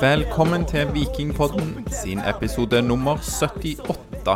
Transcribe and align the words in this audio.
Velkommen 0.00 0.66
til 0.68 0.90
Vikingpodden 0.92 1.86
sin 1.88 2.20
episode 2.20 2.82
nummer 2.84 3.16
78. 3.16 4.34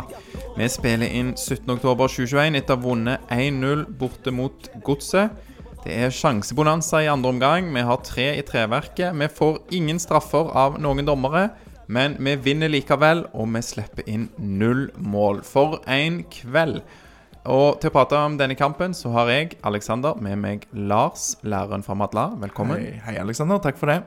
Vi 0.57 0.69
spiller 0.73 1.13
inn 1.19 1.35
17.10.2021 1.37 2.57
etter 2.57 2.73
å 2.73 2.79
ha 2.79 2.81
vunnet 2.81 3.29
1-0 3.35 3.83
borte 3.99 4.33
mot 4.33 4.71
Godset. 4.81 5.37
Det 5.83 5.93
er 5.93 6.09
sjansebonanza 6.17 7.03
i 7.05 7.11
andre 7.13 7.35
omgang. 7.35 7.69
Vi 7.75 7.85
har 7.85 8.01
tre 8.01 8.27
i 8.39 8.45
treverket. 8.47 9.13
Vi 9.13 9.29
får 9.29 9.61
ingen 9.77 10.01
straffer 10.01 10.49
av 10.57 10.81
noen 10.81 11.05
dommere. 11.05 11.51
Men 11.87 12.17
vi 12.17 12.33
vinner 12.41 12.73
likevel, 12.73 13.27
og 13.37 13.53
vi 13.53 13.61
slipper 13.61 14.09
inn 14.09 14.31
null 14.41 14.87
mål. 14.97 15.45
For 15.45 15.77
en 15.85 16.23
kveld! 16.33 16.81
Og 17.47 17.77
til 17.79 17.87
å 17.87 17.93
prate 17.95 18.17
om 18.19 18.33
denne 18.35 18.57
kampen, 18.59 18.91
så 18.91 19.07
har 19.13 19.29
jeg, 19.31 19.53
Alexander, 19.63 20.17
med 20.19 20.35
meg 20.41 20.65
Lars, 20.75 21.37
læreren 21.47 21.85
fra 21.85 21.95
Madla. 21.95 22.33
Velkommen. 22.41 22.81
Hei, 22.81 22.97
hei, 23.05 23.13
Alexander. 23.21 23.61
Takk 23.63 23.79
for 23.79 23.87
det. 23.87 24.01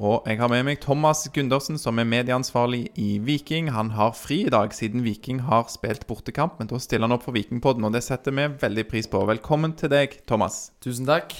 Og 0.00 0.26
jeg 0.26 0.40
har 0.40 0.50
med 0.50 0.64
meg 0.66 0.80
Thomas 0.82 1.22
Gundersen, 1.30 1.78
som 1.78 2.00
er 2.02 2.08
medieansvarlig 2.08 2.88
i 2.98 3.20
Viking. 3.22 3.70
Han 3.76 3.92
har 3.94 4.16
fri 4.18 4.40
i 4.48 4.50
dag, 4.50 4.74
siden 4.74 5.04
Viking 5.06 5.44
har 5.46 5.70
spilt 5.70 6.08
bortekamp, 6.10 6.58
men 6.58 6.72
da 6.72 6.80
stiller 6.82 7.06
han 7.06 7.14
opp 7.14 7.28
for 7.28 7.36
Vikingpodden, 7.36 7.86
og 7.86 7.94
det 7.94 8.02
setter 8.08 8.34
vi 8.34 8.48
veldig 8.58 8.88
pris 8.90 9.06
på. 9.12 9.22
Velkommen 9.28 9.76
til 9.78 9.92
deg, 9.92 10.18
Thomas. 10.26 10.72
Tusen 10.82 11.06
takk. 11.06 11.36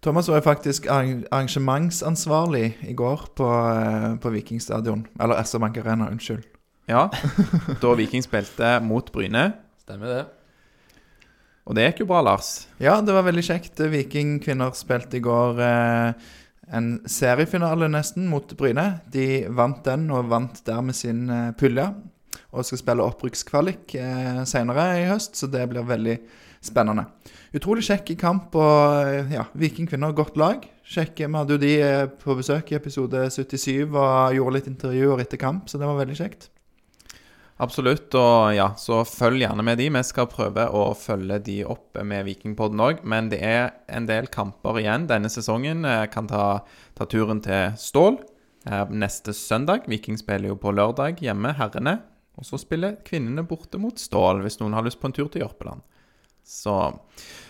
Thomas 0.00 0.30
var 0.30 0.46
faktisk 0.46 0.86
arrangementsansvarlig 0.88 2.78
i 2.88 2.94
går 2.96 3.32
på, 3.36 3.50
eh, 3.74 4.14
på 4.22 4.32
Vikingstadion. 4.32 5.08
Eller 5.20 5.42
SR 5.42 5.58
Bank 5.58 5.76
Arena, 5.76 6.08
unnskyld. 6.08 6.46
Ja, 6.88 7.10
da 7.82 7.94
Viking 7.98 8.22
spilte 8.24 8.78
mot 8.80 9.10
Bryne. 9.12 9.50
Stemmer 9.84 10.12
det. 10.14 10.24
Og 11.68 11.76
det 11.76 11.84
gikk 11.84 12.00
jo 12.00 12.08
bra, 12.08 12.22
Lars. 12.24 12.64
Ja, 12.80 12.94
det 13.04 13.12
var 13.12 13.26
veldig 13.26 13.44
kjekt. 13.44 13.82
Viking 13.92 14.38
kvinner 14.40 14.72
spilte 14.72 15.18
i 15.18 15.24
går 15.24 15.60
eh, 15.60 16.30
en 16.72 16.88
seriefinale 17.04 17.90
nesten 17.92 18.24
mot 18.32 18.56
Bryne. 18.56 18.86
De 19.12 19.44
vant 19.52 19.82
den, 19.84 20.08
og 20.08 20.32
vant 20.32 20.62
dermed 20.64 20.96
sin 20.96 21.28
eh, 21.28 21.50
pulje. 21.60 21.90
Og 22.56 22.64
skal 22.64 22.80
spille 22.80 23.04
opprykkskvalik 23.04 23.92
eh, 24.00 24.42
senere 24.48 24.88
i 25.02 25.06
høst, 25.10 25.36
så 25.36 25.52
det 25.52 25.68
blir 25.68 25.84
veldig 25.84 26.16
spennende. 26.64 27.04
Utrolig 27.52 27.84
kjekk 27.84 28.16
kamp, 28.20 28.56
og 28.56 29.12
eh, 29.12 29.36
ja, 29.36 29.44
Viking 29.52 29.92
kvinner, 29.92 30.16
godt 30.16 30.40
lag. 30.40 30.64
Kjekke. 30.88 31.28
Vi 31.28 31.36
hadde 31.36 31.58
jo 31.58 31.66
de 31.68 31.74
eh, 31.84 32.04
på 32.24 32.40
besøk 32.40 32.72
i 32.72 32.80
episode 32.80 33.28
77 33.28 33.84
og 33.92 34.38
gjorde 34.40 34.56
litt 34.56 34.72
intervjuer 34.72 35.20
etter 35.20 35.44
kamp, 35.44 35.68
så 35.68 35.76
det 35.76 35.84
var 35.84 36.00
veldig 36.00 36.16
kjekt. 36.16 36.48
Absolutt. 37.58 38.14
Og 38.14 38.54
ja, 38.54 38.68
så 38.78 39.02
følg 39.06 39.42
gjerne 39.42 39.64
med 39.66 39.80
de. 39.80 39.88
Vi 39.90 40.02
skal 40.06 40.30
prøve 40.30 40.68
å 40.70 40.84
følge 40.98 41.40
de 41.42 41.58
opp 41.66 41.98
med 42.06 42.26
Vikingpodden 42.28 42.82
òg. 42.84 43.02
Men 43.02 43.30
det 43.32 43.40
er 43.44 43.72
en 43.90 44.06
del 44.08 44.30
kamper 44.32 44.78
igjen 44.82 45.08
denne 45.10 45.30
sesongen. 45.32 45.82
Jeg 45.86 46.12
kan 46.14 46.30
ta, 46.30 46.44
ta 46.98 47.08
turen 47.10 47.42
til 47.44 47.74
Stål 47.80 48.20
eh, 48.68 48.94
neste 48.94 49.34
søndag. 49.34 49.90
Viking 49.90 50.20
spiller 50.20 50.52
jo 50.52 50.60
på 50.62 50.74
lørdag 50.74 51.18
hjemme, 51.24 51.56
herrene. 51.58 51.98
Og 52.38 52.46
så 52.46 52.60
spiller 52.62 53.00
kvinnene 53.06 53.42
borte 53.42 53.80
mot 53.82 53.98
Stål, 53.98 54.44
hvis 54.44 54.60
noen 54.60 54.78
har 54.78 54.86
lyst 54.86 55.02
på 55.02 55.10
en 55.10 55.16
tur 55.16 55.26
til 55.26 55.42
Jørpeland. 55.42 55.82
Så 56.46 56.76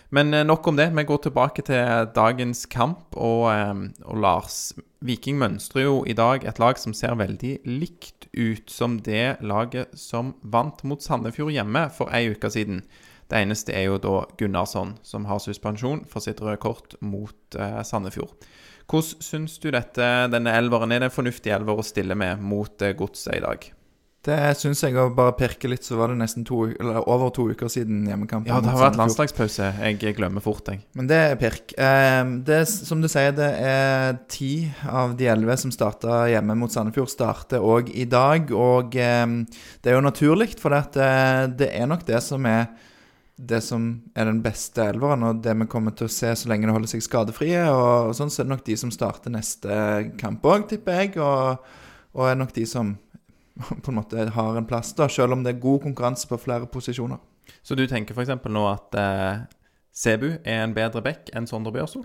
Men 0.09 0.33
eh, 0.35 0.45
nok 0.45 0.67
om 0.67 0.77
det. 0.77 0.91
Vi 0.97 1.05
går 1.05 1.21
tilbake 1.27 1.63
til 1.69 2.09
dagens 2.17 2.65
kamp. 2.67 3.17
Og, 3.17 3.49
eh, 3.53 3.75
og 4.09 4.23
Lars, 4.23 4.73
Viking 5.05 5.39
mønstrer 5.41 5.85
jo 5.85 6.01
i 6.09 6.17
dag 6.17 6.47
et 6.49 6.61
lag 6.63 6.81
som 6.81 6.95
ser 6.97 7.19
veldig 7.19 7.59
likt 7.69 8.29
ut 8.33 8.71
som 8.73 8.99
det 9.05 9.39
laget 9.45 9.93
som 9.99 10.35
vant 10.43 10.83
mot 10.85 11.03
Sandefjord 11.03 11.55
hjemme 11.55 11.89
for 11.95 12.13
ei 12.15 12.31
uke 12.33 12.51
siden. 12.53 12.83
Det 13.29 13.43
eneste 13.43 13.75
er 13.77 13.91
jo 13.91 13.99
da 14.01 14.23
Gunnarsson, 14.41 14.97
som 15.05 15.27
har 15.29 15.43
suspensjon 15.45 16.07
for 16.09 16.25
sitt 16.25 16.41
røde 16.41 16.57
kort 16.63 16.97
mot 17.05 17.59
eh, 17.59 17.83
Sandefjord. 17.85 18.33
Hvordan 18.89 19.21
syns 19.21 19.59
du 19.61 19.69
dette, 19.69 20.07
denne 20.33 20.55
elveren 20.57 20.95
er 20.95 21.03
det 21.03 21.11
en 21.11 21.19
fornuftig 21.19 21.53
elver 21.53 21.77
å 21.77 21.85
stille 21.85 22.17
med 22.17 22.41
mot 22.41 22.89
Godset 22.97 23.37
i 23.37 23.43
dag? 23.45 23.67
Det 24.27 24.37
syns 24.59 24.81
jeg, 24.83 24.97
å 24.99 25.13
bare 25.15 25.33
pirke 25.39 25.69
litt, 25.71 25.85
så 25.87 25.95
var 25.97 26.11
det 26.11 26.19
nesten 26.19 26.43
to, 26.47 26.65
eller 26.75 27.05
over 27.07 27.31
to 27.35 27.45
uker 27.53 27.71
siden 27.71 28.03
hjemmekampen. 28.09 28.51
Ja, 28.51 28.59
det 28.61 28.73
har 28.75 28.89
vært 28.89 28.99
landslagspause. 28.99 29.69
Jeg 29.79 30.17
glemmer 30.19 30.43
fort, 30.43 30.67
jeg. 30.69 30.83
Men 30.99 31.07
det 31.09 31.21
er 31.23 31.39
pirk. 31.39 31.73
Eh, 31.79 32.33
det 32.49 32.59
som 32.67 33.01
du 33.01 33.07
sier, 33.09 33.31
det 33.37 33.49
er 33.63 34.19
ti 34.31 34.67
av 34.91 35.15
de 35.19 35.31
elleve 35.31 35.55
som 35.63 35.73
starta 35.73 36.25
hjemme 36.33 36.59
mot 36.59 36.75
Sandefjord, 36.75 37.13
starter 37.15 37.63
òg 37.63 37.95
i 37.95 38.09
dag. 38.11 38.51
Og 38.51 38.99
eh, 38.99 39.25
det 39.85 39.95
er 39.95 39.97
jo 40.01 40.05
naturlig, 40.05 40.51
for 40.59 40.75
eh, 40.75 41.47
det 41.55 41.71
er 41.71 41.89
nok 41.89 42.05
det 42.09 42.23
som 42.27 42.51
er 42.51 42.67
det 43.39 43.61
som 43.63 43.85
er 44.19 44.27
den 44.27 44.41
beste 44.43 44.83
elveren, 44.83 45.23
og 45.23 45.43
det 45.45 45.53
vi 45.61 45.69
kommer 45.71 45.95
til 45.95 46.09
å 46.09 46.11
se 46.11 46.33
så 46.35 46.49
lenge 46.51 46.67
det 46.67 46.75
holder 46.75 46.91
seg 46.91 47.05
skadefrie. 47.07 47.61
Og, 47.71 48.11
og 48.11 48.17
sånn, 48.19 48.33
så 48.35 48.43
er 48.43 48.49
det 48.49 48.57
nok 48.57 48.65
de 48.67 48.77
som 48.81 48.91
starter 48.91 49.31
neste 49.31 49.77
kamp 50.19 50.43
òg, 50.43 50.67
tipper 50.73 51.05
jeg. 51.05 51.13
Og, 51.23 51.69
og 52.19 52.27
er 52.27 52.41
nok 52.41 52.51
de 52.57 52.67
som 52.67 52.97
på 53.83 53.93
en 53.93 53.99
måte 53.99 54.29
har 54.35 54.57
en 54.57 54.69
plass, 54.69 54.95
da, 54.99 55.09
selv 55.11 55.37
om 55.37 55.45
det 55.45 55.57
er 55.57 55.63
god 55.63 55.83
konkurranse 55.87 56.29
på 56.31 56.41
flere 56.41 56.69
posisjoner. 56.71 57.21
Så 57.63 57.77
du 57.79 57.87
tenker 57.89 58.17
f.eks. 58.17 58.35
nå 58.45 58.65
at 58.71 58.97
eh, 58.99 59.45
Sebu 59.95 60.31
er 60.45 60.63
en 60.63 60.77
bedre 60.77 61.03
back 61.05 61.33
enn 61.37 61.49
Sondre 61.49 61.73
Bjørsol? 61.75 62.05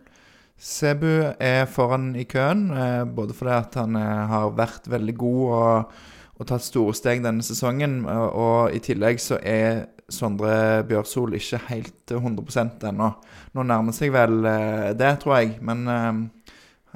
Sebu 0.57 1.33
er 1.41 1.65
foran 1.69 2.13
i 2.15 2.25
køen, 2.29 2.69
eh, 2.71 3.03
både 3.05 3.35
fordi 3.37 3.55
at 3.57 3.79
han 3.81 3.97
eh, 3.99 4.23
har 4.31 4.53
vært 4.57 4.89
veldig 4.89 5.15
god 5.19 5.41
og, 5.57 5.97
og 6.39 6.47
tatt 6.49 6.65
store 6.65 6.95
steg 6.97 7.23
denne 7.25 7.45
sesongen, 7.45 8.03
og, 8.09 8.27
og 8.33 8.75
i 8.75 8.81
tillegg 8.83 9.21
så 9.21 9.39
er 9.41 9.85
Sondre 10.13 10.83
Bjørsol 10.87 11.37
ikke 11.37 11.59
helt 11.69 12.11
100% 12.11 12.83
ennå. 12.89 13.09
Nå 13.55 13.65
nærmer 13.65 13.95
seg 13.95 14.13
vel 14.15 14.43
eh, 14.47 14.89
det, 14.99 15.13
tror 15.23 15.39
jeg, 15.39 15.57
men 15.65 15.85
eh, 15.89 16.11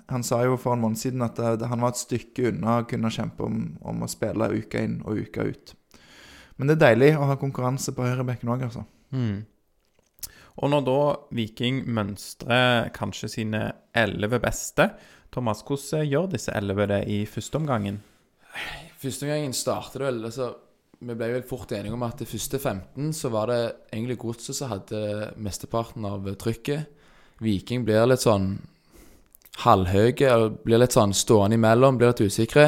han 0.08 0.24
sa 0.24 0.40
jo 0.46 0.56
for 0.60 0.76
en 0.76 0.84
måned 0.86 1.00
siden 1.00 1.26
at 1.26 1.40
det, 1.60 1.68
han 1.68 1.84
var 1.84 1.92
et 1.92 2.00
stykke 2.00 2.52
unna 2.52 2.80
å 2.80 2.88
kunne 2.88 3.12
kjempe 3.12 3.44
om, 3.44 3.60
om 3.84 4.06
å 4.06 4.12
spille 4.12 4.54
uka 4.56 4.84
inn 4.86 5.02
og 5.04 5.20
uka 5.28 5.44
ut. 5.48 5.74
Men 6.58 6.70
det 6.70 6.78
er 6.78 6.84
deilig 6.86 7.12
å 7.18 7.28
ha 7.30 7.38
konkurranse 7.40 7.94
på 7.94 8.06
høyrebekken 8.06 8.50
òg, 8.54 8.64
altså. 8.70 8.86
Mm. 9.14 9.44
Og 10.58 10.72
når 10.74 10.86
da 10.88 11.02
Viking 11.38 11.84
mønstrer 11.94 12.88
kanskje 12.96 13.30
sine 13.30 13.62
elleve 13.98 14.40
beste 14.42 14.90
Thomas, 15.34 15.62
hvordan 15.68 16.08
gjør 16.08 16.32
disse 16.32 16.54
elleve 16.56 16.88
det 16.90 17.04
i 17.14 17.20
første 17.30 17.60
omgangen? 17.60 18.00
Første 18.98 19.28
omgangen 19.28 19.54
startet 19.54 20.00
det 20.00 20.08
vel 20.08 20.24
altså, 20.26 20.48
Vi 20.98 21.14
ble 21.14 21.28
vel 21.36 21.46
fort 21.46 21.76
enige 21.78 21.94
om 21.94 22.06
at 22.08 22.24
det 22.24 22.30
første 22.32 22.58
15 22.58 23.12
så 23.14 23.30
var 23.30 23.52
det 23.52 23.60
egentlig 23.92 24.18
Godset 24.24 24.58
som 24.58 24.72
hadde 24.72 25.34
mesteparten 25.38 26.08
av 26.10 26.26
trykket. 26.42 26.88
Viking 27.44 27.86
blir 27.86 28.08
litt 28.10 28.24
sånn 28.24 28.56
halvhøye, 29.64 30.34
blir 30.66 30.82
litt 30.82 30.96
sånn 30.96 31.16
stående 31.18 31.58
imellom, 31.58 31.98
blir 31.98 32.12
litt 32.14 32.26
usikre. 32.28 32.68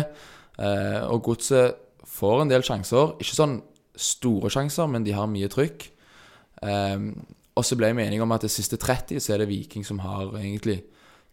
Eh, 0.59 1.01
og 1.05 1.23
Godset 1.27 1.77
får 2.09 2.43
en 2.43 2.51
del 2.51 2.65
sjanser. 2.65 3.15
Ikke 3.21 3.37
sånn 3.37 3.59
store 3.99 4.51
sjanser, 4.53 4.89
men 4.91 5.05
de 5.05 5.13
har 5.15 5.29
mye 5.29 5.51
trykk. 5.51 5.85
Eh, 6.65 6.97
og 7.59 7.67
så 7.67 7.75
ble 7.75 7.91
vi 7.95 8.05
enige 8.05 8.23
om 8.23 8.33
at 8.35 8.45
det 8.45 8.53
siste 8.53 8.79
30 8.79 9.19
så 9.21 9.35
er 9.35 9.43
det 9.43 9.51
Viking 9.51 9.85
som 9.87 10.01
har 10.03 10.31
egentlig 10.39 10.81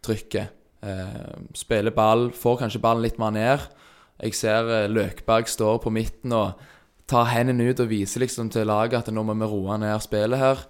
trykket. 0.04 0.54
Eh, 0.86 1.34
spiller 1.56 1.94
ball, 1.94 2.30
får 2.34 2.62
kanskje 2.62 2.82
ballen 2.82 3.04
litt 3.06 3.20
mer 3.22 3.34
ned. 3.34 3.66
Jeg 4.22 4.36
ser 4.36 4.68
eh, 4.72 4.90
Løkberg 4.90 5.48
står 5.48 5.80
på 5.84 5.92
midten 5.94 6.34
og 6.36 6.60
tar 7.08 7.30
hendene 7.30 7.70
ut 7.70 7.80
og 7.82 7.90
viser 7.90 8.24
liksom 8.24 8.50
til 8.50 8.66
laget 8.68 9.04
at 9.04 9.14
nå 9.14 9.22
må 9.22 9.36
vi 9.38 9.48
roe 9.48 9.78
ned 9.80 10.02
spillet 10.02 10.40
her. 10.40 10.64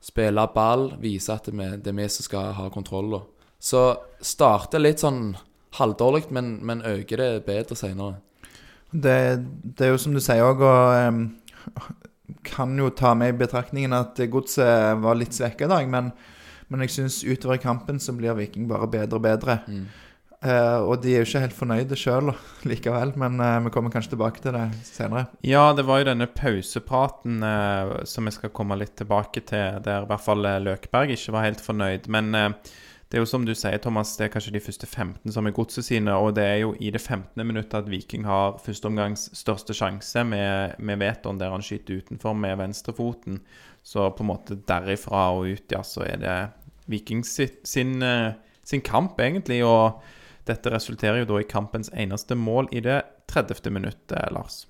Spille 0.00 0.46
ball, 0.54 0.90
vise 1.00 1.32
at 1.32 1.48
det 1.50 1.88
er 1.88 1.96
vi 1.96 2.08
som 2.08 2.26
skal 2.26 2.54
ha 2.56 2.68
kontroll. 2.72 3.10
da. 3.16 3.20
Så 3.60 3.84
starter 4.24 4.82
litt 4.82 5.02
sånn 5.04 5.34
halvdårlig, 5.76 6.30
men, 6.34 6.56
men 6.66 6.82
øker 6.86 7.20
det 7.20 7.30
bedre 7.46 7.76
senere. 7.78 8.18
Det, 8.90 9.16
det 9.62 9.86
er 9.86 9.94
jo 9.94 10.02
som 10.02 10.16
du 10.16 10.22
sier 10.24 10.42
òg, 10.42 10.64
og 10.66 10.96
um, 11.06 11.22
kan 12.46 12.74
jo 12.78 12.90
ta 12.96 13.14
med 13.14 13.34
i 13.34 13.38
betraktningen 13.44 13.94
at 13.94 14.18
godset 14.32 14.98
var 15.02 15.18
litt 15.18 15.36
svekka 15.36 15.68
i 15.68 15.72
dag, 15.72 15.90
men, 15.92 16.10
men 16.72 16.86
jeg 16.86 16.96
syns 16.96 17.20
utover 17.22 17.60
i 17.60 17.62
kampen 17.62 18.00
så 18.02 18.16
blir 18.16 18.38
Viking 18.38 18.66
bare 18.70 18.90
bedre 18.90 19.20
og 19.20 19.26
bedre. 19.28 19.60
Mm. 19.68 19.84
Uh, 20.40 20.80
og 20.88 21.02
de 21.04 21.12
er 21.12 21.20
jo 21.20 21.26
ikke 21.28 21.40
helt 21.42 21.56
fornøyde 21.58 21.96
sjøl 22.00 22.30
likevel, 22.70 23.12
men 23.20 23.36
uh, 23.44 23.58
vi 23.66 23.72
kommer 23.74 23.92
kanskje 23.92 24.14
tilbake 24.14 24.40
til 24.40 24.56
det 24.56 24.66
senere. 24.88 25.26
Ja, 25.44 25.66
det 25.76 25.84
var 25.84 26.00
jo 26.00 26.08
denne 26.08 26.30
pausepraten 26.32 27.44
uh, 27.44 27.98
som 28.08 28.24
vi 28.24 28.32
skal 28.32 28.54
komme 28.56 28.78
litt 28.80 28.96
tilbake 28.98 29.44
til, 29.44 29.82
der 29.84 30.06
i 30.06 30.08
hvert 30.08 30.24
fall 30.24 30.48
Løkberg 30.64 31.12
ikke 31.12 31.36
var 31.36 31.44
helt 31.50 31.60
fornøyd. 31.60 32.08
Men 32.08 32.32
det 33.10 33.18
er 33.18 33.24
jo 33.24 33.26
som 33.26 33.42
du 33.42 33.50
sier, 33.58 33.74
Thomas, 33.82 34.12
det 34.14 34.28
er 34.28 34.30
kanskje 34.30 34.52
de 34.54 34.60
første 34.62 34.86
15 34.86 35.32
som 35.34 35.46
er 35.48 35.54
godset 35.54 35.82
sine. 35.82 36.12
Og 36.14 36.36
det 36.36 36.44
er 36.46 36.60
jo 36.62 36.76
i 36.78 36.92
det 36.94 37.00
15. 37.00 37.42
minuttet 37.42 37.74
at 37.80 37.88
Viking 37.90 38.22
har 38.28 38.60
førsteomgangs 38.62 39.32
største 39.34 39.74
sjanse 39.74 40.22
med, 40.22 40.76
med 40.78 41.00
Veton, 41.02 41.40
der 41.40 41.50
han 41.50 41.64
skyter 41.66 41.98
utenfor 42.04 42.36
med 42.38 42.54
venstrefoten. 42.60 43.40
Så 43.82 44.06
på 44.14 44.22
en 44.22 44.30
måte 44.30 44.60
derifra 44.68 45.24
og 45.34 45.50
ut, 45.50 45.66
ja, 45.74 45.82
så 45.82 46.04
er 46.06 46.22
det 46.22 46.36
Viking 46.90 47.24
sin, 47.26 47.96
eh, 48.02 48.30
sin 48.62 48.84
kamp, 48.86 49.18
egentlig. 49.18 49.58
Og 49.66 49.98
dette 50.46 50.70
resulterer 50.70 51.24
jo 51.24 51.32
da 51.32 51.40
i 51.42 51.48
kampens 51.50 51.90
eneste 51.90 52.38
mål 52.38 52.70
i 52.70 52.84
det 52.84 53.00
30. 53.26 53.74
minuttet, 53.74 54.30
Lars. 54.30 54.68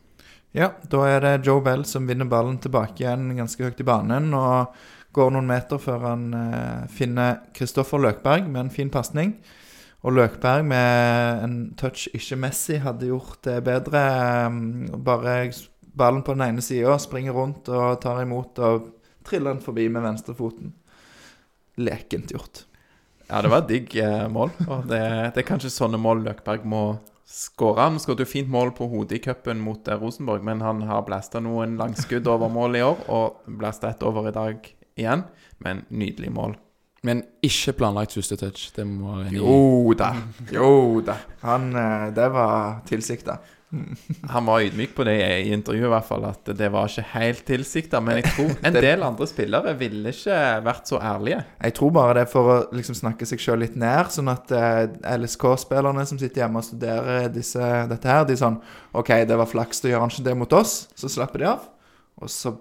Ja, 0.57 0.73
da 0.89 1.05
er 1.07 1.21
det 1.23 1.45
Joe 1.47 1.61
Bell 1.63 1.85
som 1.87 2.09
vinner 2.09 2.27
ballen 2.27 2.57
tilbake 2.59 3.05
igjen 3.05 3.37
ganske 3.37 3.69
høyt 3.69 3.85
i 3.85 3.87
banen. 3.87 4.33
Og 4.33 4.73
Går 5.17 5.33
noen 5.35 5.49
meter 5.49 5.81
før 5.83 6.05
han 6.07 6.29
eh, 6.37 6.85
finner 6.95 7.41
Kristoffer 7.57 7.99
Løkberg 7.99 8.47
med 8.47 8.67
en 8.67 8.71
fin 8.71 8.93
pasning. 8.93 9.35
Og 10.07 10.15
Løkberg 10.17 10.65
med 10.71 11.43
en 11.45 11.57
touch 11.81 12.07
ikke 12.15 12.39
Messi 12.41 12.79
hadde 12.81 13.11
gjort 13.11 13.43
det 13.45 13.59
bedre. 13.67 14.05
eh, 14.47 14.97
Bare 14.97 15.35
ballen 16.01 16.23
på 16.23 16.37
den 16.37 16.47
ene 16.47 16.63
sida, 16.63 16.95
springer 17.03 17.35
rundt 17.35 17.69
og 17.69 17.99
tar 18.01 18.23
imot 18.23 18.59
og 18.63 18.93
triller 19.27 19.57
den 19.57 19.65
forbi 19.65 19.89
med 19.91 20.07
venstrefoten. 20.07 20.73
Lekent 21.81 22.31
gjort. 22.31 22.65
Ja, 23.31 23.43
det 23.43 23.51
var 23.51 23.65
et 23.65 23.71
digg 23.71 23.97
eh, 23.99 24.27
mål. 24.31 24.55
Og 24.69 24.87
det, 24.91 25.03
det 25.35 25.43
er 25.43 25.51
kanskje 25.51 25.75
sånne 25.75 25.99
mål 26.01 26.23
Løkberg 26.27 26.65
må 26.71 26.85
skåre. 27.31 27.89
Han 27.91 27.99
skåret 28.03 28.25
jo 28.25 28.31
fint 28.31 28.51
mål 28.51 28.73
på 28.79 28.89
hodet 28.91 29.19
i 29.19 29.25
cupen 29.27 29.61
mot 29.63 29.87
Rosenborg, 29.87 30.43
men 30.47 30.63
han 30.63 30.83
har 30.87 31.05
blasta 31.07 31.43
noen 31.43 31.77
langskudd 31.79 32.27
over 32.31 32.51
mål 32.51 32.79
i 32.79 32.83
år, 32.87 33.05
og 33.11 33.57
blasta 33.61 33.91
ett 33.91 34.07
over 34.07 34.31
i 34.31 34.35
dag 34.35 34.71
igjen. 34.99 35.27
Men 35.61 35.85
nydelig 35.93 36.33
mål. 36.33 36.57
Men 37.07 37.23
ikke 37.45 37.77
planlagt 37.79 38.17
første 38.17 38.37
touch. 38.41 38.69
Det 38.77 38.85
må 38.89 39.23
enig. 39.23 39.39
Jo 39.41 39.95
da. 39.97 40.11
Jo 40.53 41.01
da. 41.05 41.17
Han 41.47 41.71
eh, 41.77 42.11
Det 42.17 42.29
var 42.35 42.83
tilsikta. 42.89 43.39
Han 44.33 44.49
var 44.49 44.65
ydmyk 44.67 44.97
på 44.97 45.05
det 45.07 45.15
i 45.15 45.53
intervjuet, 45.55 45.87
i 45.87 45.91
hvert 45.93 46.07
fall, 46.09 46.25
at 46.27 46.49
det 46.59 46.69
var 46.75 46.91
ikke 46.91 47.05
helt 47.13 47.45
tilsikta. 47.47 48.01
Men 48.03 48.19
jeg 48.19 48.33
tror 48.35 48.51
en 48.67 48.77
del 48.77 49.05
andre 49.07 49.29
spillere 49.31 49.77
ville 49.79 50.13
ikke 50.13 50.41
vært 50.67 50.91
så 50.91 50.99
ærlige. 50.99 51.39
Jeg 51.63 51.77
tror 51.79 51.95
bare 51.95 52.19
det 52.19 52.25
er 52.27 52.33
for 52.33 52.51
å 52.51 52.59
liksom 52.75 52.99
snakke 52.99 53.29
seg 53.31 53.41
sjøl 53.41 53.63
litt 53.63 53.79
ned, 53.81 54.11
sånn 54.13 54.33
at 54.33 54.53
eh, 54.53 54.83
LSK-spillerne 55.15 56.05
som 56.11 56.21
sitter 56.21 56.45
hjemme 56.45 56.61
og 56.61 56.67
studerer 56.67 57.31
disse, 57.33 57.73
dette 57.95 58.11
her, 58.11 58.27
de 58.27 58.35
er 58.35 58.43
sånn 58.43 58.59
OK, 58.99 59.15
det 59.31 59.39
var 59.39 59.49
flaks, 59.49 59.85
da 59.85 59.95
gjør 59.95 60.05
han 60.05 60.13
ikke 60.13 60.29
det 60.29 60.39
mot 60.43 60.61
oss. 60.61 60.77
Så 60.99 61.13
slapper 61.13 61.45
de 61.45 61.51
av, 61.55 61.71
og 62.21 62.33
så 62.33 62.59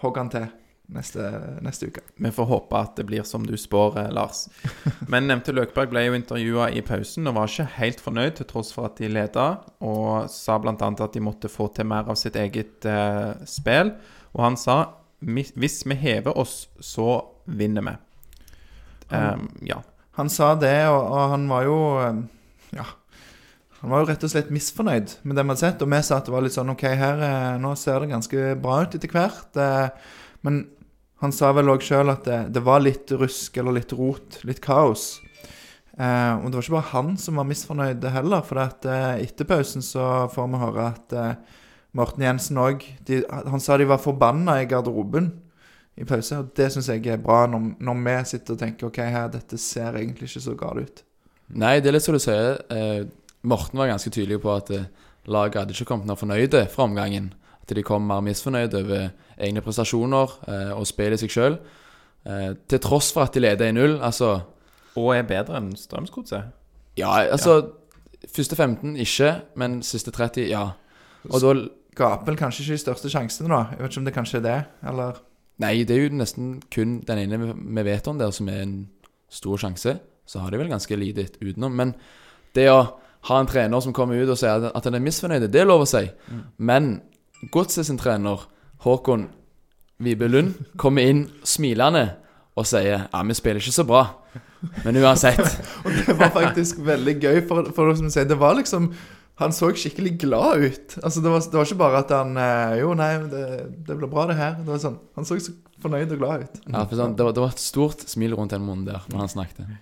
hogger 0.00 0.24
han 0.24 0.32
til 0.32 0.50
neste, 0.92 1.26
neste 1.64 1.88
uke. 1.90 2.02
Vi 2.16 2.30
får 2.34 2.48
håpe 2.48 2.78
at 2.78 2.96
det 2.98 3.06
blir 3.08 3.24
som 3.26 3.44
du 3.46 3.54
spår, 3.58 3.98
eh, 4.00 4.10
Lars. 4.14 4.46
Men 5.12 5.28
nevnte 5.30 5.54
Løkberg 5.54 5.92
ble 5.92 6.06
jo 6.06 6.16
intervjua 6.18 6.70
i 6.72 6.82
pausen 6.86 7.28
og 7.28 7.36
var 7.38 7.50
ikke 7.50 7.68
helt 7.78 8.02
fornøyd, 8.04 8.34
til 8.38 8.48
tross 8.50 8.72
for 8.74 8.88
at 8.90 9.00
de 9.00 9.10
leda, 9.12 9.48
og 9.84 10.30
sa 10.32 10.58
bl.a. 10.62 10.74
at 10.76 11.04
de 11.14 11.24
måtte 11.24 11.52
få 11.52 11.68
til 11.74 11.88
mer 11.90 12.10
av 12.12 12.18
sitt 12.20 12.38
eget 12.38 12.88
eh, 12.88 13.32
spill. 13.48 13.94
Og 14.32 14.44
han 14.46 14.58
sa 14.60 14.80
hvis 15.22 15.82
vi 15.86 15.94
hever 15.94 16.34
oss, 16.38 16.66
så 16.82 17.20
vinner 17.46 17.84
vi. 17.86 17.94
Um, 19.12 19.46
ja. 19.66 19.82
Han 20.18 20.30
sa 20.32 20.54
det, 20.58 20.88
og, 20.88 21.04
og 21.04 21.30
han 21.36 21.46
var 21.50 21.68
jo 21.68 21.78
eh, 22.02 22.18
Ja. 22.78 22.88
Han 23.82 23.90
var 23.90 24.04
jo 24.04 24.06
rett 24.12 24.22
og 24.22 24.30
slett 24.30 24.50
misfornøyd 24.54 25.16
med 25.26 25.34
det 25.34 25.42
vi 25.42 25.50
hadde 25.50 25.58
sett, 25.58 25.80
og 25.82 25.88
vi 25.90 25.98
sa 26.06 26.20
at 26.20 26.28
det 26.28 26.32
var 26.32 26.44
litt 26.44 26.54
sånn 26.54 26.70
OK, 26.70 26.84
her 26.86 27.22
eh, 27.26 27.56
nå 27.58 27.72
ser 27.78 28.04
det 28.04 28.12
ganske 28.12 28.52
bra 28.62 28.76
ut 28.84 28.94
etter 28.94 29.10
hvert. 29.10 29.58
Men 30.46 30.60
han 31.22 31.34
sa 31.34 31.52
vel 31.54 31.70
òg 31.70 31.84
sjøl 31.86 32.10
at 32.12 32.26
det, 32.26 32.38
det 32.56 32.62
var 32.66 32.82
litt 32.82 33.12
rusk 33.14 33.56
eller 33.60 33.78
litt 33.78 33.94
rot, 33.94 34.40
litt 34.48 34.60
kaos. 34.64 35.20
Eh, 35.94 36.32
og 36.34 36.48
det 36.48 36.56
var 36.56 36.64
ikke 36.64 36.76
bare 36.78 36.92
han 36.92 37.14
som 37.20 37.38
var 37.38 37.46
misfornøyd 37.46 38.06
heller, 38.14 38.42
for 38.46 38.62
at, 38.62 38.86
eh, 38.90 39.22
etter 39.28 39.46
pausen 39.48 39.84
så 39.86 40.26
får 40.32 40.50
vi 40.50 40.62
høre 40.64 40.88
at 40.88 41.14
eh, 41.14 41.60
Morten 41.92 42.24
Jensen 42.24 42.56
òg 42.56 42.84
Han 43.52 43.60
sa 43.60 43.76
de 43.76 43.84
var 43.84 44.00
forbanna 44.00 44.62
i 44.62 44.68
garderoben 44.68 45.28
i 46.00 46.06
pause, 46.08 46.38
og 46.40 46.54
det 46.56 46.70
syns 46.72 46.88
jeg 46.88 47.04
er 47.12 47.20
bra 47.20 47.44
når, 47.50 47.74
når 47.84 47.98
vi 48.06 48.14
sitter 48.30 48.56
og 48.56 48.62
tenker 48.62 48.88
OK, 48.88 49.00
her, 49.12 49.28
dette 49.32 49.58
ser 49.60 49.98
egentlig 50.00 50.30
ikke 50.30 50.44
så 50.46 50.54
galt 50.56 50.86
ut. 50.86 51.02
Nei, 51.52 51.76
det 51.84 51.90
er 51.90 51.98
litt 51.98 52.06
som 52.06 52.16
du 52.16 52.22
sier. 52.22 52.56
Eh, 52.72 53.04
Morten 53.44 53.78
var 53.78 53.90
ganske 53.90 54.10
tydelig 54.14 54.40
på 54.40 54.54
at 54.54 54.72
eh, 54.72 54.88
laget 55.28 55.60
hadde 55.60 55.76
ikke 55.76 55.90
kommet 55.92 56.08
ned 56.08 56.18
fornøyde 56.18 56.64
fra 56.72 56.86
omgangen. 56.88 57.32
At 57.62 57.74
de 57.76 57.82
kom 57.82 58.02
mer 58.06 58.20
misfornøyde 58.20 58.80
over 58.84 59.10
egne 59.38 59.60
prestasjoner 59.62 60.32
eh, 60.48 60.72
og 60.76 60.86
spillet 60.86 61.20
i 61.20 61.26
seg 61.26 61.30
sjøl. 61.30 61.58
Eh, 62.26 62.50
til 62.68 62.78
tross 62.82 63.12
for 63.14 63.22
at 63.26 63.34
de 63.34 63.40
leder 63.40 63.70
1-0. 63.72 64.00
Altså 64.02 64.40
Og 64.96 65.14
er 65.16 65.22
bedre 65.22 65.56
enn 65.60 65.72
Strømsgodset. 65.76 66.50
Ja, 66.98 67.12
altså 67.32 67.70
Første 68.22 68.54
15 68.56 68.96
ikke, 69.02 69.32
men 69.58 69.80
siste 69.82 70.12
30 70.14 70.44
ja. 70.50 70.68
Og 71.30 71.40
da 71.42 71.54
Gaper 71.98 72.36
kanskje 72.38 72.62
ikke 72.62 72.76
de 72.76 72.82
største 72.84 73.10
sjansene, 73.10 73.48
da. 73.50 73.64
Jeg 73.74 73.82
vet 73.82 73.90
ikke 73.92 74.00
om 74.00 74.04
det 74.06 74.14
kanskje 74.14 74.38
er 74.38 74.44
det, 74.46 74.58
eller 74.88 75.18
Nei, 75.62 75.82
det 75.84 75.96
er 75.96 76.04
jo 76.06 76.14
nesten 76.16 76.54
kun 76.72 77.00
den 77.06 77.18
ene 77.18 77.38
vi- 77.38 77.82
vet 77.84 78.06
om 78.08 78.18
der 78.18 78.30
som 78.32 78.48
er 78.48 78.62
en 78.62 78.88
stor 79.28 79.56
sjanse. 79.58 79.98
Så 80.26 80.38
har 80.40 80.50
de 80.50 80.58
vel 80.58 80.68
ganske 80.70 80.96
lite 80.96 81.26
utenom. 81.42 81.72
Men 81.76 81.94
det 82.54 82.68
å 82.70 82.94
ha 83.28 83.40
en 83.40 83.46
trener 83.46 83.80
som 83.82 83.92
kommer 83.92 84.22
ut 84.22 84.28
og 84.30 84.38
sier 84.38 84.64
at- 84.74 84.84
han 84.84 84.94
er 84.94 85.00
misfornøyd, 85.00 85.50
det 85.50 85.60
er 85.60 85.66
lov 85.66 85.82
å 85.82 85.86
si. 85.86 86.10
Men 86.58 87.02
Godset 87.50 87.88
sin 87.88 87.98
trener, 87.98 88.44
Håkon 88.84 89.26
Vibe 90.02 90.28
Lund, 90.28 90.54
kommer 90.78 91.06
inn 91.06 91.24
smilende 91.46 92.04
og 92.58 92.66
sier 92.68 93.06
ja, 93.08 93.22
vi 93.26 93.34
spiller 93.34 93.62
ikke 93.62 93.74
så 93.74 93.84
bra. 93.88 94.04
Men 94.84 94.98
uansett. 95.02 95.40
Og 95.84 95.90
det 95.90 96.14
var 96.14 96.30
faktisk 96.30 96.78
veldig 96.86 97.16
gøy, 97.18 97.40
for, 97.48 97.72
for 97.74 97.90
som 97.98 98.10
sier, 98.12 98.28
det 98.30 98.38
var 98.38 98.54
liksom 98.54 98.92
Han 99.40 99.54
så 99.56 99.72
skikkelig 99.74 100.12
glad 100.22 100.62
ut. 100.62 100.94
Altså 101.02 101.22
Det 101.24 101.32
var, 101.32 101.40
det 101.42 101.58
var 101.58 101.66
ikke 101.66 101.80
bare 101.80 102.02
at 102.04 102.12
han 102.14 102.36
eh, 102.38 102.76
Jo, 102.78 102.92
nei, 102.94 103.10
det, 103.32 103.46
det 103.88 103.96
ble 103.98 104.06
bra, 104.12 104.28
det 104.30 104.36
her. 104.38 104.60
Det 104.60 104.70
var 104.70 104.82
sånn, 104.84 105.00
Han 105.18 105.26
så 105.26 105.40
så 105.42 105.56
fornøyd 105.82 106.14
og 106.14 106.20
glad 106.20 106.44
ut. 106.44 106.60
Ja, 106.68 106.84
for 106.84 106.94
sånn, 107.00 107.16
det, 107.18 107.26
var, 107.26 107.34
det 107.34 107.42
var 107.42 107.56
et 107.56 107.64
stort 107.64 108.04
smil 108.06 108.36
rundt 108.38 108.54
den 108.54 108.62
munnen 108.62 108.86
der 108.86 109.02
når 109.10 109.24
han 109.24 109.32
snakket. 109.32 109.72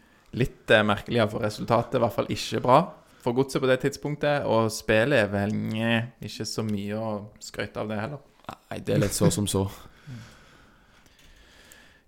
Litt 0.41 0.73
eh, 0.73 0.87
merkelig, 0.87 1.21
ja, 1.21 1.29
for 1.29 1.45
resultatet 1.45 1.99
er 1.99 2.01
i 2.01 2.05
hvert 2.07 2.17
fall 2.17 2.33
ikke 2.33 2.65
bra 2.65 2.81
for 3.21 3.37
godset 3.37 3.63
på 3.63 3.71
det 3.71 3.79
tidspunktet. 3.85 4.49
Og 4.49 4.71
spillet 4.75 5.25
er 5.25 5.31
vel 5.33 5.55
nye, 5.55 5.95
ikke 6.25 6.49
så 6.49 6.65
mye 6.67 6.99
å 6.99 7.13
skryte 7.43 7.83
av 7.83 7.93
det 7.93 8.01
heller. 8.01 8.27
Nei, 8.51 8.81
det 8.83 8.97
er 8.97 9.05
litt 9.05 9.17
så 9.17 9.31
som 9.33 9.47
så. 9.51 9.69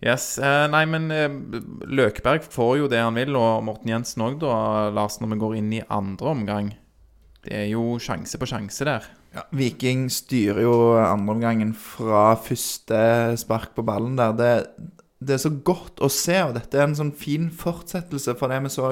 Yes, 0.03 0.35
eh, 0.43 0.65
Nei, 0.67 0.83
men 0.91 1.11
eh, 1.15 1.31
Løkberg 1.87 2.43
får 2.51 2.73
jo 2.81 2.89
det 2.91 2.99
han 2.99 3.15
vil, 3.15 3.37
og 3.39 3.63
Morten 3.69 3.93
Jensen 3.93 4.25
òg, 4.27 4.41
da, 4.43 4.89
Lars, 4.91 5.21
når 5.23 5.31
vi 5.31 5.43
går 5.45 5.59
inn 5.61 5.75
i 5.77 5.85
andre 5.95 6.33
omgang. 6.33 6.73
Det 7.43 7.55
er 7.55 7.69
jo 7.71 8.01
sjanse 8.03 8.39
på 8.39 8.49
sjanse 8.51 8.87
der. 8.89 9.07
Ja, 9.33 9.47
Viking 9.55 10.09
styrer 10.13 10.61
jo 10.65 10.75
andreomgangen 10.99 11.71
fra 11.79 12.33
første 12.37 12.99
spark 13.41 13.77
på 13.77 13.85
ballen 13.87 14.19
der. 14.19 14.35
Det, 14.37 14.51
det 15.23 15.39
er 15.39 15.45
så 15.45 15.55
godt 15.55 16.03
å 16.03 16.11
se, 16.13 16.37
og 16.49 16.59
dette 16.59 16.79
er 16.79 16.89
en 16.89 16.99
sånn 16.99 17.15
fin 17.17 17.47
fortsettelse 17.55 18.35
for 18.41 18.53
det 18.53 18.59
vi 18.67 18.75
så 18.75 18.91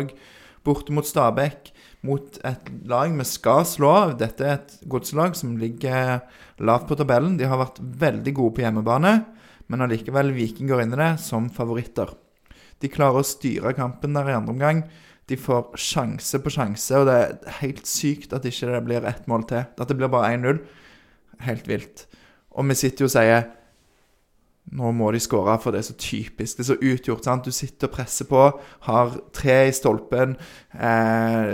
borte 0.67 0.95
mot 0.95 1.07
Stabæk. 1.07 1.73
Mot 2.07 2.39
et 2.49 2.71
lag 2.89 3.13
vi 3.13 3.27
skal 3.29 3.67
slå. 3.69 3.93
Dette 4.21 4.47
er 4.47 4.57
et 4.57 4.79
godslag 4.89 5.37
som 5.37 5.59
ligger 5.61 6.23
lavt 6.65 6.89
på 6.89 6.97
tabellen. 6.97 7.37
De 7.37 7.49
har 7.49 7.61
vært 7.61 7.81
veldig 7.81 8.35
gode 8.39 8.57
på 8.57 8.65
hjemmebane, 8.65 9.13
men 9.69 9.85
allikevel 9.85 10.33
Viking 10.37 10.71
går 10.71 10.87
inn 10.87 10.97
i 10.97 11.01
det 11.03 11.13
som 11.21 11.51
favoritter. 11.53 12.15
De 12.81 12.89
klarer 12.89 13.21
å 13.21 13.27
styre 13.27 13.75
kampen 13.77 14.17
der 14.17 14.33
i 14.33 14.37
andre 14.39 14.57
omgang. 14.57 14.83
De 15.29 15.37
får 15.39 15.77
sjanse 15.79 16.41
på 16.43 16.51
sjanse, 16.51 16.97
og 16.97 17.07
det 17.07 17.19
er 17.21 17.59
helt 17.61 17.85
sykt 17.87 18.33
at 18.35 18.49
ikke 18.49 18.73
det 18.73 18.85
blir 18.89 19.07
ett 19.07 19.29
mål 19.31 19.45
til. 19.53 19.69
At 19.69 19.93
det 19.93 19.99
blir 20.01 20.11
bare 20.11 20.33
1-0. 20.39 20.65
Helt 21.45 21.69
vilt. 21.69 22.07
Og 22.57 22.67
vi 22.67 22.81
sitter 22.81 23.05
jo 23.05 23.11
og 23.11 23.15
sier 23.15 23.45
nå 24.71 24.93
må 24.95 25.09
de 25.11 25.19
skåre, 25.23 25.57
for 25.59 25.75
det 25.75 25.81
er 25.81 25.89
så 25.89 25.97
typisk. 25.99 26.59
Det 26.59 26.63
er 26.63 26.69
så 26.69 26.77
utgjort. 26.79 27.27
sant? 27.27 27.47
Du 27.47 27.55
sitter 27.55 27.89
og 27.89 27.95
presser 27.97 28.29
på, 28.31 28.45
har 28.87 29.17
tre 29.35 29.57
i 29.67 29.75
stolpen. 29.75 30.37
Eh, 30.75 31.51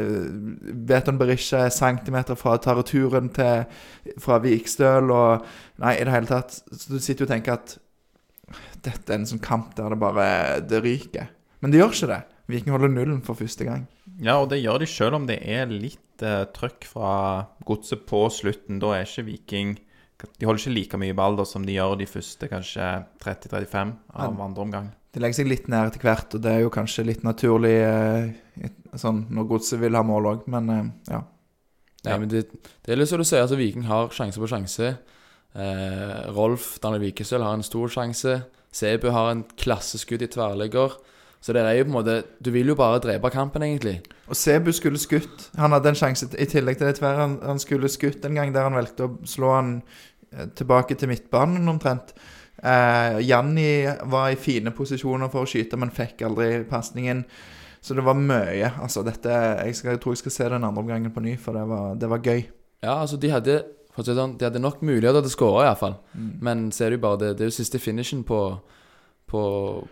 Veton 0.91 1.21
Berisha 1.21 1.65
er 1.65 1.73
centimeter 1.73 2.37
fra 2.37 2.57
å 2.57 2.61
ta 2.63 2.77
returen 2.77 3.31
til, 3.37 3.65
fra 4.21 4.39
Vikstøl. 4.45 5.11
og 5.11 5.47
Nei, 5.81 5.97
i 5.97 6.05
det 6.05 6.13
hele 6.13 6.29
tatt. 6.29 6.61
Så 6.73 6.93
du 6.93 7.01
sitter 7.01 7.25
og 7.25 7.33
tenker 7.33 7.57
at 7.57 7.79
dette 8.85 9.11
er 9.11 9.19
en 9.19 9.29
sånn 9.29 9.43
kamp 9.43 9.73
der 9.79 9.95
det 9.95 10.01
bare 10.03 10.29
det 10.61 10.85
ryker. 10.85 11.33
Men 11.65 11.73
det 11.73 11.81
gjør 11.81 11.97
ikke 11.97 12.13
det. 12.13 12.23
Viking 12.53 12.77
holder 12.77 12.93
nullen 12.93 13.23
for 13.27 13.39
første 13.39 13.65
gang. 13.67 13.89
Ja, 14.23 14.37
og 14.39 14.51
det 14.53 14.61
gjør 14.61 14.85
de 14.85 14.87
selv 14.91 15.19
om 15.19 15.25
det 15.27 15.41
er 15.43 15.67
litt 15.73 16.23
eh, 16.23 16.45
trøkk 16.55 16.87
fra 16.87 17.15
godset 17.67 18.05
på 18.07 18.27
slutten. 18.31 18.79
Da 18.83 18.93
er 18.95 19.09
ikke 19.09 19.27
Viking 19.33 19.75
De 20.39 20.49
holder 20.49 20.63
ikke 20.63 20.75
like 20.75 21.01
mye 21.01 21.17
ball 21.17 21.39
da 21.39 21.47
som 21.49 21.65
de 21.67 21.77
gjør 21.77 21.97
de 22.01 22.09
første 22.11 22.49
kanskje 22.51 22.91
30-35 23.25 23.95
av 24.15 24.41
andre 24.49 24.67
omgang. 24.67 24.91
De 25.15 25.23
legger 25.23 25.41
seg 25.41 25.49
litt 25.49 25.71
ned 25.73 25.89
etter 25.89 26.03
hvert, 26.05 26.35
og 26.37 26.43
det 26.45 26.53
er 26.53 26.65
jo 26.65 26.73
kanskje 26.75 27.07
litt 27.09 27.23
naturlig 27.25 27.77
eh, 27.81 28.69
sånn 29.01 29.25
når 29.33 29.49
godset 29.53 29.81
vil 29.81 29.97
ha 29.97 30.05
mål 30.05 30.31
òg, 30.33 30.47
men 30.53 30.73
eh, 30.75 30.85
ja. 31.15 31.23
Nei, 32.07 32.19
men 32.23 32.31
det, 32.31 32.45
det 32.85 32.93
er 32.93 33.01
litt 33.01 33.11
som 33.11 33.19
du 33.19 33.27
sier, 33.27 33.43
altså 33.43 33.59
Viking 33.59 33.89
har 33.89 34.13
sjanse 34.15 34.39
på 34.39 34.51
sjanse. 34.51 34.93
Eh, 35.57 36.19
Rolf 36.37 36.77
Daniel 36.85 37.09
Vikesøl 37.09 37.43
har 37.43 37.57
en 37.57 37.67
stor 37.67 37.91
sjanse. 37.91 38.37
Sebu 38.77 39.09
har 39.11 39.33
en 39.33 39.43
klasseskudd 39.59 40.23
i 40.23 40.31
tverrligger. 40.31 40.99
Så 41.41 41.55
det 41.55 41.63
er 41.63 41.77
jo 41.79 41.85
på 41.87 41.93
en 41.93 41.97
måte 41.99 42.15
Du 42.43 42.51
vil 42.51 42.67
jo 42.67 42.75
bare 42.75 43.01
drepe 43.03 43.31
kampen, 43.31 43.63
egentlig. 43.63 44.01
Og 44.29 44.37
Sebu 44.37 44.73
skulle 44.73 44.99
skutt. 44.99 45.51
Han 45.57 45.73
hadde 45.73 45.93
en 45.93 45.99
sjanse 45.99 46.29
i 46.35 46.49
tillegg 46.51 46.79
til 46.79 46.89
det 46.89 46.97
tverre. 46.99 47.23
Han, 47.23 47.39
han 47.43 47.63
skulle 47.63 47.91
skutt 47.93 48.25
en 48.27 48.35
gang 48.35 48.55
der 48.55 48.67
han 48.67 48.77
valgte 48.77 49.07
å 49.07 49.17
slå 49.29 49.53
han 49.55 49.73
tilbake 50.59 50.97
til 50.99 51.11
midtbanen 51.11 51.69
omtrent. 51.69 52.15
Eh, 52.63 53.21
Janni 53.27 53.87
var 54.09 54.31
i 54.33 54.41
fine 54.41 54.73
posisjoner 54.73 55.31
for 55.33 55.45
å 55.45 55.51
skyte, 55.51 55.79
men 55.81 55.93
fikk 55.95 56.25
aldri 56.27 56.65
pasningen. 56.69 57.25
Så 57.81 57.95
det 57.95 58.03
var 58.07 58.19
mye. 58.19 58.73
Altså, 58.83 59.05
dette 59.07 59.31
Jeg, 59.31 59.77
skal, 59.77 59.95
jeg 59.95 60.01
tror 60.03 60.15
jeg 60.17 60.25
skal 60.25 60.35
se 60.35 60.49
den 60.51 60.65
andre 60.65 60.83
omgangen 60.83 61.13
på 61.15 61.23
ny, 61.23 61.37
for 61.39 61.55
det 61.55 61.67
var, 61.71 61.95
det 61.95 62.09
var 62.11 62.25
gøy. 62.25 62.47
Ja, 62.83 63.01
altså 63.03 63.19
de 63.21 63.31
hadde 63.31 63.61
sånn, 63.97 64.37
De 64.39 64.45
hadde 64.45 64.61
nok 64.61 64.83
muligheter 64.83 65.23
til 65.23 65.31
å 65.31 65.35
skåre, 65.37 65.67
iallfall. 65.69 65.99
Men 66.43 66.71
ser 66.73 66.91
du 66.91 66.99
bare 67.01 67.21
det 67.21 67.37
Det 67.37 67.47
er 67.47 67.53
jo 67.53 67.59
siste 67.61 67.79
finishen 67.81 68.25
på, 68.27 68.41
på, 69.31 69.43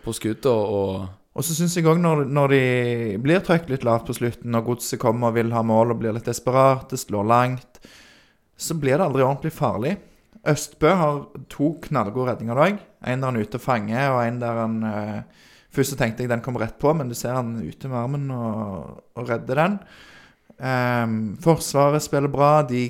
på 0.03 0.13
skuddet 0.13 0.51
og 0.51 1.07
Og 1.35 1.43
så 1.43 1.55
syns 1.55 1.75
jeg 1.75 1.87
òg 1.91 1.99
når, 1.99 2.25
når 2.31 2.51
de 2.53 2.65
blir 3.19 3.41
trykt 3.43 3.69
litt 3.69 3.83
lavt 3.83 4.07
på 4.07 4.13
slutten, 4.15 4.51
når 4.51 4.67
godset 4.69 4.99
kommer 5.01 5.29
og 5.29 5.35
vil 5.35 5.51
ha 5.51 5.63
mål 5.67 5.91
og 5.91 5.99
blir 5.99 6.15
litt 6.15 6.29
desperate, 6.29 6.95
slår 6.95 7.25
langt, 7.27 7.81
så 8.55 8.77
blir 8.79 8.95
det 8.95 9.03
aldri 9.03 9.25
ordentlig 9.25 9.51
farlig. 9.51 9.97
Østbø 10.45 10.91
har 10.93 11.21
to 11.49 11.71
knallgode 11.87 12.31
redninger 12.31 12.59
dag, 12.59 12.79
En 13.05 13.21
der 13.21 13.31
han 13.31 13.37
er 13.37 13.45
ute 13.45 13.57
og 13.59 13.61
fanger, 13.61 14.09
og 14.13 14.21
en 14.25 14.39
der 14.41 14.61
han 14.61 14.83
eh, 14.83 15.21
Først 15.75 15.91
så 15.91 15.97
tenkte 15.99 16.23
jeg 16.23 16.31
den 16.31 16.43
kommer 16.43 16.63
rett 16.63 16.77
på, 16.79 16.93
men 16.95 17.09
du 17.11 17.15
ser 17.17 17.35
han 17.35 17.57
ute 17.59 17.89
med 17.91 17.99
armen 17.99 18.29
og, 18.31 19.01
og 19.19 19.27
redder 19.27 19.59
den. 19.59 19.73
Ehm, 20.63 21.17
forsvaret 21.43 22.03
spiller 22.03 22.31
bra. 22.31 22.61
De, 22.63 22.85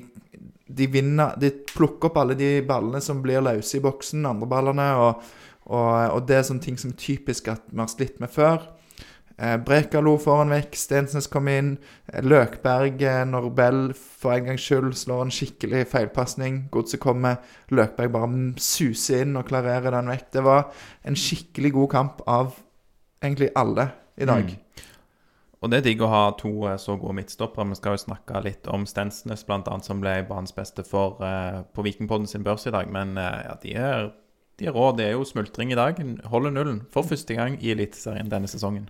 de 0.68 0.88
vinner 0.94 1.34
De 1.42 1.50
plukker 1.72 2.12
opp 2.12 2.20
alle 2.22 2.38
de 2.38 2.60
ballene 2.68 3.02
som 3.02 3.24
blir 3.24 3.42
løse 3.42 3.80
i 3.80 3.82
boksen, 3.82 4.28
andre 4.30 4.50
ballene, 4.50 4.86
og, 5.02 5.26
og, 5.66 5.90
og 6.14 6.28
det 6.30 6.38
er 6.38 6.46
sånne 6.46 6.66
ting 6.68 6.78
som 6.78 6.94
typisk 6.94 7.50
at 7.56 7.66
vi 7.72 7.82
har 7.82 7.90
slitt 7.90 8.22
med 8.22 8.30
før. 8.30 8.62
Eh, 9.38 9.58
Brekalo 9.58 10.16
får 10.18 10.38
han 10.38 10.54
vekk, 10.54 10.78
Stensnes 10.80 11.28
kommer 11.32 11.60
inn. 11.60 11.72
Eh, 12.08 12.24
Løkberg, 12.24 13.02
eh, 13.04 13.24
når 13.28 13.50
Bell 13.56 13.82
for 13.94 14.32
en 14.32 14.48
gangs 14.50 14.64
skyld 14.64 14.96
slår 14.96 15.26
en 15.26 15.34
skikkelig 15.34 15.84
feilpasning. 15.92 16.70
Godset 16.72 17.02
kommer, 17.04 17.42
Løkberg 17.70 18.14
bare 18.16 18.30
suser 18.64 19.26
inn 19.26 19.36
og 19.36 19.50
klarerer 19.50 19.92
den 19.92 20.12
vekk. 20.14 20.30
Det 20.32 20.44
var 20.44 20.70
en 21.04 21.20
skikkelig 21.20 21.74
god 21.76 21.90
kamp 21.92 22.24
av 22.28 22.56
egentlig 23.22 23.52
alle 23.56 23.90
i 24.18 24.26
dag. 24.26 24.46
Mm. 24.46 24.62
Og 25.62 25.72
det 25.72 25.78
er 25.78 25.86
digg 25.88 26.02
å 26.04 26.12
ha 26.12 26.26
to 26.38 26.52
så 26.78 26.96
gode 27.00 27.16
midtstoppere. 27.18 27.68
Vi 27.72 27.76
skal 27.80 27.96
jo 27.96 28.04
snakke 28.06 28.44
litt 28.46 28.68
om 28.68 28.86
Stensnes, 28.86 29.44
annet, 29.50 29.84
som 29.84 30.00
ble 30.00 30.20
banens 30.30 30.54
beste 30.54 30.84
for, 30.86 31.18
på 31.18 31.82
Vikingpodden 31.84 32.28
sin 32.28 32.44
børs 32.44 32.68
i 32.68 32.72
dag. 32.76 32.92
Men 32.92 33.16
ja, 33.18 33.56
de 33.64 33.74
er, 33.74 34.12
de 34.60 34.68
er 34.68 34.76
rå. 34.76 34.92
Det 34.94 35.08
er 35.08 35.16
jo 35.16 35.26
smultring 35.26 35.72
i 35.74 35.80
dag. 35.80 35.98
Holder 36.30 36.54
nullen 36.54 36.84
for 36.94 37.02
første 37.02 37.34
gang 37.34 37.58
i 37.64 37.74
Eliteserien 37.74 38.30
denne 38.30 38.52
sesongen. 38.52 38.86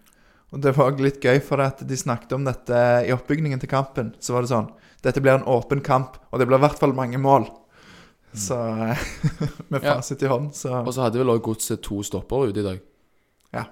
Og 0.55 0.61
det 0.63 0.71
var 0.77 0.95
litt 1.03 1.19
gøy, 1.19 1.41
for 1.43 1.59
at 1.59 1.81
de 1.87 1.97
snakket 1.99 2.31
om 2.37 2.45
dette 2.47 2.79
i 3.05 3.11
oppbygningen 3.11 3.59
til 3.59 3.69
kampen. 3.71 4.13
Så 4.23 4.35
var 4.35 4.45
det 4.45 4.53
sånn 4.53 4.71
Dette 5.03 5.21
blir 5.21 5.35
en 5.35 5.43
åpen 5.51 5.83
kamp, 5.85 6.15
og 6.31 6.39
det 6.41 6.47
blir 6.49 6.57
i 6.57 6.63
hvert 6.63 6.79
fall 6.81 6.95
mange 6.97 7.19
mål. 7.21 7.43
Så 8.33 8.55
Med 9.71 9.83
Ja. 9.83 9.95
fasit 9.95 10.23
i 10.23 10.27
hånd, 10.31 10.53
så 10.55 10.79
Og 10.81 10.93
så 10.95 11.03
hadde 11.05 11.19
vel 11.21 11.29
også 11.33 11.43
Godset 11.45 11.81
to 11.85 12.01
stopper 12.03 12.49
ute 12.49 12.63
i 12.63 12.65
dag. 12.65 12.79
Ja. 13.53 13.65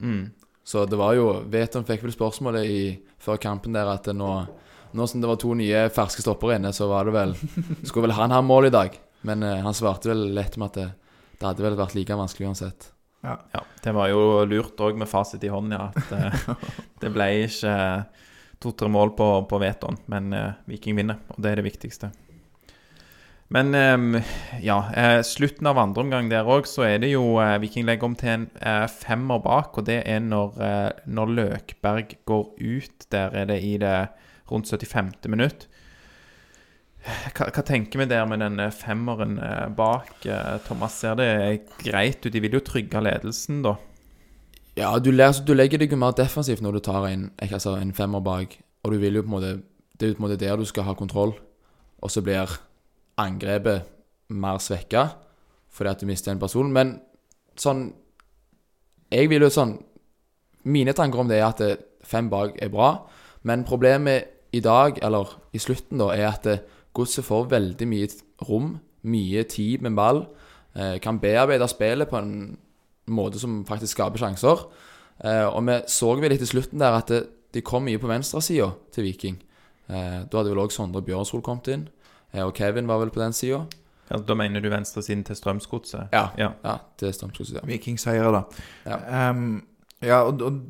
Mm. 0.00 0.30
Så 0.64 0.86
det 0.88 0.98
var 0.98 1.14
jo 1.14 1.28
Veton 1.48 1.84
fikk 1.86 2.02
vel 2.06 2.14
spørsmålet 2.14 2.66
i, 2.66 2.80
før 3.22 3.38
kampen 3.40 3.72
der 3.76 3.88
at 3.92 4.08
nå, 4.14 4.30
nå 4.94 5.06
som 5.08 5.20
det 5.22 5.28
var 5.30 5.38
to 5.40 5.54
nye 5.58 5.84
ferske 5.94 6.24
stoppere 6.24 6.58
inne, 6.58 6.72
så 6.74 6.88
var 6.90 7.06
det 7.06 7.14
vel 7.14 7.34
Skulle 7.84 8.08
vel 8.08 8.16
han 8.18 8.34
ha 8.34 8.40
mål 8.42 8.66
i 8.70 8.74
dag? 8.74 8.98
Men 9.26 9.42
eh, 9.42 9.60
han 9.64 9.74
svarte 9.74 10.10
vel 10.10 10.28
lett 10.34 10.56
med 10.56 10.70
at 10.70 10.74
det, 10.80 10.88
det 11.38 11.46
hadde 11.46 11.64
vel 11.66 11.78
vært 11.78 11.94
like 11.98 12.18
vanskelig 12.18 12.48
uansett. 12.50 12.90
Ja, 13.24 13.64
det 13.82 13.92
var 13.96 14.10
jo 14.12 14.44
lurt 14.46 14.78
òg 14.78 14.98
med 14.98 15.10
fasit 15.10 15.42
i 15.42 15.50
hånd, 15.50 15.74
ja. 15.74 15.88
At 15.90 16.14
eh, 16.14 16.54
det 17.02 17.10
ble 17.14 17.28
ikke 17.48 17.74
to-tre 18.62 18.90
mål 18.90 19.14
på, 19.18 19.28
på 19.50 19.60
vetoen, 19.62 19.98
men 20.10 20.32
eh, 20.34 20.56
Viking 20.70 20.98
vinner, 20.98 21.20
og 21.34 21.42
det 21.42 21.52
er 21.52 21.60
det 21.60 21.66
viktigste. 21.66 22.12
Men 23.54 23.72
eh, 23.74 24.30
ja, 24.62 24.78
eh, 24.92 25.20
slutten 25.26 25.70
av 25.70 25.80
andre 25.80 26.04
omgang 26.04 26.30
der 26.30 26.48
òg, 26.48 26.68
så 26.68 26.84
er 26.86 27.02
det 27.02 27.10
jo 27.14 27.38
eh, 27.42 27.56
Viking 27.62 27.88
legger 27.88 28.10
om 28.10 28.16
til 28.18 28.34
en 28.34 28.46
eh, 28.60 28.84
femmer 28.92 29.42
bak, 29.44 29.80
og 29.80 29.88
det 29.88 30.02
er 30.04 30.22
når, 30.22 30.62
eh, 30.62 30.90
når 31.08 31.34
Løkberg 31.40 32.18
går 32.28 32.46
ut. 32.60 33.08
Der 33.14 33.34
er 33.34 33.48
det 33.50 33.62
i 33.64 33.76
det 33.80 33.96
rundt 34.52 34.70
75. 34.70 35.26
minutt. 35.32 35.66
Hva, 37.34 37.46
hva 37.54 37.62
tenker 37.64 38.00
vi 38.02 38.06
der 38.10 38.24
med 38.28 38.40
den 38.42 38.58
eh, 38.60 38.72
femmeren 38.74 39.38
eh, 39.42 39.68
bak? 39.76 40.10
Eh, 40.26 40.58
Thomas, 40.66 40.96
ser 41.00 41.14
det 41.18 41.28
greit 41.82 42.24
ut? 42.26 42.32
De 42.34 42.40
vil 42.44 42.56
jo 42.58 42.60
trygge 42.64 43.00
ledelsen, 43.04 43.62
da. 43.64 43.76
Ja, 44.78 44.92
du, 45.02 45.10
le- 45.10 45.32
du 45.46 45.54
legger 45.56 45.80
deg 45.82 45.90
jo 45.94 45.98
mer 45.98 46.12
defensivt 46.18 46.62
når 46.62 46.78
du 46.78 46.80
tar 46.86 47.06
en, 47.08 47.28
altså, 47.42 47.76
en 47.80 47.94
femmer 47.96 48.20
bak, 48.22 48.58
og 48.84 48.92
du 48.94 48.98
vil 49.02 49.18
jo 49.18 49.24
på 49.24 49.30
en 49.32 49.36
måte 49.38 49.52
Det 49.98 50.06
er 50.06 50.12
jo 50.12 50.14
på 50.18 50.22
en 50.22 50.26
måte 50.28 50.38
der 50.38 50.56
du 50.60 50.64
skal 50.68 50.84
ha 50.86 50.92
kontroll, 50.94 51.32
og 51.98 52.10
så 52.14 52.22
blir 52.22 52.52
angrepet 53.18 53.88
mer 54.30 54.60
svekka 54.62 55.08
fordi 55.74 55.90
at 55.90 56.00
du 56.00 56.06
mister 56.06 56.30
en 56.32 56.38
person. 56.42 56.70
Men 56.72 56.96
sånn 57.58 57.88
Jeg 59.12 59.28
vil 59.30 59.42
jo 59.46 59.50
sånn 59.52 59.76
Mine 60.68 60.92
tanker 60.94 61.20
om 61.22 61.28
det 61.30 61.38
er 61.40 61.46
at 61.48 61.62
fem 62.06 62.28
bak 62.30 62.56
er 62.62 62.70
bra, 62.72 62.92
men 63.46 63.62
problemet 63.64 64.34
i 64.52 64.60
dag, 64.64 64.98
eller 65.04 65.30
i 65.54 65.58
slutten, 65.60 65.98
da, 66.00 66.08
er 66.14 66.26
at 66.28 66.42
det- 66.44 66.60
Godset 66.98 67.26
får 67.26 67.48
veldig 67.52 67.88
mye 67.88 68.10
rom, 68.48 68.72
mye 69.06 69.44
tid 69.46 69.84
med 69.86 69.94
ball, 69.98 70.24
eh, 70.74 70.98
kan 71.02 71.20
bearbeide 71.22 71.68
spillet 71.70 72.10
på 72.10 72.18
en 72.18 72.56
måte 73.08 73.38
som 73.38 73.64
faktisk 73.66 73.94
skaper 73.96 74.18
sjanser. 74.18 74.66
Eh, 75.24 75.46
og 75.46 75.62
vi 75.66 75.80
så 75.90 76.14
vel 76.18 76.30
litt 76.34 76.42
i 76.42 76.50
slutten 76.50 76.82
der 76.82 76.98
at 76.98 77.10
det, 77.10 77.24
de 77.54 77.62
kom 77.64 77.86
mye 77.86 77.98
på 77.98 78.10
venstresida 78.10 78.72
til 78.92 79.06
Viking. 79.06 79.38
Eh, 79.88 80.24
da 80.28 80.40
hadde 80.40 80.52
vel 80.52 80.62
òg 80.62 80.74
Sondre 80.74 81.02
Bjørnsrud 81.02 81.42
kommet 81.46 81.70
inn, 81.72 81.88
eh, 82.34 82.42
og 82.44 82.54
Kevin 82.54 82.90
var 82.90 83.00
vel 83.00 83.14
på 83.14 83.22
den 83.22 83.32
sida. 83.32 83.64
Ja, 84.10 84.18
da 84.24 84.34
mener 84.34 84.60
du 84.60 84.70
venstresiden 84.72 85.24
til 85.24 85.36
Strømsgodset? 85.36 86.08
Ja. 86.12 86.28
ja. 86.38 86.52
Ja, 86.64 86.78
det 87.00 87.14
stemmer. 87.14 87.36
Ja. 87.52 87.60
Vikingseiere, 87.68 88.32
da. 88.32 88.42
Ja. 88.86 88.98
Ehm, 89.28 89.66
ja, 90.02 90.22
og, 90.24 90.42
og 90.42 90.60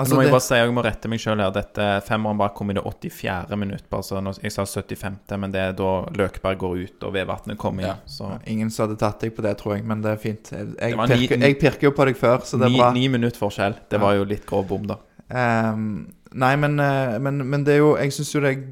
Altså, 0.00 0.14
nå 0.14 0.16
må 0.16 0.22
jeg 0.22 0.26
det- 0.26 0.32
bare 0.34 0.42
si, 0.42 0.54
jeg 0.58 0.72
må 0.74 0.82
rette 0.82 1.08
meg 1.08 1.20
sjøl 1.22 1.38
her. 1.44 1.50
Dette 1.54 1.84
Femmeren 2.02 2.38
bare 2.40 2.50
kom 2.56 2.70
i 2.70 2.74
det 2.74 2.82
84. 2.82 3.56
minutt. 3.56 3.84
Bare 3.90 4.02
så 4.02 4.18
nå- 4.20 4.32
jeg 4.42 4.50
sa 4.50 4.64
75., 4.66 5.38
men 5.38 5.52
det 5.52 5.60
er 5.60 5.72
da 5.78 5.90
Løkberg 6.10 6.58
går 6.58 6.78
ut 6.84 7.04
og 7.06 7.12
Vevatnet 7.14 7.58
kommer 7.58 7.82
inn. 7.84 8.00
Ja. 8.18 8.38
Ingen 8.50 8.70
som 8.70 8.88
hadde 8.88 8.98
tatt 8.98 9.20
deg 9.20 9.34
på 9.36 9.42
det, 9.46 9.52
tror 9.58 9.76
jeg, 9.76 9.84
men 9.86 10.02
det 10.02 10.10
er 10.10 10.16
fint. 10.16 10.50
Jeg, 10.50 10.74
jeg, 10.80 10.96
pirker, 10.96 11.38
jeg 11.46 11.58
pirker 11.60 11.82
jo 11.86 11.92
på 11.92 12.04
deg 12.06 12.16
før, 12.18 12.38
så 12.42 12.58
det 12.58 12.66
er 12.66 12.74
ni, 12.74 12.78
bra. 12.82 12.90
ni 12.92 13.04
minutt 13.08 13.36
forskjell. 13.38 13.76
Det 13.88 14.00
Ja. 14.00 14.04
var 14.04 14.14
jo 14.18 14.24
litt 14.24 14.44
grov 14.46 14.66
bom, 14.66 14.86
da. 14.90 14.96
Um, 15.30 16.08
nei, 16.34 16.56
men, 16.56 16.80
eh, 16.80 17.18
men, 17.18 17.38
men 17.48 17.62
det 17.62 17.74
er 17.74 17.78
jo 17.78 17.94
Jeg 17.96 18.10
syns 18.10 18.32
jo 18.34 18.40
det 18.40 18.56
er 18.56 18.64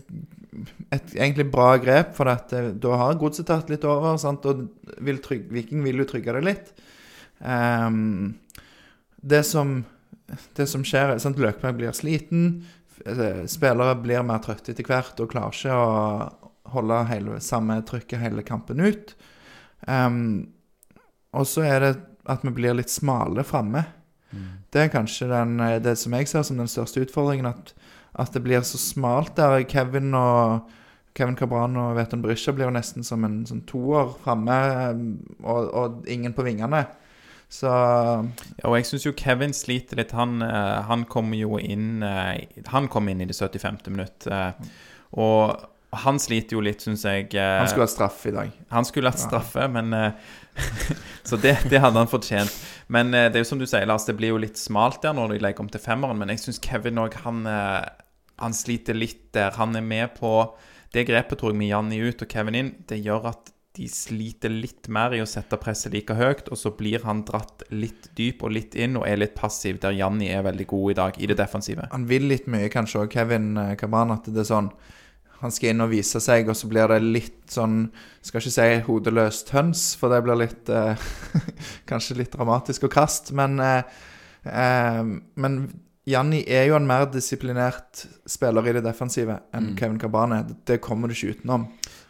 et 0.91 1.15
egentlig 1.15 1.49
bra 1.53 1.77
grep, 1.79 2.17
for 2.17 2.27
at 2.27 2.53
eh, 2.53 2.73
da 2.73 2.97
har 2.97 3.15
godset 3.15 3.47
tatt 3.47 3.71
litt 3.71 3.85
over, 3.85 4.17
sant? 4.19 4.45
og 4.47 4.69
vil 5.01 5.19
trygg, 5.23 5.47
Viking 5.53 5.85
vil 5.85 5.99
jo 6.03 6.05
trygge 6.05 6.33
det 6.35 6.43
litt. 6.45 6.73
Ehm, 7.45 8.35
det 9.23 9.45
som 9.47 9.85
Det 10.57 10.67
som 10.69 10.83
skjer, 10.85 11.15
er 11.15 11.17
at 11.17 11.39
Løkberg 11.41 11.79
blir 11.79 11.93
sliten. 11.97 12.67
eh, 13.07 13.47
Spillere 13.49 13.95
blir 13.97 14.23
mer 14.23 14.43
trøtte 14.45 14.75
etter 14.75 14.85
hvert 14.85 15.21
og 15.21 15.31
klarer 15.33 15.55
ikke 15.57 15.73
å 15.73 16.51
holde 16.75 16.99
hele, 17.09 17.41
samme 17.41 17.79
trykket 17.89 18.21
hele 18.21 18.43
kampen 18.45 18.81
ut. 18.85 19.15
Um, 19.89 20.51
og 21.33 21.47
så 21.49 21.65
er 21.65 21.81
det 21.81 21.93
at 22.29 22.45
vi 22.45 22.53
blir 22.53 22.77
litt 22.77 22.93
smale 22.93 23.41
framme. 23.41 23.87
Det 24.71 24.83
er 24.83 24.93
kanskje 24.93 25.31
den, 25.31 25.61
eh, 25.61 25.79
det 25.81 25.97
som 25.97 26.13
jeg 26.13 26.29
ser 26.29 26.43
som 26.43 26.59
den 26.59 26.69
største 26.69 27.01
utfordringen. 27.01 27.47
At, 27.47 27.73
at 28.15 28.33
det 28.33 28.43
blir 28.45 28.61
så 28.61 28.77
smalt 28.77 29.37
der. 29.37 29.65
Kevin 29.65 30.13
og 30.15 30.69
Kevin 31.17 31.37
Cabran 31.37 31.77
og 31.77 31.97
Veton 31.97 32.21
Brisja 32.23 32.53
blir 32.53 32.69
jo 32.69 32.77
nesten 32.77 33.03
som 33.03 33.25
en 33.25 33.47
sånn 33.49 33.65
toer 33.67 34.13
framme, 34.23 34.59
og, 35.43 35.73
og 35.73 36.05
ingen 36.07 36.37
på 36.37 36.45
vingene. 36.45 36.85
Så 37.49 37.69
Ja, 37.71 38.69
og 38.69 38.77
jeg 38.77 38.87
syns 38.91 39.07
jo 39.07 39.15
Kevin 39.17 39.55
sliter 39.57 39.97
litt. 40.01 40.13
Han, 40.17 40.43
eh, 40.45 40.83
han 40.89 41.07
kom 41.09 41.33
jo 41.37 41.57
inn 41.59 42.03
eh, 42.05 42.45
Han 42.69 42.89
kom 42.93 43.09
inn 43.09 43.23
i 43.25 43.29
det 43.29 43.37
75. 43.37 43.89
minutt. 43.89 44.27
eh, 44.27 44.53
og 45.17 45.65
han 45.97 46.19
sliter 46.21 46.59
jo 46.59 46.61
litt, 46.61 46.83
syns 46.85 47.07
jeg. 47.09 47.31
han 47.33 47.69
skulle 47.71 47.87
hatt 47.87 47.95
straff 47.95 48.27
i 48.29 48.33
dag. 48.37 48.51
Han 48.69 48.85
skulle 48.85 49.09
hatt 49.09 49.23
straffe, 49.23 49.65
men 49.73 49.95
eh, 49.97 50.13
Så 51.29 51.39
det, 51.41 51.55
det 51.71 51.81
hadde 51.81 51.97
han 51.97 52.11
fortjent. 52.11 52.53
Men 52.93 53.13
det 53.13 53.37
er 53.37 53.41
jo 53.41 53.49
som 53.49 53.61
du 53.61 53.65
sier, 53.69 53.87
Lars, 53.89 54.05
det 54.05 54.17
blir 54.19 54.35
jo 54.35 54.41
litt 54.41 54.59
smalt 54.61 55.01
der 55.03 55.15
når 55.17 55.33
de 55.33 55.43
legger 55.45 55.65
om 55.65 55.69
til 55.73 55.81
femmeren. 55.81 56.19
Men 56.21 56.33
jeg 56.33 56.41
syns 56.43 56.61
Kevin 56.65 57.01
òg, 57.01 57.17
han, 57.25 57.45
han 57.47 58.57
sliter 58.57 58.97
litt 58.97 59.31
der. 59.37 59.53
Han 59.57 59.77
er 59.77 59.85
med 59.85 60.17
på 60.17 60.33
Det 60.93 61.05
grepet, 61.09 61.39
tror 61.39 61.53
jeg, 61.53 61.59
med 61.61 61.69
Janni 61.69 62.01
ut 62.01 62.23
og 62.25 62.29
Kevin 62.33 62.57
inn, 62.57 62.71
det 62.89 63.01
gjør 63.05 63.29
at 63.33 63.53
de 63.79 63.87
sliter 63.87 64.51
litt 64.51 64.89
mer 64.91 65.15
i 65.15 65.21
å 65.23 65.29
sette 65.29 65.55
presset 65.63 65.95
like 65.95 66.17
høyt, 66.19 66.49
og 66.51 66.59
så 66.59 66.73
blir 66.75 67.05
han 67.07 67.23
dratt 67.29 67.63
litt 67.71 68.11
dyp 68.19 68.43
og 68.43 68.55
litt 68.57 68.75
inn 68.75 68.99
og 68.99 69.07
er 69.07 69.21
litt 69.23 69.37
passiv, 69.39 69.79
der 69.83 69.95
Janni 69.95 70.33
er 70.35 70.43
veldig 70.47 70.67
god 70.73 70.91
i 70.91 70.97
dag, 70.99 71.19
i 71.23 71.29
det 71.31 71.39
defensive. 71.39 71.87
Han 71.93 72.09
vil 72.11 72.27
litt 72.33 72.49
mye, 72.51 72.71
kanskje 72.73 73.05
òg, 73.05 73.13
Kevin 73.15 73.53
eh, 73.57 73.77
at 73.79 74.27
det 74.27 74.43
er 74.43 74.51
sånn 74.51 74.73
Han 75.39 75.55
skal 75.55 75.71
inn 75.71 75.85
og 75.85 75.93
vise 75.93 76.19
seg, 76.19 76.49
og 76.51 76.59
så 76.59 76.67
blir 76.67 76.91
det 76.91 76.99
litt 77.05 77.53
sånn 77.55 77.85
Skal 78.27 78.43
ikke 78.43 78.55
si 78.57 78.69
hodeløst 78.89 79.53
høns, 79.55 79.93
for 79.95 80.11
det 80.11 80.25
blir 80.27 80.41
litt 80.43 80.69
eh, 80.75 80.99
Kanskje 81.91 82.19
litt 82.19 82.35
dramatisk 82.35 82.89
og 82.89 82.97
krast, 82.97 83.31
men 83.39 83.61
eh, 83.63 84.01
eh, 84.43 85.05
Men 85.39 85.61
Janni 86.09 86.43
er 86.49 86.67
jo 86.71 86.79
en 86.79 86.89
mer 86.89 87.07
disiplinert 87.13 88.07
spiller 88.27 88.67
i 88.67 88.79
det 88.79 88.87
defensive 88.87 89.43
enn 89.53 89.69
Mm. 89.69 89.77
Kevin 89.77 89.99
Cabran 90.01 90.33
er. 90.33 90.45
Det 90.65 90.81
kommer 90.81 91.09
du 91.09 91.15
ikke 91.15 91.37
utenom. 91.37 91.67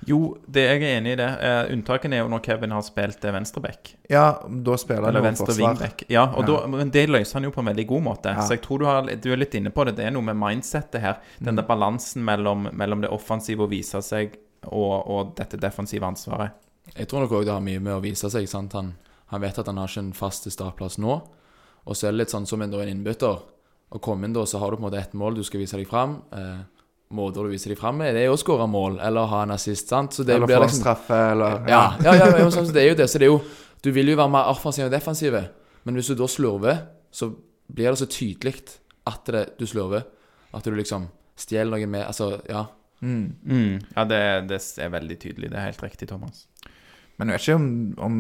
Jo, 0.06 0.36
det, 0.46 0.62
jeg 0.62 0.82
er 0.82 1.00
enig 1.00 1.12
i 1.12 1.16
det. 1.18 1.26
Uh, 1.42 1.72
unntaket 1.74 2.12
er 2.14 2.20
jo 2.22 2.28
når 2.30 2.42
Kevin 2.46 2.70
har 2.70 2.82
spilt 2.86 3.24
uh, 3.26 3.32
venstreback. 3.34 3.90
Ja, 4.08 4.26
da 4.46 4.76
spiller 4.78 5.08
han 5.10 5.18
jo 5.18 5.32
forsvar. 5.42 5.82
Ja, 6.08 6.22
og 6.30 6.44
Ja. 6.48 6.60
Da, 6.60 6.66
men 6.70 6.90
det 6.94 7.08
løser 7.10 7.34
han 7.40 7.44
jo 7.44 7.50
på 7.50 7.60
en 7.64 7.66
veldig 7.72 7.86
god 7.90 8.02
måte. 8.06 8.28
Ja. 8.36 8.44
Så 8.46 8.54
jeg 8.54 8.62
tror 8.62 8.78
du, 8.78 8.84
har, 8.86 9.02
du 9.10 9.32
er 9.32 9.36
litt 9.42 9.54
inne 9.58 9.70
på 9.74 9.84
det. 9.88 9.96
Det 9.98 10.06
er 10.06 10.14
noe 10.14 10.22
med 10.22 10.38
mindsettet 10.38 11.00
her. 11.02 11.18
Den 11.40 11.54
Mm. 11.54 11.56
der 11.56 11.66
balansen 11.66 12.24
mellom, 12.24 12.68
mellom 12.72 13.00
det 13.02 13.10
offensive 13.10 13.66
å 13.66 13.68
vise 13.68 14.00
seg 14.02 14.38
og, 14.70 14.94
og 15.10 15.34
dette 15.36 15.58
defensive 15.58 16.06
ansvaret. 16.06 16.50
Jeg 16.96 17.08
tror 17.08 17.20
nok 17.26 17.32
òg 17.32 17.44
det 17.44 17.52
har 17.52 17.60
mye 17.60 17.80
med 17.80 17.94
å 17.98 18.00
vise 18.00 18.30
seg. 18.30 18.48
sant? 18.48 18.72
Han, 18.72 18.94
Han 19.28 19.40
vet 19.42 19.58
at 19.58 19.66
han 19.66 19.76
har 19.76 19.88
ikke 19.88 20.00
en 20.06 20.12
fast 20.16 20.46
startplass 20.50 20.96
nå. 20.98 21.20
Og 21.84 21.96
så 21.96 22.06
er 22.08 22.12
det 22.14 22.18
litt 22.22 22.30
sånn 22.32 22.46
som 22.46 22.62
en, 22.62 22.70
da, 22.70 22.78
en 22.80 22.88
innbytter. 22.88 23.38
Å 23.90 23.98
komme 24.00 24.24
inn 24.24 24.32
da, 24.32 24.46
så 24.46 24.58
har 24.58 24.70
du 24.70 24.76
på 24.76 24.84
en 24.86 24.90
måte 24.90 24.98
ett 25.00 25.12
mål 25.12 25.34
du 25.36 25.42
skal 25.44 25.60
vise 25.60 25.76
deg 25.76 25.88
fram. 25.88 26.22
Eh, 26.32 26.58
måter 27.10 27.44
du 27.44 27.52
viser 27.52 27.72
dem 27.72 27.78
fram 27.80 27.96
med, 28.00 28.14
det 28.14 28.24
er 28.24 28.28
jo 28.28 28.36
å 28.36 28.40
skåre 28.40 28.66
mål 28.68 28.98
eller 29.04 29.30
ha 29.30 29.42
en 29.46 29.54
assist. 29.54 29.88
sant? 29.88 30.12
Så 30.12 30.24
det 30.28 30.36
Eller 30.36 30.50
få 30.50 30.60
liksom 30.64 30.82
straffe, 30.82 31.20
eller 31.32 31.68
ja, 31.70 31.82
ja, 32.04 32.14
ja, 32.14 32.28
ja 32.36 32.50
sånn, 32.52 32.68
så 32.68 32.74
det 32.74 32.82
er 32.82 32.90
jo 32.90 32.98
det. 33.00 33.08
Så 33.08 33.20
det 33.20 33.28
er 33.28 33.32
jo 33.32 33.40
Du 33.78 33.92
vil 33.94 34.08
jo 34.10 34.16
være 34.18 34.32
mer 34.34 34.48
offensiv 34.50 34.88
enn 34.88 34.90
defensiv. 34.90 35.36
Men 35.86 35.94
hvis 35.94 36.08
du 36.10 36.16
da 36.18 36.26
slurver, 36.26 36.80
så 37.14 37.30
blir 37.70 37.92
det 37.92 38.00
så 38.00 38.08
tydelig 38.10 38.56
at 39.06 39.30
det, 39.30 39.44
du 39.58 39.66
slurver. 39.70 40.02
At 40.50 40.66
du 40.66 40.74
liksom 40.74 41.06
stjeler 41.38 41.78
noe 41.78 41.86
med 41.86 42.02
Altså, 42.08 42.40
ja. 42.50 42.64
Mm. 43.00 43.36
Mm. 43.46 43.78
Ja, 43.94 44.04
det, 44.04 44.18
det 44.50 44.58
er 44.82 44.90
veldig 44.90 45.18
tydelig. 45.22 45.52
Det 45.52 45.60
er 45.60 45.68
helt 45.68 45.82
riktig, 45.82 46.08
Thomas. 46.10 46.48
Men 47.16 47.30
jeg 47.30 47.38
vet 47.38 47.46
ikke 47.46 47.60
om, 47.60 47.68
om, 48.02 48.18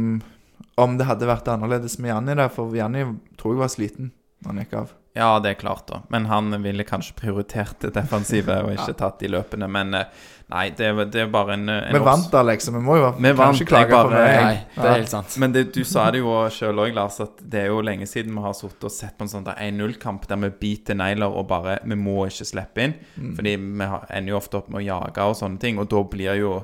om 0.78 0.96
det 0.98 1.08
hadde 1.10 1.26
vært 1.26 1.50
annerledes 1.50 1.98
med 1.98 2.12
Janni 2.12 2.38
der, 2.38 2.54
for 2.54 2.78
Janni 2.78 3.02
tror 3.38 3.56
jeg 3.56 3.62
var 3.64 3.74
sliten 3.74 4.12
når 4.44 4.52
han 4.54 4.64
gikk 4.64 4.74
av. 4.84 4.94
Ja, 5.18 5.28
det 5.42 5.50
er 5.50 5.54
klart, 5.58 5.86
da. 5.90 5.96
Men 6.14 6.26
han 6.30 6.52
ville 6.62 6.84
kanskje 6.86 7.14
prioritert 7.18 7.80
det 7.82 7.88
defensive 7.96 8.54
og 8.62 8.68
ikke 8.76 8.92
tatt 9.00 9.16
de 9.18 9.26
løpene. 9.32 9.66
Men 9.74 9.96
eh, 9.98 10.04
nei, 10.52 10.68
det, 10.78 10.86
er- 10.92 11.08
det 11.10 11.22
er 11.24 11.30
bare 11.32 11.56
en, 11.56 11.64
en 11.74 11.96
Vi 11.96 12.02
vant 12.06 12.28
da, 12.30 12.42
liksom. 12.46 12.76
Vi 12.78 12.82
må 12.86 12.98
jo 13.00 13.08
Vi 13.16 13.32
vant, 13.32 13.40
kanskje 13.40 13.66
klage 13.66 13.90
på 14.04 14.12
det. 14.12 14.20
Nei, 14.44 14.60
det 14.76 14.84
er 14.84 14.94
helt 15.00 15.10
sant. 15.10 15.34
Men 15.42 15.56
det, 15.56 15.64
du 15.74 15.80
sa 15.88 16.04
det 16.14 16.20
jo 16.22 16.36
sjøl 16.54 16.78
òg, 16.84 16.94
Lars, 16.94 17.18
at 17.24 17.42
det 17.42 17.64
er 17.64 17.72
jo 17.72 17.80
lenge 17.82 18.06
siden 18.06 18.36
vi 18.36 18.44
har 18.46 18.54
sittet 18.54 18.86
og 18.86 18.94
sett 18.94 19.16
på 19.18 19.26
en 19.26 19.32
sånn 19.32 19.48
1-0-kamp 19.56 20.28
der 20.30 20.38
vi 20.44 20.52
biter 20.62 20.94
negler 21.00 21.34
og 21.34 21.48
bare 21.50 21.80
Vi 21.82 21.98
må 21.98 22.20
ikke 22.30 22.46
slippe 22.52 22.84
inn. 22.86 22.94
Fordi 23.40 23.56
vi 23.58 23.90
har, 23.90 24.06
ender 24.10 24.36
jo 24.36 24.38
ofte 24.38 24.60
opp 24.62 24.68
med 24.70 24.84
å 24.84 24.86
jage 24.86 25.26
og 25.32 25.34
sånne 25.40 25.58
ting, 25.66 25.82
og 25.82 25.90
da 25.90 26.04
blir 26.14 26.38
jo 26.44 26.54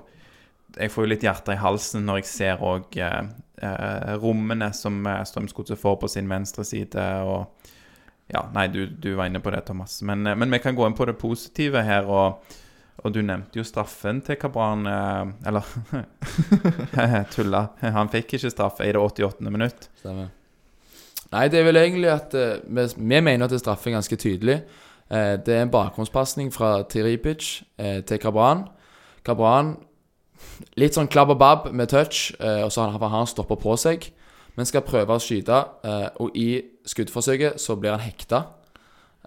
Jeg 0.78 0.90
får 0.94 1.04
jo 1.04 1.10
litt 1.10 1.26
hjerte 1.26 1.54
i 1.54 1.60
halsen 1.64 2.06
når 2.06 2.22
jeg 2.22 2.30
ser 2.30 2.62
òg 2.66 2.96
eh, 3.02 3.18
eh, 3.18 3.26
rommene 4.22 4.70
som 4.76 5.00
eh, 5.06 5.22
Strømsgodset 5.26 5.80
får 5.80 5.96
på 6.02 6.10
sin 6.12 6.28
venstre 6.30 6.64
side. 6.64 7.08
og 7.24 7.72
ja, 8.26 8.46
nei, 8.54 8.68
du, 8.72 8.86
du 8.86 9.14
var 9.14 9.28
inne 9.28 9.40
på 9.44 9.52
det, 9.52 9.64
Thomas. 9.68 10.00
Men, 10.02 10.26
eh, 10.26 10.36
men 10.36 10.50
vi 10.50 10.58
kan 10.58 10.76
gå 10.76 10.86
inn 10.86 10.96
på 10.96 11.08
det 11.08 11.16
positive 11.20 11.82
her. 11.84 12.08
Og, 12.08 12.54
og 13.04 13.12
du 13.12 13.20
nevnte 13.22 13.60
jo 13.60 13.66
straffen 13.66 14.22
til 14.24 14.38
Kabran. 14.40 14.86
Eh, 14.88 15.34
eller 15.50 17.26
tulla. 17.34 17.66
Han 17.82 18.12
fikk 18.12 18.38
ikke 18.38 18.52
straffe 18.52 18.88
i 18.88 18.94
det 18.94 19.02
88. 19.02 19.44
minutt. 19.50 19.90
Stemmer. 20.00 20.32
Nei, 21.34 21.48
det 21.50 21.60
er 21.60 21.66
vel 21.66 21.80
egentlig 21.80 22.10
at 22.12 22.34
eh, 22.38 22.60
vi, 22.64 22.86
vi 22.96 23.20
mener 23.20 23.46
at 23.46 23.54
det 23.54 23.62
straffer 23.62 23.94
ganske 23.94 24.18
tydelig. 24.20 24.60
Eh, 25.10 25.34
det 25.44 25.56
er 25.56 25.66
en 25.66 25.74
bakgrunnspasning 25.74 26.52
fra 26.54 26.78
Tiripic 26.88 27.58
eh, 27.76 28.00
til 28.06 28.22
Kabran. 28.22 28.68
Kabran 29.24 29.76
litt 30.80 30.96
sånn 30.96 31.10
klabb 31.10 31.34
og 31.34 31.40
babb 31.40 31.70
med 31.72 31.90
touch, 31.92 32.32
eh, 32.40 32.62
og 32.64 32.72
så 32.72 32.88
har 32.90 33.10
han 33.12 33.30
stoppa 33.30 33.56
på 33.60 33.76
seg. 33.80 34.10
Men 34.54 34.68
skal 34.70 34.84
prøve 34.86 35.16
å 35.16 35.22
skyte, 35.22 35.56
eh, 35.82 36.08
og 36.22 36.36
i 36.38 36.62
skuddforsøket 36.86 37.58
så 37.58 37.74
blir 37.80 37.96
han 37.96 38.04
hekta. 38.04 38.44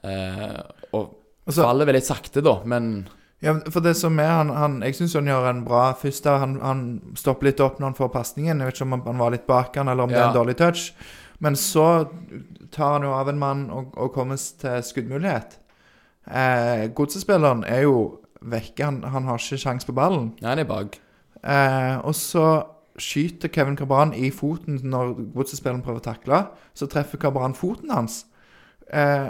Eh, 0.03 0.59
og 0.93 1.17
altså, 1.45 1.63
faller 1.63 1.89
vel 1.89 1.97
litt 2.00 2.07
sakte, 2.07 2.43
da, 2.45 2.59
men 2.65 3.07
Ja, 3.39 3.53
for 3.69 3.86
det 3.86 3.91
som 3.93 4.17
er 4.17 4.31
han, 4.31 4.50
han 4.50 4.79
Jeg 4.81 4.95
syns 4.97 5.13
han 5.13 5.27
gjør 5.29 5.43
en 5.51 5.59
bra 5.65 5.91
først 5.93 6.25
der. 6.25 6.39
Han, 6.41 6.55
han 6.57 6.79
stopper 7.13 7.51
litt 7.51 7.59
opp 7.62 7.77
når 7.77 7.91
han 7.91 7.97
får 8.00 8.09
pasningen. 8.15 8.63
Jeg 8.63 8.65
vet 8.65 8.79
ikke 8.79 8.88
om 8.88 8.95
han, 8.97 9.19
var 9.19 9.36
litt 9.36 9.45
bak 9.45 9.77
han, 9.77 9.91
eller 9.91 10.07
om 10.07 10.09
det 10.09 10.17
er 10.17 10.29
en 10.31 10.39
dårlig 10.39 10.55
touch. 10.57 10.88
Men 11.38 11.55
så 11.55 12.07
tar 12.74 12.95
han 12.95 13.05
jo 13.05 13.13
av 13.13 13.29
en 13.29 13.38
mann 13.38 13.67
og, 13.69 13.91
og 13.93 14.10
kommer 14.15 14.41
til 14.41 14.82
skuddmulighet. 14.82 15.60
Eh, 16.25 16.88
Godsespilleren 16.97 17.62
er 17.67 17.86
jo 17.86 18.23
vekke. 18.41 18.86
Han, 18.86 19.03
han 19.03 19.30
har 19.30 19.38
ikke 19.38 19.62
sjans 19.62 19.86
på 19.86 19.95
ballen. 19.95 20.32
Nei, 20.41 20.49
han 20.56 20.63
er 20.63 20.69
bak. 20.69 20.97
Eh, 21.43 21.95
og 22.02 22.15
så 22.17 22.47
skyter 22.97 23.52
Kevin 23.54 23.78
Cabran 23.78 24.13
i 24.17 24.32
foten 24.34 24.80
når 24.89 25.13
godsespilleren 25.36 25.84
prøver 25.86 26.02
å 26.02 26.08
takle. 26.10 26.41
Så 26.78 26.89
treffer 26.89 27.21
Cabran 27.21 27.56
foten 27.58 27.93
hans. 27.93 28.23
Eh, 28.89 29.30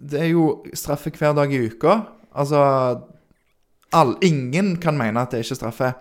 det 0.00 0.24
er 0.24 0.32
jo 0.32 0.62
straffe 0.74 1.12
hver 1.14 1.36
dag 1.36 1.52
i 1.52 1.62
uka. 1.68 2.00
Altså 2.32 2.60
all, 3.92 4.16
Ingen 4.24 4.76
kan 4.82 4.98
mene 4.98 5.22
at 5.22 5.34
det 5.34 5.44
ikke 5.44 5.56
er 5.58 5.60
straffe. 5.60 5.92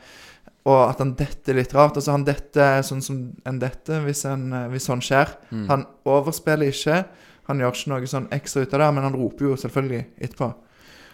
Og 0.69 0.79
at 0.85 1.01
han 1.01 1.15
detter 1.17 1.57
litt 1.57 1.73
rart. 1.75 1.97
Altså 1.97 2.15
Han 2.15 2.25
detter 2.27 2.83
sånn 2.85 3.03
som 3.03 3.19
en 3.47 3.59
detter 3.61 4.03
hvis, 4.05 4.25
en, 4.29 4.49
hvis 4.71 4.87
sånn 4.89 5.03
skjer. 5.03 5.35
Mm. 5.49 5.67
Han 5.71 5.85
overspiller 6.09 6.71
ikke. 6.71 7.03
Han 7.49 7.61
gjør 7.61 7.75
ikke 7.75 7.91
noe 7.93 8.09
sånn 8.09 8.31
ekstra 8.35 8.63
ut 8.63 8.73
av 8.77 8.83
det, 8.83 8.89
men 8.95 9.07
han 9.07 9.15
roper 9.17 9.49
jo 9.49 9.55
selvfølgelig 9.57 10.03
etterpå. 10.21 10.49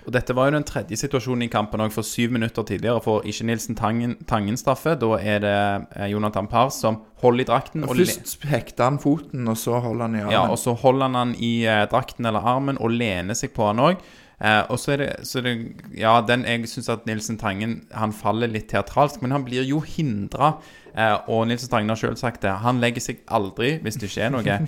Og 0.05 0.13
Dette 0.13 0.35
var 0.37 0.49
jo 0.49 0.55
den 0.57 0.65
tredje 0.67 0.97
situasjonen 1.01 1.47
i 1.47 1.51
kampen 1.51 1.81
òg, 1.81 1.93
for 1.93 2.05
syv 2.05 2.33
minutter 2.35 2.65
tidligere 2.67 3.01
får 3.01 3.25
ikke 3.31 3.47
Nilsen 3.49 3.77
Tangen, 3.79 4.15
Tangen 4.29 4.57
straffe. 4.61 4.93
Da 5.01 5.11
er 5.17 5.39
det 5.41 5.55
eh, 5.95 6.09
Jonathan 6.13 6.49
Parr 6.51 6.69
som 6.73 7.01
holder 7.23 7.45
i 7.45 7.47
drakten. 7.49 7.87
Og 7.87 7.95
og 7.95 8.01
Først 8.03 8.45
hekter 8.49 8.89
han 8.89 8.99
foten, 9.01 9.47
og 9.49 9.57
så 9.57 9.79
holder 9.81 10.07
han 10.07 10.19
i 10.19 10.21
armen. 10.25 10.35
Ja, 10.37 10.45
og 10.51 10.59
så 10.61 10.75
holder 10.77 11.09
han 11.09 11.17
han 11.21 11.33
i 11.39 11.55
eh, 11.65 11.87
drakten 11.89 12.29
eller 12.29 12.45
armen 12.45 12.77
og 12.77 12.93
lener 12.93 13.37
seg 13.37 13.55
på 13.55 13.65
han 13.71 13.81
òg. 13.81 14.05
Eh, 14.35 14.63
og 14.69 14.79
så 14.81 14.95
er 14.95 15.01
det, 15.01 15.11
så 15.23 15.39
er 15.39 15.47
det 15.47 15.55
Ja, 15.97 16.19
den, 16.27 16.43
jeg 16.45 16.67
syns 16.69 16.91
at 16.91 17.05
Nilsen 17.07 17.39
Tangen 17.41 17.85
han 17.95 18.13
faller 18.13 18.51
litt 18.51 18.67
teatralsk, 18.73 19.21
men 19.23 19.31
han 19.31 19.45
blir 19.47 19.63
jo 19.65 19.79
hindra. 19.79 20.57
Eh, 20.95 21.15
og 21.27 21.43
Nilsen 21.49 21.71
Tangen 21.71 21.91
har 21.91 21.99
sjøl 21.99 22.15
sagt 22.19 22.45
det. 22.45 22.53
Han 22.63 22.79
legger 22.83 23.03
seg 23.03 23.19
aldri 23.27 23.75
hvis 23.83 23.99
det 23.99 24.09
ikke 24.11 24.29
er 24.29 24.35
noe. 24.35 24.59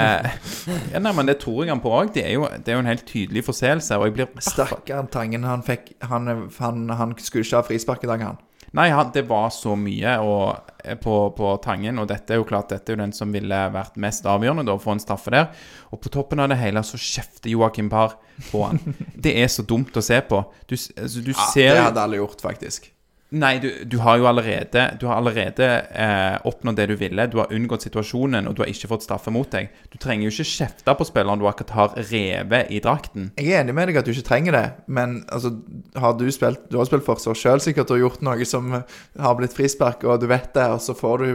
Eh, 0.00 0.26
ja, 0.92 1.00
nei, 1.02 1.10
men 1.16 1.26
det 1.28 1.40
tror 1.42 1.64
jeg 1.64 1.72
han 1.72 1.80
på 1.82 1.90
òg. 1.92 2.12
Det, 2.14 2.22
det 2.22 2.72
er 2.72 2.76
jo 2.76 2.82
en 2.82 2.88
helt 2.88 3.06
tydelig 3.08 3.42
forseelse. 3.46 3.96
Og 3.98 4.08
jeg 4.08 4.14
blir 4.18 4.44
Stakkaren 4.44 5.08
Tangen, 5.12 5.46
han 5.48 5.64
fikk 5.66 5.94
han, 6.10 6.30
han, 6.60 6.84
han 6.96 7.16
skulle 7.18 7.46
ikke 7.46 7.58
ha 7.58 7.66
frispark 7.66 8.06
i 8.06 8.10
dag, 8.10 8.22
han. 8.28 8.38
Nei, 8.76 8.86
han, 8.94 9.10
det 9.14 9.24
var 9.26 9.48
så 9.50 9.74
mye 9.78 10.12
og, 10.22 10.70
eh, 10.84 10.94
på, 11.00 11.14
på 11.36 11.50
Tangen, 11.64 11.98
og 11.98 12.06
dette 12.12 12.36
er 12.36 12.38
jo 12.38 12.46
klart 12.46 12.70
Dette 12.70 12.92
er 12.92 12.98
jo 12.98 13.02
den 13.02 13.14
som 13.16 13.32
ville 13.34 13.58
vært 13.74 13.98
mest 14.00 14.28
avgjørende, 14.30 14.66
da, 14.68 14.78
få 14.78 14.94
en 14.94 15.02
straffe 15.02 15.34
der. 15.34 15.50
Og 15.90 16.02
på 16.04 16.12
toppen 16.14 16.42
av 16.42 16.52
det 16.52 16.60
hele 16.60 16.84
så 16.86 17.00
kjefter 17.00 17.50
Joakim 17.50 17.90
Parr 17.90 18.14
på 18.52 18.62
han. 18.68 18.80
Det 19.26 19.34
er 19.42 19.50
så 19.52 19.66
dumt 19.66 19.96
å 19.96 20.04
se 20.04 20.20
på. 20.22 20.44
Du, 20.70 20.76
altså, 20.78 21.24
du 21.24 21.34
ser 21.50 21.74
det 21.74 21.84
hadde 21.88 22.06
alle 22.06 22.22
gjort, 22.22 22.40
faktisk. 22.46 22.92
Nei, 23.30 23.58
du, 23.62 23.68
du 23.86 23.98
har 24.02 24.16
jo 24.18 24.26
allerede 24.26 24.96
Du 24.98 25.04
har 25.06 25.20
allerede 25.20 25.66
eh, 25.94 26.36
oppnådd 26.48 26.78
det 26.80 26.86
du 26.90 26.96
ville. 26.98 27.26
Du 27.30 27.38
har 27.38 27.52
unngått 27.54 27.84
situasjonen, 27.86 28.48
og 28.50 28.56
du 28.56 28.64
har 28.64 28.70
ikke 28.72 28.90
fått 28.90 29.04
straffe 29.06 29.30
mot 29.30 29.46
deg. 29.52 29.68
Du 29.92 29.98
trenger 30.02 30.26
jo 30.26 30.32
ikke 30.34 30.48
kjefte 30.50 30.94
på 30.98 31.06
spilleren 31.06 31.38
du 31.38 31.46
akkurat 31.46 31.76
har 31.76 31.94
revet 32.10 32.72
i 32.74 32.80
drakten. 32.82 33.30
Jeg 33.38 33.52
er 33.54 33.62
enig 33.62 33.76
med 33.76 33.90
deg 33.90 34.00
at 34.00 34.08
du 34.08 34.10
ikke 34.10 34.26
trenger 34.26 34.56
det, 34.56 34.64
men 34.90 35.20
altså, 35.30 35.52
har 36.02 36.16
du 36.18 36.26
spilt 36.34 36.66
Du 36.72 36.80
har 36.80 36.88
spilt 36.88 37.06
forsvar 37.06 37.38
sjøl 37.38 37.62
sikkert 37.62 37.92
og 37.94 38.02
gjort 38.02 38.24
noe 38.26 38.48
som 38.48 38.74
har 38.74 39.38
blitt 39.38 39.54
frispark, 39.54 40.02
og 40.08 40.18
du 40.24 40.26
vet 40.30 40.50
det, 40.56 40.66
og 40.66 40.82
så 40.82 40.96
får 40.98 41.22
du 41.22 41.30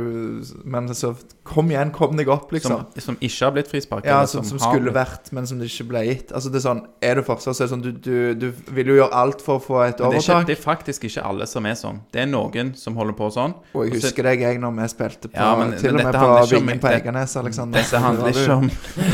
Men 0.66 0.92
så 0.96 1.14
kom 1.48 1.70
igjen, 1.72 1.94
kom 1.96 2.18
deg 2.18 2.28
opp, 2.34 2.50
Som, 2.50 2.56
liksom. 2.58 2.86
som 3.06 3.18
ikke 3.22 3.46
har 3.46 3.56
blitt 3.56 3.72
frispark. 3.72 4.06
Ja, 4.10 4.26
som, 4.28 4.44
som, 4.44 4.60
som 4.60 4.74
skulle 4.74 4.92
vært, 4.96 5.32
men 5.32 5.48
som 5.48 5.62
det 5.62 5.70
ikke 5.72 5.88
ble 5.94 6.04
gitt. 6.10 6.34
Altså 6.36 6.52
det 6.52 6.60
Er 6.60 6.66
sånn, 6.68 6.84
er 7.06 7.20
du 7.20 7.24
forsvar, 7.24 7.54
så 7.56 7.64
er 7.64 7.68
det 7.68 7.74
sånn 7.76 7.84
du, 7.86 7.92
du, 7.94 8.16
du 8.36 8.74
vil 8.76 8.92
jo 8.92 9.00
gjøre 9.00 9.14
alt 9.24 9.44
for 9.46 9.62
å 9.62 9.64
få 9.64 9.82
et 9.86 10.02
overtak. 10.02 10.10
Men 10.10 10.18
det 10.18 10.24
er, 10.26 10.40
ikke, 10.42 10.50
det 10.50 10.58
er 10.58 10.64
faktisk 10.64 11.08
ikke 11.08 11.26
alle 11.30 11.48
som 11.50 11.68
er 11.70 11.78
sånn. 11.78 11.85
Det 12.14 12.22
er 12.24 12.28
noen 12.30 12.72
som 12.80 12.96
holder 13.00 13.16
på 13.18 13.28
sånn. 13.34 13.54
Og 13.76 13.86
jeg 13.88 14.00
husker 14.00 14.28
deg 14.30 14.42
jeg 14.46 14.60
når 14.62 14.74
vi 14.80 14.88
spilte 14.92 15.30
på 15.32 15.38
Ja, 15.40 15.50
men 15.60 15.74
Til 15.80 15.96
og 15.96 16.02
med 16.04 16.16
på 16.16 16.30
Vingen 16.52 16.80
på 16.84 16.90
det- 16.92 17.02
Eganes, 17.02 17.36
Alexander. 17.42 17.80
Dette 17.82 18.02
handler 18.04 18.30
ikke 18.32 18.56
om 18.56 18.70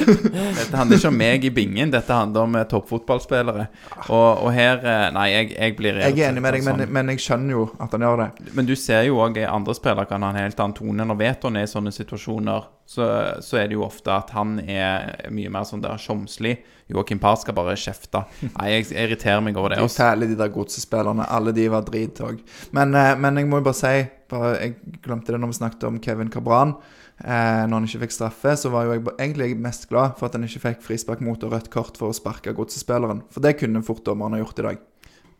Dette 0.59 0.77
handler 0.77 0.97
ikke 0.97 1.11
om 1.11 1.17
meg 1.21 1.45
i 1.45 1.51
bingen, 1.53 1.91
dette 1.93 2.13
handler 2.13 2.41
om 2.47 2.55
eh, 2.59 2.65
toppfotballspillere. 2.71 3.67
Og, 4.09 4.43
og 4.45 4.49
her 4.55 4.81
eh, 4.83 5.07
Nei, 5.15 5.27
jeg, 5.33 5.51
jeg 5.57 5.75
blir 5.79 6.01
Jeg 6.01 6.17
er 6.19 6.29
enig 6.31 6.41
med 6.45 6.53
deg, 6.53 6.61
irritert 6.61 6.77
men, 6.77 6.85
sånn. 6.87 6.93
men 6.99 7.13
jeg 7.15 7.23
skjønner 7.25 7.55
jo 7.57 7.63
at 7.79 7.95
han 7.97 8.05
gjør 8.07 8.23
det. 8.25 8.29
Men 8.57 8.69
du 8.69 8.75
ser 8.79 9.03
jo 9.07 9.19
òg 9.25 9.41
andre 9.47 9.75
spillere 9.77 10.07
kan 10.09 10.23
ha 10.25 10.31
en 10.33 10.41
helt 10.43 10.59
annen 10.63 10.77
tone. 10.77 11.07
Når 11.11 11.19
Veton 11.23 11.57
er 11.59 11.67
i 11.67 11.71
sånne 11.71 11.93
situasjoner, 11.95 12.69
så, 12.91 13.05
så 13.39 13.59
er 13.61 13.69
det 13.69 13.77
jo 13.77 13.85
ofte 13.85 14.11
at 14.11 14.33
han 14.35 14.57
er 14.65 15.29
mye 15.31 15.51
mer 15.53 15.63
sånn 15.67 15.83
der 15.83 15.99
tjomslig. 16.01 16.57
Joakim 16.91 17.21
Parr 17.23 17.37
skal 17.39 17.55
bare 17.55 17.77
kjefte. 17.79 18.25
Nei, 18.41 18.65
jeg, 18.73 18.89
jeg 18.91 19.07
irriterer 19.07 19.43
meg 19.45 19.59
over 19.59 19.71
det. 19.71 19.77
De 19.79 19.85
også. 19.87 20.01
Særlig 20.01 20.27
de 20.33 20.35
der 20.41 20.51
godsespillerne. 20.51 21.27
Alle 21.31 21.53
de 21.55 21.69
var 21.71 21.85
drit 21.87 22.19
òg. 22.25 22.41
Men, 22.75 22.91
eh, 22.99 23.13
men 23.15 23.39
jeg 23.39 23.47
må 23.47 23.61
jo 23.61 23.67
bare 23.69 23.79
si 23.79 23.93
bare, 24.31 24.51
Jeg 24.59 24.97
glemte 25.05 25.31
det 25.31 25.39
når 25.39 25.53
vi 25.53 25.59
snakket 25.61 25.87
om 25.87 26.01
Kevin 26.03 26.33
Cabran. 26.33 26.75
Eh, 27.21 27.63
når 27.69 27.75
han 27.77 27.87
ikke 27.87 28.03
fikk 28.03 28.17
straffe, 28.17 28.57
så 28.59 28.73
var 28.73 28.89
jo 28.89 28.97
jeg 28.97 29.07
egentlig 29.13 29.55
mest 29.61 29.87
glad 29.87 30.19
for 30.19 30.27
at 30.27 30.35
han 30.35 30.47
ikke 30.49 30.65
fikk 30.65 30.83
frispark 30.89 31.23
mot 31.23 31.47
og 31.47 31.55
rødt 31.55 31.71
kort 31.71 31.99
for 31.99 32.11
å 32.11 32.17
sparke 32.17 32.51
godsespilleren. 32.57 33.23
For 33.31 33.45
det 33.45 33.55
kunne 33.61 33.85
fort 33.87 34.03
dommerne 34.07 34.39
ha 34.39 34.43
gjort 34.43 34.59
i 34.59 34.67
dag. 34.67 34.87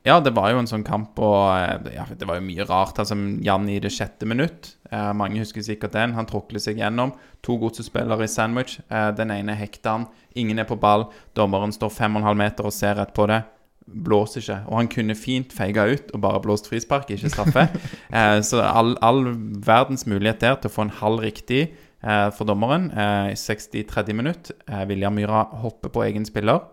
Ja, 0.04 0.18
det 0.20 0.34
var 0.34 0.50
jo 0.50 0.58
en 0.58 0.70
sånn 0.70 0.86
kamp, 0.86 1.20
og 1.22 1.44
eh, 1.54 1.94
ja, 1.94 2.08
det 2.10 2.26
var 2.26 2.40
jo 2.40 2.46
mye 2.48 2.66
rart. 2.66 2.98
Altså, 3.02 3.18
Jan 3.46 3.68
i 3.70 3.78
det 3.84 3.92
sjette 3.94 4.26
minutt. 4.26 4.74
Eh, 4.90 5.12
mange 5.18 5.44
husker 5.44 5.62
sikkert 5.66 5.94
den. 5.94 6.16
Han 6.18 6.30
tråkler 6.30 6.64
seg 6.64 6.82
gjennom. 6.82 7.14
To 7.46 7.60
godsespillere 7.62 8.26
i 8.26 8.32
sandwich. 8.32 8.80
Eh, 8.90 9.12
den 9.18 9.34
ene 9.36 9.58
hekter 9.60 10.00
han. 10.00 10.08
Ingen 10.34 10.64
er 10.64 10.70
på 10.70 10.80
ball. 10.82 11.06
Dommeren 11.38 11.74
står 11.76 11.94
5,5 12.00 12.42
meter 12.42 12.70
og 12.70 12.74
ser 12.74 12.98
rett 12.98 13.14
på 13.14 13.30
det. 13.30 13.44
Blåser 13.86 14.42
ikke. 14.42 14.60
Og 14.72 14.80
han 14.80 14.92
kunne 14.92 15.20
fint 15.20 15.54
feiga 15.54 15.86
ut 15.92 16.10
og 16.16 16.26
bare 16.26 16.42
blåst 16.42 16.72
frispark, 16.72 17.14
ikke 17.14 17.34
straffe. 17.36 17.68
eh, 18.18 18.42
så 18.48 18.66
all, 18.66 18.96
all 19.06 19.28
verdens 19.62 20.08
mulighet 20.10 20.42
der 20.42 20.58
til 20.58 20.74
å 20.74 20.78
få 20.80 20.88
en 20.88 20.98
halv 21.04 21.22
riktig 21.28 21.64
eh, 21.68 22.28
for 22.34 22.50
dommeren. 22.50 22.90
Eh, 22.90 23.32
I 23.36 23.38
63. 23.38 24.18
minutt. 24.18 24.56
William 24.90 25.14
Myhra 25.14 25.46
hopper 25.62 25.94
på 25.94 26.08
egen 26.10 26.26
spiller. 26.26 26.66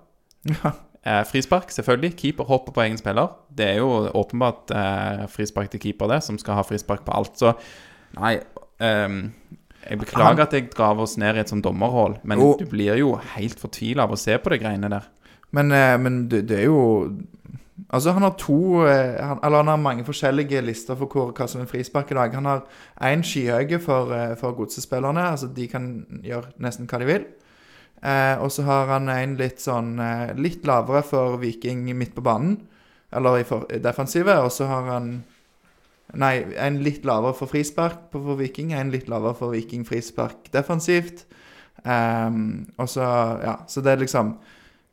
Eh, 1.07 1.25
frispark, 1.25 1.71
selvfølgelig. 1.71 2.17
Keeper 2.17 2.45
hopper 2.45 2.73
på 2.73 2.81
egen 2.81 2.99
spiller. 2.99 3.29
Det 3.55 3.67
er 3.67 3.77
jo 3.79 4.09
åpenbart 4.19 4.73
eh, 4.75 5.27
frispark 5.31 5.71
til 5.71 5.81
keeper, 5.81 6.11
det, 6.11 6.23
som 6.27 6.39
skal 6.39 6.59
ha 6.59 6.65
frispark 6.67 7.05
på 7.07 7.15
alt. 7.15 7.39
Så 7.39 7.53
nei 8.19 8.39
um, 8.81 9.33
Jeg 9.85 9.99
beklager 10.01 10.43
at 10.43 10.53
jeg 10.57 10.71
graver 10.73 11.05
oss 11.05 11.17
ned 11.21 11.37
i 11.37 11.43
et 11.45 11.51
sånt 11.53 11.65
dommerhull, 11.65 12.19
men 12.25 12.41
Jo. 12.41 12.57
du 12.59 12.67
blir 12.67 12.99
jo 12.99 13.15
helt 13.37 13.61
fortvila 13.61 14.09
av 14.09 14.13
å 14.13 14.19
se 14.19 14.37
på 14.39 14.51
de 14.51 14.59
greiene 14.59 14.91
der. 14.91 15.07
Men, 15.51 15.73
eh, 15.73 15.97
men 15.99 16.29
det, 16.29 16.49
det 16.49 16.59
er 16.61 16.65
jo 16.69 17.13
Altså, 17.95 18.11
han 18.13 18.23
har 18.23 18.35
to 18.37 18.83
eh, 18.85 19.17
han, 19.23 19.39
Eller 19.45 19.63
han 19.63 19.69
har 19.69 19.77
mange 19.77 20.05
forskjellige 20.05 20.61
lister 20.67 20.97
for 20.99 21.07
hvor, 21.07 21.31
hva 21.33 21.47
som 21.49 21.63
er 21.63 21.71
frispark 21.71 22.11
i 22.11 22.19
dag. 22.19 22.35
Han 22.35 22.45
har 22.45 22.65
én 23.01 23.23
skyhøye 23.25 23.79
for, 23.81 24.13
eh, 24.13 24.35
for 24.37 24.53
godsespillerne. 24.53 25.23
Altså, 25.31 25.47
de 25.57 25.69
kan 25.69 25.87
gjøre 26.25 26.53
nesten 26.59 26.89
hva 26.91 26.99
de 26.99 27.07
vil. 27.07 27.25
Eh, 28.03 28.37
og 28.39 28.53
så 28.55 28.63
har 28.63 28.93
han 28.93 29.09
en 29.11 29.33
litt 29.41 29.59
sånn 29.59 29.97
eh, 29.99 30.31
Litt 30.39 30.63
lavere 30.69 31.03
for 31.03 31.35
Viking 31.43 31.83
midt 31.99 32.15
på 32.15 32.25
banen. 32.27 32.61
Eller 33.11 33.41
i, 33.41 33.47
for, 33.49 33.67
i 33.75 33.81
defensivet. 33.83 34.39
Og 34.45 34.53
så 34.55 34.69
har 34.71 34.89
han 34.93 35.19
Nei, 36.17 36.39
en 36.57 36.79
litt 36.81 37.03
lavere 37.05 37.37
for 37.37 37.51
frispark 37.51 38.07
på 38.13 38.23
for 38.25 38.39
Viking. 38.41 38.73
En 38.73 38.93
litt 38.95 39.11
lavere 39.13 39.37
for 39.37 39.53
Viking 39.53 39.85
frispark 39.89 40.49
defensivt. 40.55 41.27
Eh, 41.85 42.31
og 42.79 42.89
så 42.89 43.09
Ja, 43.45 43.59
så 43.69 43.85
det 43.85 43.97
er 43.97 44.07
liksom 44.07 44.37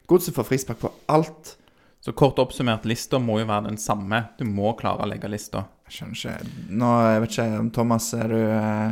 Godset 0.06 0.36
får 0.36 0.46
frispark 0.46 0.82
på 0.84 0.92
alt. 1.10 1.56
Så 2.06 2.12
kort 2.14 2.38
oppsummert, 2.38 2.84
lista 2.86 3.18
må 3.18 3.40
jo 3.40 3.48
være 3.50 3.72
den 3.72 3.80
samme. 3.82 4.20
Du 4.38 4.44
må 4.46 4.76
klare 4.78 5.02
å 5.02 5.10
legge 5.10 5.26
lista. 5.32 5.64
Jeg 5.88 5.96
skjønner 5.96 6.20
ikke 6.20 6.74
Nå, 6.78 6.90
jeg 7.02 7.22
vet 7.24 7.34
ikke 7.34 7.46
om 7.62 7.72
Thomas, 7.74 8.10
er 8.14 8.30
du 8.30 8.38
eh, 8.38 8.92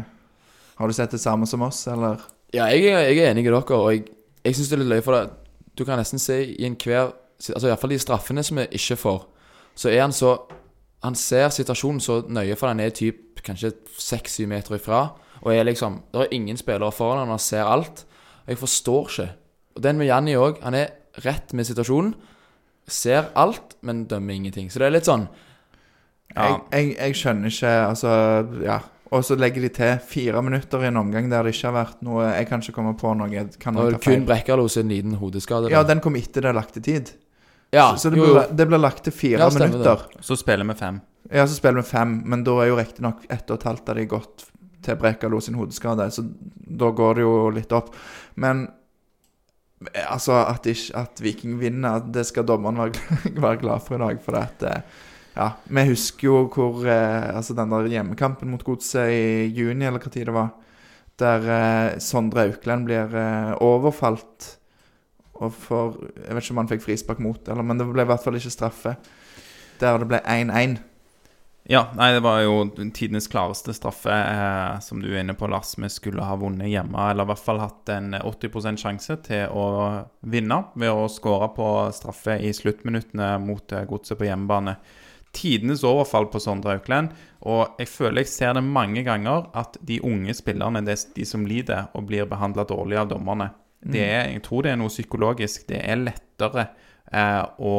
Har 0.80 0.90
du 0.90 0.96
sett 0.98 1.14
det 1.14 1.22
samme 1.22 1.46
som 1.50 1.62
oss, 1.66 1.84
eller? 1.94 2.24
Ja, 2.54 2.68
jeg, 2.70 2.84
jeg 2.86 3.18
er 3.18 3.32
enig 3.32 3.46
i 3.46 3.50
dere, 3.50 3.64
og 3.78 3.90
jeg, 3.94 4.06
jeg 4.46 4.56
syns 4.56 4.70
det 4.70 4.78
er 4.78 4.84
litt 4.84 4.92
løye, 4.92 5.06
for 5.06 5.18
det. 5.18 5.24
du 5.78 5.86
kan 5.86 5.98
nesten 5.98 6.22
se 6.22 6.40
i 6.46 6.66
enhver 6.66 7.14
Altså 7.44 7.68
iallfall 7.68 7.92
de 7.92 7.98
straffene 8.00 8.44
som 8.46 8.60
vi 8.62 8.64
ikke 8.78 8.96
får, 8.96 9.24
så 9.76 9.90
er 9.90 10.02
han 10.06 10.14
så 10.16 10.38
Han 11.04 11.16
ser 11.20 11.50
situasjonen 11.52 12.00
så 12.00 12.22
nøye, 12.32 12.56
for 12.56 12.70
han 12.70 12.80
er 12.80 12.94
typ 12.96 13.42
kanskje 13.44 13.74
seks-syv 14.00 14.48
meter 14.48 14.78
ifra, 14.78 15.10
og 15.42 15.52
er 15.52 15.66
liksom 15.68 15.98
Det 16.14 16.22
er 16.22 16.32
ingen 16.32 16.58
spillere 16.58 16.92
foran 16.92 17.20
han, 17.20 17.34
han 17.34 17.40
ser 17.40 17.64
alt. 17.68 18.06
Og 18.46 18.48
jeg 18.48 18.58
forstår 18.58 19.10
ikke. 19.10 19.30
Og 19.76 19.84
den 19.84 19.98
med 19.98 20.08
Janni 20.08 20.38
òg. 20.40 20.62
Han 20.64 20.74
er 20.74 20.94
rett 21.26 21.54
med 21.54 21.66
situasjonen. 21.66 22.14
Ser 22.88 23.30
alt, 23.36 23.76
men 23.82 24.06
dømmer 24.06 24.34
ingenting. 24.34 24.72
Så 24.72 24.80
det 24.80 24.88
er 24.88 24.96
litt 24.96 25.10
sånn 25.10 25.28
Ja. 26.36 26.48
Jeg, 26.48 26.62
jeg, 26.72 26.96
jeg 26.98 27.16
skjønner 27.16 27.52
ikke 27.52 27.74
Altså, 27.88 28.14
ja. 28.64 28.80
Og 29.14 29.22
så 29.28 29.36
legger 29.38 29.62
de 29.62 29.70
til 29.76 29.98
fire 30.10 30.42
minutter 30.42 30.82
i 30.84 30.88
en 30.90 30.98
omgang 30.98 31.28
der 31.30 31.46
det 31.46 31.54
ikke 31.54 31.70
har 31.70 31.76
vært 31.76 32.00
noe 32.06 32.24
Jeg 32.32 32.48
kan 32.50 32.64
ikke 32.64 32.74
komme 32.80 32.94
på 32.98 33.12
noe. 33.20 33.44
Kan 33.62 33.78
Det 33.78 34.00
feil. 34.02 34.20
kun 34.22 34.26
Brekkalo 34.30 34.68
sin 34.72 34.90
liten 34.90 35.14
hodeskade. 35.22 35.70
Ja, 35.74 35.84
den 35.86 36.02
kom 36.02 36.16
etter 36.18 36.42
det 36.42 36.50
er 36.50 36.58
lagt 36.58 36.74
til 36.80 36.86
tid. 36.88 37.12
ja 37.74 37.92
så 37.96 38.08
så 38.08 38.10
det, 38.14 38.22
blir, 38.22 38.70
det 38.72 38.80
lagt 38.82 39.04
til 39.04 39.14
fire 39.14 39.40
Ja, 39.40 39.50
minutter. 39.54 40.08
det. 40.16 40.24
Så 40.26 40.36
spiller 40.40 40.66
vi 40.66 40.74
fem. 40.80 41.02
Ja, 41.32 41.46
så 41.48 41.56
spiller 41.56 41.82
vi 41.82 41.88
fem, 41.90 42.22
men 42.26 42.44
da 42.44 42.58
er 42.62 42.68
jo 42.72 42.76
riktignok 42.78 43.24
ett 43.30 43.50
og 43.50 43.60
et 43.60 43.64
halvt 43.64 43.90
av 43.90 43.96
de 43.96 44.06
gått 44.06 44.46
til 44.84 44.96
Brekalo 45.00 45.40
sin 45.42 45.56
hodeskade, 45.56 46.10
så 46.12 46.24
da 46.68 46.90
går 46.92 47.16
det 47.16 47.22
jo 47.24 47.50
litt 47.56 47.72
opp. 47.72 47.94
Men 48.36 48.68
eh, 49.94 50.06
altså, 50.12 50.42
at, 50.50 50.66
ikke, 50.68 50.96
at 51.00 51.22
Viking 51.24 51.60
vinner, 51.62 52.04
det 52.14 52.26
skal 52.28 52.46
dommeren 52.46 52.78
være, 52.82 53.20
være 53.46 53.62
glad 53.62 53.86
for 53.86 53.96
i 53.96 54.04
dag. 54.04 54.22
For 54.26 54.40
at 54.42 54.64
eh, 54.64 54.82
Ja, 55.34 55.50
vi 55.66 55.86
husker 55.90 56.28
jo 56.28 56.42
hvor 56.54 56.84
eh, 56.86 57.32
Altså 57.34 57.56
den 57.58 57.72
der 57.74 57.90
hjemmekampen 57.90 58.52
mot 58.54 58.64
Godset 58.64 59.10
i 59.10 59.48
juni, 59.50 59.88
eller 59.88 60.02
hva 60.02 60.12
tid 60.14 60.30
det 60.30 60.36
var, 60.36 60.52
der 61.22 61.48
eh, 61.58 62.00
Sondre 62.04 62.46
Aukland 62.50 62.86
blir 62.90 63.18
eh, 63.18 63.54
overfalt 63.66 64.54
og 65.42 65.54
for 65.58 66.00
Jeg 66.14 66.36
vet 66.36 66.46
ikke 66.46 66.54
om 66.54 66.62
han 66.62 66.72
fikk 66.72 66.84
frispark 66.86 67.22
mot, 67.24 67.48
eller, 67.50 67.66
men 67.66 67.80
det 67.80 67.90
ble 67.90 68.06
i 68.06 68.10
hvert 68.10 68.24
fall 68.24 68.38
ikke 68.38 68.54
straffe. 68.54 68.98
Der 69.82 69.98
det 70.00 70.10
ble 70.12 70.20
1-1. 70.22 70.78
Ja, 71.72 71.86
nei, 71.96 72.10
det 72.12 72.20
var 72.26 72.42
jo 72.44 72.66
tidenes 72.76 73.30
klareste 73.32 73.72
straffe, 73.76 74.12
eh, 74.12 74.80
som 74.84 75.00
du 75.00 75.08
er 75.14 75.22
inne 75.22 75.36
på, 75.40 75.48
Lars. 75.48 75.74
Vi 75.80 75.88
skulle 75.92 76.26
ha 76.28 76.36
vunnet 76.40 76.68
hjemme, 76.68 77.06
eller 77.10 77.24
i 77.24 77.32
hvert 77.32 77.44
fall 77.46 77.62
hatt 77.64 77.92
en 77.94 78.18
80 78.20 78.80
sjanse 78.82 79.18
til 79.24 79.48
å 79.48 79.68
vinne 80.28 80.60
ved 80.76 80.92
å 80.92 81.08
skåre 81.12 81.54
på 81.56 81.70
straffe 81.96 82.36
i 82.44 82.52
sluttminuttene 82.54 83.38
mot 83.44 83.72
eh, 83.72 83.88
Godset 83.88 84.20
på 84.20 84.28
hjemmebane. 84.28 84.76
Tidenes 85.34 85.84
overfall 85.84 86.28
på 86.30 86.40
Sondre 86.40 86.76
Aukland. 86.78 87.10
og 87.42 87.76
jeg 87.80 87.88
føler 87.88 88.22
jeg 88.22 88.28
ser 88.28 88.54
det 88.54 88.64
mange 88.64 89.04
ganger 89.04 89.50
at 89.54 89.78
de 89.82 90.00
unge 90.04 90.34
spillerne, 90.34 90.86
det 90.86 90.94
er 90.94 91.14
de 91.16 91.26
som 91.26 91.46
lider 91.46 91.90
og 91.94 92.06
blir 92.08 92.30
behandla 92.30 92.64
dårlig 92.64 92.98
av 92.98 93.10
dommerne. 93.10 93.50
Det 93.84 94.00
er, 94.00 94.30
jeg 94.32 94.44
tror 94.46 94.64
det 94.64 94.72
er 94.72 94.80
noe 94.80 94.92
psykologisk. 94.92 95.66
Det 95.68 95.82
er 95.84 96.00
lettere 96.00 96.68
eh, 97.12 97.44
å 97.60 97.76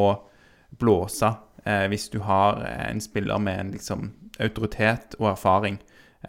blåse 0.77 1.31
eh, 1.65 1.87
hvis 1.89 2.09
du 2.13 2.19
har 2.27 2.61
en 2.91 3.01
spiller 3.01 3.41
med 3.41 3.59
en 3.59 3.71
liksom, 3.73 4.11
autoritet 4.37 5.17
og 5.17 5.31
erfaring. 5.31 5.79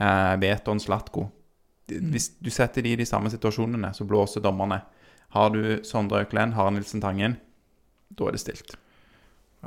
Eh, 0.00 0.32
Veton 0.40 0.80
Slatko. 0.80 1.26
Hvis 1.86 2.32
du 2.40 2.50
setter 2.50 2.82
de 2.82 2.94
i 2.94 2.98
de 2.98 3.06
samme 3.06 3.30
situasjonene, 3.30 3.92
så 3.94 4.08
blåser 4.08 4.42
dommerne. 4.42 4.80
Har 5.36 5.52
du 5.52 5.84
Sondre 5.84 6.24
Auklend, 6.24 6.56
har 6.56 6.72
Nilsen 6.72 7.02
Tangen, 7.04 7.36
da 8.08 8.26
er 8.26 8.34
det 8.34 8.42
stilt. 8.42 8.78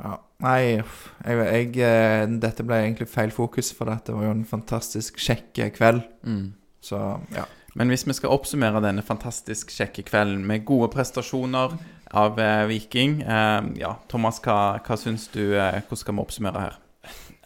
Ja. 0.00 0.16
Nei, 0.40 0.58
jeg, 0.64 0.84
jeg, 1.28 1.70
eh, 1.84 2.26
dette 2.40 2.64
ble 2.64 2.80
egentlig 2.80 3.10
feil 3.12 3.32
fokus, 3.34 3.74
for 3.76 3.90
dette 3.92 4.14
var 4.16 4.24
jo 4.24 4.34
en 4.34 4.46
fantastisk 4.48 5.20
kjekk 5.20 5.60
kveld. 5.76 6.04
Mm. 6.24 6.52
Så 6.80 7.00
ja. 7.36 7.44
Men 7.78 7.92
hvis 7.92 8.06
vi 8.08 8.16
skal 8.16 8.32
oppsummere 8.34 8.82
denne 8.82 9.04
fantastisk 9.06 9.70
kjekke 9.70 10.02
kvelden 10.08 10.42
med 10.48 10.64
gode 10.66 10.90
prestasjoner 10.94 11.76
av 12.18 12.40
eh, 12.42 12.64
Viking 12.70 13.20
eh, 13.22 13.58
Ja, 13.78 13.94
Thomas, 14.10 14.40
hva, 14.42 14.80
hva 14.82 14.96
syns 14.98 15.28
du 15.30 15.54
eh, 15.54 15.78
Hvordan 15.84 16.00
skal 16.00 16.16
vi 16.16 16.24
oppsummere 16.24 16.64
her? 16.64 16.78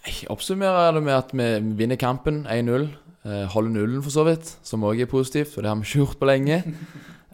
Jeg 0.04 0.30
oppsummerer 0.32 0.96
det 0.96 1.02
med 1.04 1.16
at 1.16 1.32
vi 1.32 1.48
vinner 1.76 2.00
kampen 2.00 2.42
1-0. 2.48 2.90
Eh, 3.24 3.44
holder 3.54 3.72
nullen, 3.72 4.02
for 4.04 4.12
så 4.12 4.24
vidt, 4.26 4.50
som 4.64 4.84
òg 4.84 5.00
er 5.00 5.08
positivt, 5.08 5.48
for 5.54 5.64
det 5.64 5.70
har 5.70 5.78
vi 5.80 5.86
ikke 5.88 6.02
gjort 6.04 6.22
på 6.22 6.30
lenge. 6.32 6.62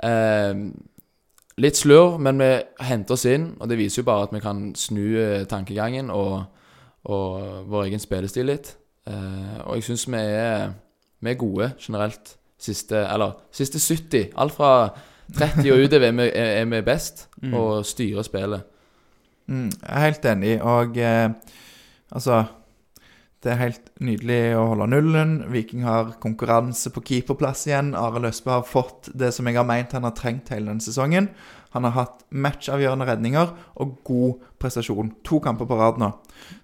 Eh, 0.01 0.61
litt 1.61 1.77
slurv, 1.79 2.17
men 2.23 2.39
vi 2.41 2.49
henter 2.89 3.15
oss 3.17 3.27
inn, 3.29 3.51
og 3.61 3.69
det 3.71 3.77
viser 3.81 4.01
jo 4.03 4.07
bare 4.09 4.27
at 4.29 4.33
vi 4.35 4.41
kan 4.45 4.63
snu 4.79 5.03
eh, 5.21 5.45
tankegangen 5.51 6.11
og, 6.15 6.43
og 7.05 7.67
vår 7.71 7.89
egen 7.91 8.01
spillestil 8.03 8.49
litt. 8.51 8.73
Eh, 9.11 9.59
og 9.67 9.77
jeg 9.79 9.87
syns 9.91 10.07
vi, 10.09 10.23
vi 11.21 11.31
er 11.35 11.41
gode 11.41 11.73
generelt. 11.81 12.37
Siste, 12.61 12.99
eller 13.09 13.39
siste 13.57 13.79
70. 13.81 14.35
Alt 14.37 14.53
fra 14.53 14.71
30 15.33 15.71
og 15.73 15.85
utover 15.87 16.11
er, 16.11 16.13
vi- 16.19 16.33
er, 16.37 16.65
vi 16.69 16.81
best, 16.85 17.29
og 17.57 17.87
styrer 17.89 18.23
spillet. 18.27 18.67
Mm, 19.49 19.71
jeg 19.71 19.95
er 19.97 20.05
helt 20.05 20.27
enig, 20.29 20.57
og 20.63 20.97
eh, 21.01 21.31
altså 22.13 22.43
Det 23.41 23.55
er 23.55 23.61
helt 23.63 23.87
nydelig 24.05 24.53
å 24.53 24.67
holde 24.75 24.87
nullen. 24.93 25.31
Viking 25.49 25.87
har 25.87 26.11
konkurranse 26.21 26.91
på 26.93 27.01
keeperplass 27.09 27.63
igjen. 27.71 27.95
Arild 27.97 28.29
Østbø 28.29 28.59
har 28.59 28.67
fått 28.69 29.09
det 29.17 29.31
som 29.33 29.49
jeg 29.49 29.57
har 29.57 29.65
meint 29.69 29.95
han 29.97 30.05
har 30.05 30.13
trengt 30.17 30.53
hele 30.53 30.69
denne 30.69 30.85
sesongen. 30.85 31.31
Han 31.73 31.87
har 31.87 31.95
hatt 31.95 32.25
matchavgjørende 32.29 33.07
redninger 33.09 33.55
og 33.81 33.95
god 34.05 34.43
prestasjon. 34.61 35.15
To 35.25 35.39
kamper 35.41 35.69
på 35.71 35.79
rad 35.79 36.01
nå. 36.03 36.11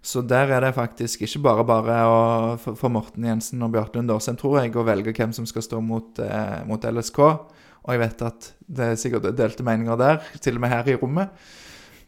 Så 0.05 0.21
der 0.27 0.53
er 0.53 0.67
det 0.67 0.75
faktisk 0.77 1.25
ikke 1.25 1.41
bare 1.47 1.65
bare 1.69 1.97
å, 2.11 2.19
for, 2.61 2.77
for 2.77 2.93
Morten 2.93 3.25
Jensen 3.25 3.65
og 3.65 3.73
Bjarte 3.73 3.97
Lund 3.97 4.13
Årsheim, 4.13 4.37
tror 4.37 4.59
jeg, 4.61 4.75
å 4.77 4.85
velge 4.85 5.15
hvem 5.17 5.33
som 5.37 5.49
skal 5.49 5.65
stå 5.65 5.81
mot, 5.81 6.21
eh, 6.21 6.59
mot 6.69 6.85
LSK. 6.91 7.23
Og 7.87 7.95
jeg 7.95 8.03
vet 8.03 8.27
at 8.27 8.51
det 8.67 8.91
er 8.91 9.01
sikkert 9.01 9.31
delte 9.39 9.65
meninger 9.65 9.97
der, 10.03 10.21
til 10.45 10.59
og 10.59 10.67
med 10.67 10.75
her 10.75 10.93
i 10.93 10.99
rommet. 11.01 11.49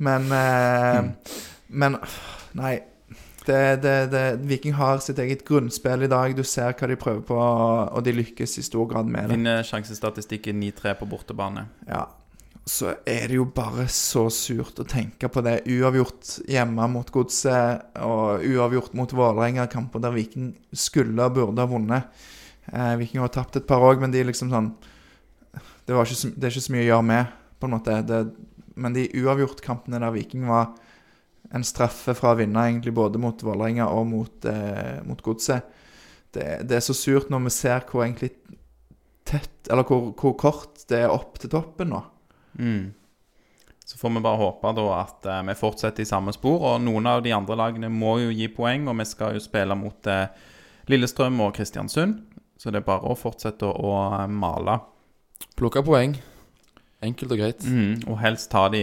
Men 0.03 0.29
eh, 0.35 1.35
Men 1.69 2.01
Nei. 2.59 2.77
Det, 3.49 3.77
det, 3.81 3.95
det, 4.13 4.23
Viking 4.45 4.75
har 4.77 4.99
sitt 5.01 5.19
eget 5.19 5.45
grunnspill 5.49 6.05
i 6.05 6.11
dag. 6.11 6.35
Du 6.37 6.45
ser 6.45 6.75
hva 6.77 6.89
de 6.91 6.99
prøver 7.01 7.23
på, 7.25 7.37
og 7.39 8.05
de 8.05 8.13
lykkes 8.13 8.59
i 8.61 8.65
stor 8.67 8.89
grad 8.91 9.09
med 9.09 9.25
det. 9.25 9.39
Vinner 9.39 9.65
sjansestatistikken 9.65 10.61
9-3 10.61 10.93
på 11.01 11.09
bortebane. 11.09 11.65
Ja. 11.89 12.05
Så 12.69 12.91
er 13.09 13.31
det 13.31 13.39
jo 13.39 13.47
bare 13.57 13.87
så 13.89 14.27
surt 14.35 14.83
å 14.83 14.85
tenke 14.85 15.31
på 15.33 15.41
det. 15.47 15.63
Uavgjort 15.65 16.35
hjemme 16.53 16.91
mot 16.93 17.09
Godset 17.15 17.97
og 18.05 18.45
uavgjort 18.45 18.93
mot 18.99 19.15
Vålerenga. 19.17 19.65
Kamper 19.73 20.05
der 20.05 20.13
Viking 20.13 20.51
skulle 20.77 21.25
og 21.25 21.39
burde 21.39 21.65
ha 21.65 21.71
vunnet. 21.71 22.21
Eh, 22.69 22.93
Viking 23.01 23.25
har 23.25 23.33
tapt 23.33 23.57
et 23.57 23.69
par 23.69 23.81
òg, 23.81 24.03
men 24.03 24.13
de 24.13 24.21
er 24.21 24.29
liksom 24.29 24.53
sånn 24.53 24.75
det, 25.89 25.95
var 25.97 26.05
ikke 26.05 26.19
så, 26.21 26.29
det 26.37 26.45
er 26.45 26.53
ikke 26.53 26.67
så 26.67 26.75
mye 26.75 26.85
å 26.85 26.91
gjøre 26.91 27.09
med, 27.09 27.33
på 27.57 27.69
en 27.71 27.75
måte. 27.79 27.97
Det, 28.05 28.21
men 28.77 28.93
de 28.93 29.09
uavgjort-kampene 29.23 30.03
der 30.05 30.13
Viking 30.13 30.45
var 30.51 30.75
en 31.55 31.65
straffe 31.65 32.15
fra 32.17 32.35
å 32.35 32.39
vinne 32.39 32.67
egentlig 32.69 32.93
både 32.97 33.21
mot 33.21 33.43
Vålerenga 33.45 33.89
og 33.93 34.07
mot, 34.11 34.45
eh, 34.49 34.99
mot 35.07 35.21
Godset. 35.25 35.69
Det, 36.35 36.45
det 36.69 36.77
er 36.77 36.85
så 36.85 36.97
surt 36.97 37.31
når 37.33 37.47
vi 37.47 37.55
ser 37.57 37.87
hvor 37.89 38.05
egentlig 38.05 38.35
tett 39.29 39.69
Eller 39.69 39.85
hvor, 39.89 40.11
hvor 40.17 40.35
kort 40.41 40.83
det 40.89 41.03
er 41.05 41.13
opp 41.13 41.37
til 41.41 41.51
toppen 41.53 41.91
nå. 41.93 41.99
Mm. 42.57 42.95
Så 43.85 43.99
får 43.99 44.11
vi 44.15 44.23
bare 44.25 44.41
håpe 44.41 44.73
da 44.77 44.87
at 44.99 45.27
eh, 45.29 45.43
vi 45.49 45.57
fortsetter 45.57 46.05
i 46.05 46.09
samme 46.09 46.33
spor. 46.37 46.61
Og 46.61 46.83
noen 46.85 47.09
av 47.09 47.23
de 47.25 47.33
andre 47.37 47.57
lagene 47.57 47.89
må 47.93 48.19
jo 48.23 48.33
gi 48.33 48.49
poeng, 48.53 48.89
og 48.89 48.99
vi 49.01 49.07
skal 49.09 49.37
jo 49.37 49.45
spille 49.45 49.77
mot 49.77 50.09
eh, 50.09 50.27
Lillestrøm 50.89 51.41
og 51.45 51.55
Kristiansund. 51.57 52.19
Så 52.61 52.73
det 52.73 52.83
er 52.83 52.89
bare 52.89 53.09
å 53.09 53.17
fortsette 53.17 53.69
å, 53.69 53.93
å 53.93 54.27
male. 54.29 54.81
Plukke 55.57 55.85
poeng. 55.87 56.17
Enkelt 57.05 57.33
og 57.33 57.41
greit. 57.41 57.65
Mm. 57.65 58.03
Og 58.11 58.19
helst 58.23 58.51
ta 58.51 58.67
de 58.73 58.83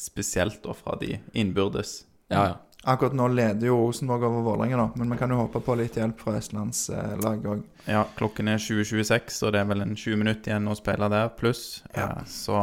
spesielt 0.00 0.62
da 0.64 0.74
fra 0.76 0.96
de 1.00 1.18
innbyrdes. 1.36 2.02
Ja, 2.32 2.44
ja. 2.52 2.58
Akkurat 2.88 3.12
nå 3.12 3.26
leder 3.28 3.68
jo 3.68 3.74
Rosenborg 3.76 4.22
over 4.24 4.44
Vålerenga, 4.46 4.78
da, 4.80 4.86
men 4.96 5.10
vi 5.12 5.18
kan 5.20 5.28
jo 5.28 5.42
håpe 5.42 5.60
på 5.60 5.74
litt 5.76 5.98
hjelp 6.00 6.22
fra 6.22 6.38
østlandslaget 6.38 7.48
òg. 7.52 7.66
Ja, 7.84 8.06
klokken 8.16 8.48
er 8.48 8.62
20.26, 8.62 9.42
og 9.44 9.52
det 9.52 9.60
er 9.60 9.68
vel 9.68 9.84
en 9.84 9.92
20 9.92 10.16
minutter 10.22 10.54
igjen 10.54 10.70
å 10.70 10.76
spille 10.78 11.10
der, 11.12 11.28
pluss. 11.36 11.82
Ja. 11.92 12.06
Eh, 12.06 12.22
så 12.30 12.62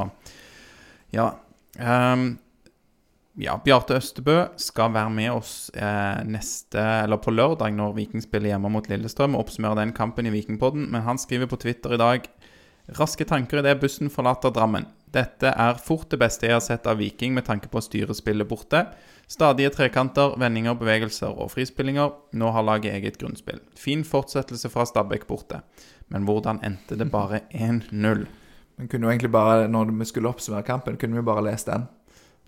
ja. 1.14 1.28
Um, 1.78 2.32
ja, 3.38 3.54
Bjarte 3.62 4.00
Østebø 4.00 4.40
skal 4.58 4.96
være 4.96 5.14
med 5.14 5.30
oss 5.36 5.70
eh, 5.78 6.24
neste, 6.26 6.82
eller 6.82 7.22
på 7.22 7.30
lørdag 7.36 7.76
når 7.78 7.94
Viking 8.00 8.24
spiller 8.26 8.56
hjemme 8.56 8.72
mot 8.74 8.90
Lillestrøm 8.90 9.38
og 9.38 9.46
oppsummerer 9.46 9.78
den 9.84 9.94
kampen 9.94 10.26
i 10.26 10.34
Vikingpodden. 10.34 10.88
Men 10.90 11.06
han 11.06 11.22
skriver 11.22 11.46
på 11.52 11.60
Twitter 11.62 11.94
i 11.94 12.02
dag 12.02 12.26
Raske 12.96 13.26
tanker 13.28 13.60
idet 13.60 13.82
bussen 13.82 14.08
forlater 14.10 14.54
Drammen. 14.56 14.86
Dette 15.12 15.50
er 15.52 15.80
fort 15.80 16.08
det 16.12 16.20
beste 16.22 16.48
jeg 16.48 16.56
har 16.56 16.64
sett 16.64 16.88
av 16.88 17.00
Viking 17.02 17.34
med 17.36 17.46
tanke 17.48 17.68
på 17.72 17.80
å 17.80 17.84
styre 17.84 18.16
spillet 18.16 18.48
borte. 18.48 18.86
Stadige 19.28 19.74
trekanter, 19.76 20.38
vendinger, 20.40 20.76
bevegelser 20.80 21.36
og 21.36 21.52
frispillinger. 21.52 22.14
Nå 22.40 22.52
har 22.56 22.64
laget 22.64 22.96
eget 22.96 23.20
grunnspill. 23.20 23.60
Fin 23.76 24.06
fortsettelse 24.08 24.72
fra 24.72 24.86
Stabæk 24.88 25.28
borte. 25.28 25.62
Men 26.08 26.28
hvordan 26.28 26.62
endte 26.64 26.96
det 27.00 27.10
bare 27.12 27.42
1-0? 27.52 28.26
Men 28.78 28.88
kunne 28.92 29.08
jo 29.08 29.12
egentlig 29.12 29.34
bare, 29.34 29.68
når 29.68 29.92
vi 29.92 30.08
skulle 30.08 30.32
oppsummere 30.32 30.64
kampen, 30.68 31.00
kunne 31.02 31.20
vi 31.20 31.28
bare 31.28 31.44
lest 31.50 31.68
den. 31.68 31.88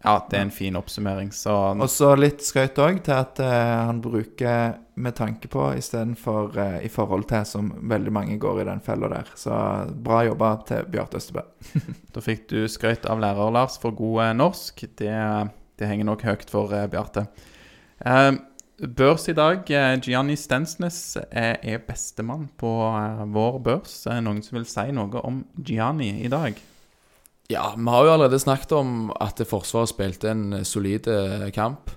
Ja, 0.03 0.15
det 0.31 0.37
er 0.37 0.45
en 0.45 0.51
fin 0.51 0.77
oppsummering, 0.79 1.31
så 1.35 1.53
Og 1.75 1.89
så 1.91 2.13
litt 2.15 2.43
skrøyt 2.45 2.79
òg 2.79 3.01
til 3.03 3.15
at 3.17 3.39
eh, 3.43 3.87
han 3.89 3.99
bruker 4.01 4.77
'med 4.99 5.15
tanke 5.15 5.47
på' 5.47 5.77
istedenfor 5.77 6.57
uh, 6.57 6.83
'i 6.83 6.87
forhold 6.87 7.23
til', 7.23 7.43
som 7.43 7.71
veldig 7.81 8.11
mange 8.11 8.39
går 8.39 8.61
i 8.61 8.65
den 8.65 8.81
fella 8.81 9.07
der. 9.07 9.27
Så 9.35 9.51
bra 10.03 10.25
jobba 10.25 10.57
til 10.67 10.85
Bjarte 10.91 11.17
Østebø. 11.17 11.41
Da 12.15 12.19
fikk 12.19 12.49
du 12.49 12.67
skrøyt 12.67 13.05
av 13.05 13.19
lærer 13.19 13.51
Lars 13.51 13.77
for 13.77 13.91
god 13.91 14.23
eh, 14.23 14.33
norsk. 14.33 14.83
Det, 14.97 15.49
det 15.79 15.87
henger 15.87 16.05
nok 16.05 16.21
høyt 16.21 16.49
for 16.49 16.73
eh, 16.73 16.87
Bjarte. 16.87 17.27
Eh, 18.05 18.31
børs 18.87 19.29
i 19.29 19.33
dag. 19.33 19.69
Eh, 19.69 19.99
Gianni 20.01 20.35
Stensnes 20.35 21.17
er, 21.31 21.79
bestemann 21.87 22.49
på 22.57 22.71
eh, 22.87 23.25
vår 23.25 23.59
børs. 23.59 24.05
Noen 24.21 24.43
som 24.43 24.59
vil 24.59 24.67
si 24.67 24.91
noe 24.91 25.23
om 25.23 25.45
Gianni 25.55 26.23
i 26.23 26.27
dag? 26.31 26.59
Ja, 27.49 27.71
vi 27.77 27.89
har 27.89 28.05
jo 28.05 28.11
allerede 28.13 28.37
snakket 28.39 28.75
om 28.77 28.89
at 29.17 29.39
Forsvaret 29.49 29.89
spilte 29.89 30.29
en 30.29 30.59
solid 30.65 31.07
eh, 31.09 31.47
kamp. 31.49 31.89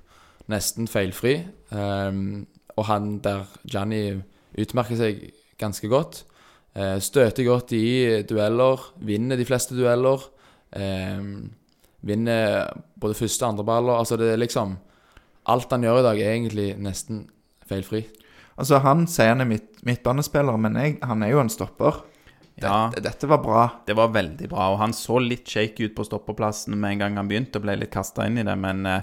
Nesten 0.48 0.86
feilfri. 0.88 1.42
Um, 1.68 2.46
og 2.80 2.86
han 2.88 3.18
der, 3.20 3.44
Gianni, 3.68 4.22
utmerker 4.56 4.96
seg 4.96 5.20
ganske 5.60 5.90
godt. 5.92 6.22
Uh, 6.72 6.96
støter 7.04 7.44
godt 7.44 7.74
i 7.76 8.22
dueller, 8.24 8.80
vinner 9.04 9.36
de 9.36 9.44
fleste 9.44 9.76
dueller. 9.76 10.24
Um, 10.72 11.52
vinner 12.00 12.72
både 12.96 13.18
første 13.20 13.44
og 13.44 13.52
andre 13.52 13.66
baller. 13.68 13.98
Altså, 14.00 14.16
det 14.16 14.32
er 14.32 14.40
liksom 14.40 14.78
Alt 15.52 15.72
han 15.74 15.82
gjør 15.82 15.98
i 15.98 16.02
dag, 16.06 16.20
er 16.22 16.36
egentlig 16.36 16.68
nesten 16.78 17.24
feilfri. 17.66 18.04
Altså, 18.56 18.78
han 18.78 19.08
sier 19.10 19.34
han 19.34 19.42
er 19.42 19.48
midt, 19.50 19.80
midtbanespiller, 19.84 20.56
men 20.56 20.76
jeg, 20.78 20.96
han 21.02 21.24
er 21.26 21.32
jo 21.32 21.40
en 21.42 21.50
stopper. 21.50 21.98
Ja, 22.60 22.90
Dette, 22.94 23.26
var 23.26 23.38
bra. 23.42 23.70
det 23.86 23.94
var 23.96 24.08
veldig 24.12 24.48
bra. 24.52 24.68
Og 24.74 24.78
han 24.78 24.92
så 24.92 25.18
litt 25.22 25.48
shaky 25.48 25.86
ut 25.88 25.94
på 25.96 26.04
stoppeplassen 26.04 26.76
med 26.78 26.92
en 26.92 26.98
gang 26.98 27.16
han 27.16 27.28
begynte, 27.30 27.58
og 27.58 27.64
ble 27.64 27.76
litt 27.80 27.90
kasta 27.94 28.26
inn 28.28 28.38
i 28.38 28.44
det. 28.46 28.54
Men, 28.60 28.84
eh, 28.86 29.02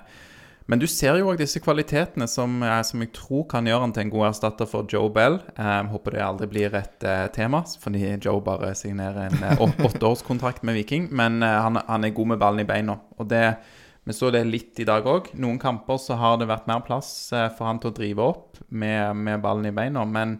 men 0.70 0.80
du 0.80 0.86
ser 0.88 1.18
jo 1.18 1.32
òg 1.32 1.38
disse 1.42 1.60
kvalitetene 1.60 2.28
som, 2.30 2.62
eh, 2.64 2.82
som 2.86 3.02
jeg 3.02 3.12
tror 3.18 3.48
kan 3.50 3.66
gjøre 3.66 3.82
han 3.82 3.92
til 3.96 4.04
en 4.06 4.10
god 4.14 4.28
erstatter 4.30 4.70
for 4.70 4.86
Joe 4.88 5.10
Bell. 5.10 5.40
Eh, 5.58 5.84
håper 5.90 6.12
det 6.12 6.22
aldri 6.22 6.48
blir 6.48 6.76
et 6.78 7.00
tema, 7.34 7.64
fordi 7.82 8.20
Joe 8.24 8.40
bare 8.40 8.76
signerer 8.76 9.26
en 9.32 9.58
åt- 9.58 9.82
åtteårskontrakt 9.90 10.64
med 10.64 10.76
Viking. 10.76 11.10
Men 11.12 11.42
han, 11.42 11.82
han 11.88 12.04
er 12.06 12.10
god 12.16 12.28
med 12.28 12.40
ballen 12.40 12.60
i 12.62 12.70
beina. 12.70 13.00
Og 13.18 13.28
det, 13.28 13.58
vi 14.06 14.14
så 14.14 14.32
det 14.32 14.46
litt 14.48 14.80
i 14.80 14.86
dag 14.86 15.04
òg. 15.06 15.34
Noen 15.36 15.60
kamper 15.60 15.98
så 15.98 16.16
har 16.18 16.38
det 16.38 16.48
vært 16.48 16.68
mer 16.68 16.80
plass 16.86 17.30
for 17.58 17.66
han 17.66 17.80
til 17.80 17.92
å 17.92 17.96
drive 17.98 18.20
opp 18.20 18.58
med, 18.70 19.16
med 19.18 19.42
ballen 19.42 19.66
i 19.66 19.72
beina, 19.76 20.06
men, 20.06 20.40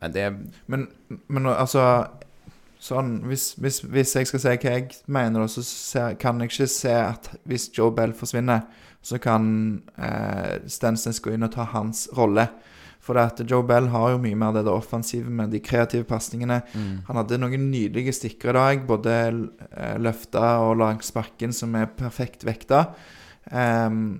men 0.00 0.12
det 0.12 0.26
Men, 0.66 0.88
men 1.28 1.46
altså 1.46 2.06
Sånn, 2.86 3.22
hvis, 3.26 3.54
hvis, 3.58 3.80
hvis 3.88 4.12
jeg 4.14 4.28
skal 4.28 4.40
si 4.42 4.50
hva 4.52 4.72
jeg 4.76 4.98
mener, 5.10 5.46
så 5.50 5.62
ser, 5.64 6.12
kan 6.20 6.38
jeg 6.38 6.52
ikke 6.52 6.66
se 6.70 6.92
at 6.92 7.30
hvis 7.48 7.70
Joe 7.74 7.90
Bell 7.96 8.12
forsvinner, 8.14 8.66
så 9.02 9.18
kan 9.22 9.48
eh, 9.96 10.60
Stensnes 10.70 11.18
gå 11.24 11.32
inn 11.34 11.46
og 11.46 11.54
ta 11.56 11.64
hans 11.72 12.04
rolle. 12.14 12.44
For 13.06 13.18
at 13.22 13.40
Joe 13.46 13.64
Bell 13.66 13.88
har 13.92 14.12
jo 14.12 14.20
mye 14.22 14.38
mer 14.38 14.54
det, 14.54 14.66
det 14.66 14.74
offensive 14.74 15.30
med 15.30 15.52
de 15.54 15.62
kreative 15.62 16.06
pasningene. 16.06 16.60
Han 17.08 17.20
hadde 17.20 17.38
noen 17.38 17.68
nydelige 17.70 18.16
stikker 18.18 18.50
i 18.50 18.56
dag, 18.58 18.86
både 18.88 19.16
eh, 19.24 19.96
løfta 20.02 20.56
og 20.66 20.76
langs 20.82 21.12
bakken, 21.16 21.54
som 21.56 21.74
er 21.78 21.90
perfekt 21.96 22.46
vekta. 22.46 22.88
Um, 23.46 24.18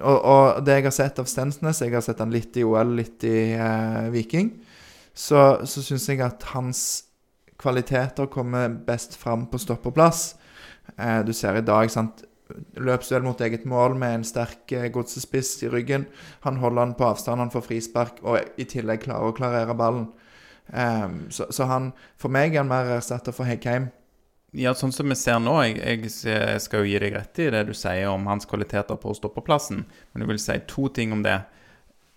og, 0.00 0.16
og 0.16 0.64
det 0.64 0.78
jeg 0.78 0.88
har 0.88 0.96
sett 0.96 1.20
av 1.20 1.28
Stensnes, 1.28 1.80
jeg 1.84 1.92
har 1.92 2.04
sett 2.04 2.20
han 2.20 2.32
litt 2.32 2.56
i 2.56 2.64
OL, 2.64 2.96
litt 2.98 3.24
i 3.28 3.52
eh, 3.56 4.08
Viking, 4.12 4.50
så, 5.16 5.42
så 5.64 5.82
syns 5.84 6.08
jeg 6.10 6.20
at 6.24 6.44
hans 6.52 6.82
kvaliteter 7.60 8.28
kommer 8.28 8.68
best 8.68 9.16
fram 9.16 9.46
på 9.48 9.60
stoppeplass. 9.62 10.34
Eh, 10.96 11.22
du 11.24 11.32
ser 11.36 11.56
i 11.56 11.64
dag, 11.66 11.90
sant 11.92 12.24
Løpsduell 12.78 13.24
mot 13.26 13.40
eget 13.42 13.64
mål 13.66 13.96
med 13.98 14.20
en 14.20 14.24
sterk 14.26 14.70
eh, 14.76 14.86
godsespiss 14.94 15.56
i 15.66 15.70
ryggen. 15.72 16.04
Han 16.44 16.60
holder 16.62 16.84
han 16.84 16.94
på 16.94 17.08
avstand, 17.08 17.42
han 17.42 17.50
får 17.50 17.64
frispark, 17.66 18.20
og 18.22 18.38
i 18.60 18.66
tillegg 18.70 19.02
klarer 19.02 19.32
å 19.32 19.34
klarere 19.34 19.74
ballen. 19.74 20.06
Um, 20.66 21.24
så, 21.30 21.48
så 21.54 21.66
han 21.70 21.92
For 22.18 22.30
meg 22.30 22.54
er 22.54 22.64
han 22.64 22.70
mer 22.70 22.88
erstatter 22.96 23.34
for 23.34 23.46
Heggheim. 23.46 23.88
Ja, 24.56 24.72
sånn 24.78 24.94
som 24.94 25.10
vi 25.10 25.16
ser 25.18 25.40
nå, 25.42 25.56
jeg, 25.66 25.76
jeg 25.82 26.10
se- 26.14 26.60
skal 26.64 26.84
jo 26.84 26.90
gi 26.92 27.02
deg 27.02 27.14
rett 27.18 27.42
i 27.42 27.50
det 27.52 27.64
du 27.68 27.74
sier 27.76 28.08
om 28.12 28.26
hans 28.30 28.46
kvaliteter 28.48 28.98
på 28.98 29.14
stoppeplassen, 29.14 29.82
men 30.12 30.22
jeg 30.24 30.30
vil 30.30 30.40
si 30.42 30.56
to 30.70 30.86
ting 30.94 31.12
om 31.14 31.26
det. 31.26 31.40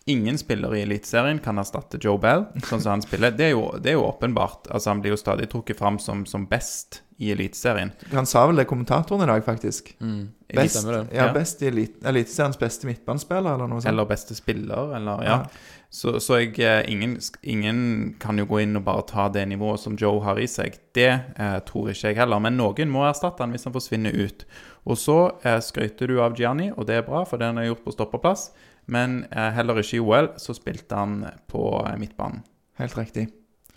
Ingen 0.05 0.37
spiller 0.37 0.73
i 0.75 0.81
Eliteserien 0.81 1.39
kan 1.43 1.59
erstatte 1.61 1.99
Joe 2.01 2.17
Bell, 2.17 2.45
sånn 2.65 2.81
som 2.81 2.95
han 2.95 3.01
spiller. 3.03 3.31
Det 3.37 3.45
er 3.45 3.51
jo, 3.51 3.65
det 3.77 3.91
er 3.91 3.97
jo 3.99 4.07
åpenbart. 4.07 4.69
Altså, 4.73 4.89
han 4.89 5.01
blir 5.03 5.11
jo 5.13 5.19
stadig 5.21 5.49
trukket 5.51 5.77
fram 5.77 5.99
som, 6.01 6.23
som 6.25 6.47
best 6.49 7.01
i 7.21 7.29
Eliteserien. 7.35 7.91
Han 8.15 8.25
sa 8.25 8.45
vel 8.47 8.55
det 8.57 8.65
kommentatoren 8.65 9.21
i 9.21 9.27
dag, 9.29 9.43
faktisk. 9.45 9.91
Mm. 10.01 10.29
Best, 10.55 10.85
det. 10.87 11.01
ja, 11.13 11.25
Ja. 11.27 11.33
best 11.35 11.61
i 11.61 11.67
elit- 11.69 11.99
Eliteseriens 12.09 12.57
beste 12.57 12.87
midtbanespiller, 12.89 13.53
eller 13.53 13.67
noe 13.67 13.81
sånt. 13.83 13.91
Eller 13.91 14.05
beste 14.09 14.33
spiller, 14.39 14.95
eller 14.97 15.21
ja. 15.27 15.35
Ja. 15.43 15.75
Så, 15.91 16.15
så 16.21 16.39
jeg, 16.39 16.57
eh, 16.59 16.83
ingen, 16.91 17.19
ingen 17.43 18.15
kan 18.21 18.37
jo 18.37 18.45
gå 18.45 18.61
inn 18.63 18.77
og 18.77 18.83
bare 18.85 19.03
ta 19.09 19.27
det 19.33 19.45
nivået 19.49 19.79
som 19.81 19.95
Joe 19.97 20.21
har 20.25 20.39
i 20.41 20.47
seg. 20.49 20.79
Det 20.93 21.09
eh, 21.09 21.59
tror 21.65 21.89
ikke 21.91 22.11
jeg 22.13 22.17
heller. 22.21 22.39
Men 22.39 22.57
noen 22.57 22.89
må 22.93 23.03
erstatte 23.09 23.41
han 23.45 23.51
hvis 23.53 23.65
han 23.65 23.73
forsvinner 23.73 24.13
ut. 24.15 24.45
Og 24.89 24.97
så 24.97 25.19
eh, 25.43 25.59
skryter 25.65 26.07
du 26.07 26.19
av 26.21 26.37
Gianni, 26.37 26.71
og 26.75 26.85
det 26.89 26.95
er 27.01 27.05
bra, 27.09 27.23
for 27.25 27.37
det 27.41 27.45
han 27.51 27.57
har 27.61 27.65
gjort 27.71 27.83
på 27.85 27.93
stoppeplass. 27.97 28.49
Men 28.89 29.19
eh, 29.29 29.51
heller 29.53 29.79
ikke 29.81 29.99
i 29.99 30.01
OL 30.01 30.31
så 30.41 30.55
spilte 30.57 30.97
han 30.97 31.19
på 31.49 31.63
eh, 31.85 31.95
midtbanen. 32.01 32.41
Helt 32.79 32.95
riktig. 32.97 33.27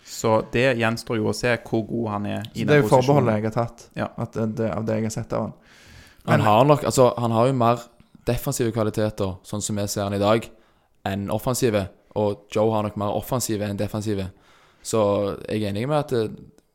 Så 0.03 0.41
det 0.51 0.65
gjenstår 0.79 1.19
jo 1.19 1.29
å 1.31 1.35
se 1.37 1.53
hvor 1.63 1.85
god 1.87 2.07
han 2.11 2.25
er 2.27 2.41
i 2.53 2.63
Så 2.63 2.63
den 2.63 2.67
det 2.71 2.75
er 2.75 2.81
jo 2.81 2.89
forbeholdet 2.91 3.37
jeg 3.37 3.45
har 3.47 3.55
tatt, 3.55 3.85
Ja. 3.99 4.07
at 4.19 4.33
det, 4.35 4.47
det, 4.59 4.69
av 4.73 4.85
det 4.87 4.97
jeg 4.99 5.07
har 5.07 5.15
sett 5.15 5.35
av 5.37 5.45
han. 5.45 5.53
Han 6.27 6.43
har 6.43 6.65
nok, 6.65 6.83
altså 6.87 7.09
Han 7.19 7.31
har 7.35 7.47
jo 7.49 7.55
mer 7.59 7.83
defensive 8.27 8.71
kvaliteter, 8.71 9.37
sånn 9.43 9.61
som 9.63 9.79
vi 9.79 9.85
ser 9.91 10.05
han 10.07 10.15
i 10.15 10.21
dag, 10.21 10.47
enn 11.07 11.27
offensive. 11.31 11.85
Og 12.19 12.45
Joe 12.53 12.71
har 12.71 12.85
nok 12.87 12.97
mer 12.99 13.15
offensive 13.15 13.67
enn 13.67 13.79
defensive. 13.79 14.29
Så 14.83 14.99
jeg 15.49 15.63
er 15.63 15.69
enig 15.71 15.87
med 15.87 15.97
at 15.99 16.13
det, 16.15 16.23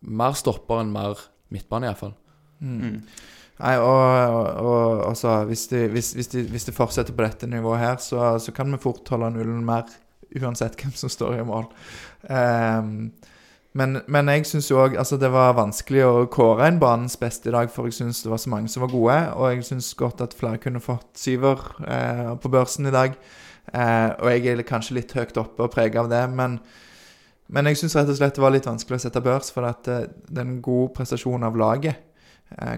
mer 0.01 0.37
stopper 0.37 0.83
enn 0.83 0.92
mer 0.92 1.20
midtbane, 1.53 1.88
iallfall. 1.88 2.14
Mm. 2.61 3.03
Nei, 3.59 3.75
og, 3.83 4.35
og, 4.62 5.09
altså, 5.09 5.40
hvis 5.49 5.66
det 5.73 5.88
hvis, 5.90 6.12
hvis, 6.14 6.31
de, 6.35 6.44
hvis 6.47 6.68
de 6.68 6.75
fortsetter 6.75 7.14
på 7.14 7.25
dette 7.25 7.49
nivået 7.51 7.83
her, 7.83 7.97
så, 8.03 8.37
så 8.38 8.55
kan 8.55 8.71
vi 8.73 8.79
fort 8.83 9.09
holde 9.11 9.33
nullen 9.35 9.64
mer, 9.66 9.88
uansett 10.38 10.79
hvem 10.79 10.94
som 10.94 11.11
står 11.11 11.40
i 11.40 11.47
mål. 11.49 11.66
Um, 12.31 13.11
men, 13.79 14.01
men 14.09 14.31
jeg 14.33 14.47
syns 14.49 14.71
òg 14.75 14.97
altså, 14.99 15.18
det 15.21 15.31
var 15.35 15.57
vanskelig 15.59 16.05
å 16.07 16.27
kåre 16.33 16.66
en 16.66 16.81
banens 16.83 17.18
beste 17.21 17.51
i 17.51 17.55
dag, 17.55 17.71
for 17.71 17.88
jeg 17.88 17.99
syns 17.99 18.23
det 18.25 18.33
var 18.33 18.40
så 18.42 18.51
mange 18.55 18.71
som 18.73 18.83
var 18.87 18.94
gode. 18.94 19.18
Og 19.37 19.53
jeg 19.53 19.66
syns 19.68 19.92
godt 19.99 20.23
at 20.25 20.37
flere 20.38 20.62
kunne 20.62 20.83
fått 20.83 21.18
syver 21.18 21.62
eh, 21.85 22.35
på 22.40 22.51
børsen 22.53 22.88
i 22.88 22.94
dag. 22.94 23.18
Eh, 23.68 24.11
og 24.18 24.31
jeg 24.33 24.55
er 24.55 24.66
kanskje 24.66 25.01
litt 25.01 25.14
høyt 25.18 25.38
oppe 25.40 25.66
og 25.66 25.75
prega 25.75 26.05
av 26.05 26.12
det, 26.12 26.27
men 26.35 26.61
men 27.49 27.64
jeg 27.71 27.79
syns 27.81 27.94
rett 27.97 28.11
og 28.12 28.16
slett 28.18 28.37
det 28.37 28.42
var 28.44 28.53
litt 28.53 28.66
vanskelig 28.68 28.99
å 28.99 29.03
sette 29.07 29.23
børs, 29.25 29.49
for 29.55 29.64
at 29.64 29.88
eh, 29.88 30.05
det 30.29 30.42
er 30.42 30.44
en 30.44 30.59
god 30.64 30.92
prestasjon 30.99 31.47
av 31.49 31.57
laget, 31.57 32.03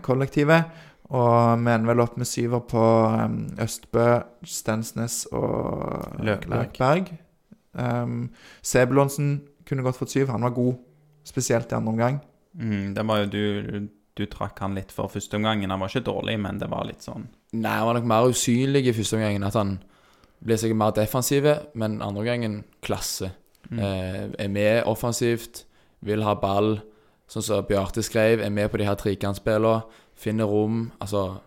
kollektivet. 0.02 0.86
Og 1.10 1.58
vi 1.58 1.72
ender 1.72 1.90
vel 1.90 2.02
opp 2.04 2.18
med 2.20 2.28
syver 2.28 2.62
på 2.70 2.82
um, 3.10 3.40
Østbø, 3.58 4.06
Stensnes 4.46 5.24
og 5.34 6.20
Løkberg. 6.22 6.68
Løkberg. 6.68 7.10
Um, 7.74 8.28
Sebulonsen 8.62 9.32
kunne 9.66 9.82
godt 9.82 9.98
fått 9.98 10.14
syv. 10.14 10.30
Han 10.30 10.46
var 10.46 10.54
god, 10.54 10.76
spesielt 11.26 11.72
i 11.72 11.78
andre 11.78 11.94
omgang. 11.96 12.20
Mm, 12.54 12.94
det 12.94 13.06
var 13.06 13.24
jo 13.24 13.30
du, 13.30 13.88
du 14.18 14.24
trakk 14.30 14.62
han 14.62 14.78
litt 14.78 14.94
for 14.94 15.10
første 15.10 15.38
omgangen. 15.38 15.70
Han 15.70 15.82
var 15.82 15.90
ikke 15.90 16.06
dårlig, 16.06 16.38
men 16.46 16.62
det 16.62 16.70
var 16.70 16.86
litt 16.88 17.06
sånn 17.06 17.28
Nei, 17.50 17.72
han 17.74 17.88
var 17.88 17.96
nok 17.98 18.06
mer 18.06 18.28
usynlig 18.30 18.84
i 18.86 18.94
første 18.94 19.18
omgangen. 19.18 19.42
At 19.42 19.58
han 19.58 19.72
ble 20.46 20.58
sikkert 20.60 20.78
mer 20.78 20.94
defensiv, 20.94 21.48
men 21.74 21.98
andre 21.98 22.22
omgangen 22.22 22.60
klasse. 22.86 23.32
mm. 23.70 23.78
Eh, 23.78 24.22
er 24.38 24.48
med 24.48 24.86
offensivt, 24.86 25.64
vil 26.06 26.22
ha 26.22 26.36
ball. 26.38 26.76
Sånn 27.30 27.44
som 27.46 27.64
Bjarte 27.68 28.02
skrev, 28.02 28.40
er 28.42 28.50
med 28.50 28.70
på 28.72 28.80
de 28.80 28.88
her 28.88 28.98
trekantspillene, 28.98 29.84
Finner 30.20 30.44
rom. 30.50 30.90
Altså 31.00 31.38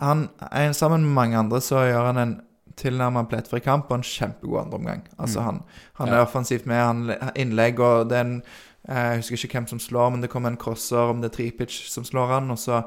han, 0.00 0.28
en, 0.52 0.74
Sammen 0.74 1.04
med 1.04 1.14
mange 1.14 1.38
andre 1.38 1.60
så 1.62 1.84
gjør 1.86 2.08
han 2.10 2.18
en 2.22 2.34
tilnærmet 2.76 3.28
plettfri 3.30 3.60
kamp 3.64 3.88
og 3.90 4.00
en 4.00 4.04
kjempegod 4.04 4.58
andreomgang. 4.66 5.04
Altså, 5.18 5.40
han, 5.46 5.62
han 5.96 6.08
er 6.10 6.18
Ja. 6.18 6.22
offensivt 6.26 6.66
med, 6.66 6.76
han 6.76 7.04
har 7.08 7.32
innlegg 7.36 7.78
og 7.80 8.08
det 8.10 8.16
er 8.18 8.24
en 8.26 8.42
eh, 8.88 8.94
Jeg 9.14 9.16
husker 9.22 9.36
ikke 9.46 9.58
hvem 9.60 9.66
som 9.70 9.78
slår, 9.80 10.10
men 10.10 10.20
det 10.20 10.30
kommer 10.30 10.50
en 10.52 10.56
crosser, 10.60 10.98
om 10.98 11.20
det 11.22 11.30
er 11.30 11.36
tripitch 11.36 11.88
som 11.88 12.04
slår 12.04 12.26
han, 12.34 12.50
og 12.50 12.58
så 12.58 12.82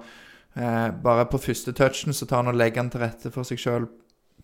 eh, 0.55 0.89
bare 1.03 1.25
på 1.25 1.37
første 1.41 1.71
touchen 1.73 2.13
så 2.13 2.25
tar 2.29 2.43
han 2.43 2.47
og 2.53 2.59
legger 2.59 2.83
han 2.83 2.89
til 2.93 3.01
rette 3.01 3.31
for 3.33 3.43
seg 3.43 3.57
sjøl 3.59 3.87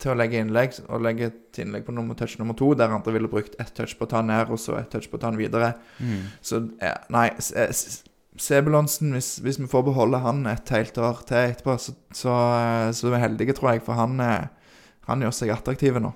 til 0.02 0.12
å 0.12 0.18
legge 0.20 0.42
innlegg, 0.44 0.74
og 0.90 1.04
legge 1.06 1.30
et 1.30 1.60
innlegg 1.64 1.86
på 1.88 1.94
nummer, 1.96 2.18
touch 2.20 2.36
nummer 2.40 2.58
to, 2.60 2.74
der 2.76 2.92
andre 2.92 3.14
ville 3.16 3.30
brukt 3.32 3.56
ett 3.62 3.72
touch 3.78 3.94
på 3.98 4.04
å 4.08 4.10
ta 4.12 4.20
den 4.24 4.34
ned, 4.34 4.50
og 4.52 4.60
så 4.60 4.76
ett 4.80 4.90
touch 4.92 5.08
på 5.12 5.16
å 5.16 5.22
ta 5.22 5.30
den 5.32 5.40
videre. 5.40 5.74
Mm. 6.04 6.26
Så 6.44 6.60
ja, 6.82 6.98
nei 7.16 7.30
S- 7.40 8.04
Sebulonsen, 8.36 9.14
hvis, 9.16 9.38
hvis 9.40 9.56
vi 9.62 9.68
får 9.72 9.86
beholde 9.88 10.20
han 10.20 10.42
et 10.52 10.68
helt 10.76 10.98
år 11.00 11.22
til 11.30 11.38
etterpå, 11.54 11.78
så, 11.80 11.94
så, 12.12 12.34
eh, 12.60 12.90
så 12.92 13.08
er 13.08 13.14
vi 13.14 13.22
heldige, 13.24 13.56
tror 13.56 13.72
jeg, 13.72 13.84
for 13.86 13.96
han, 13.96 14.20
eh, 14.20 14.74
han 15.08 15.24
gjør 15.24 15.32
seg 15.38 15.54
attraktiv 15.56 16.02
nå. 16.04 16.12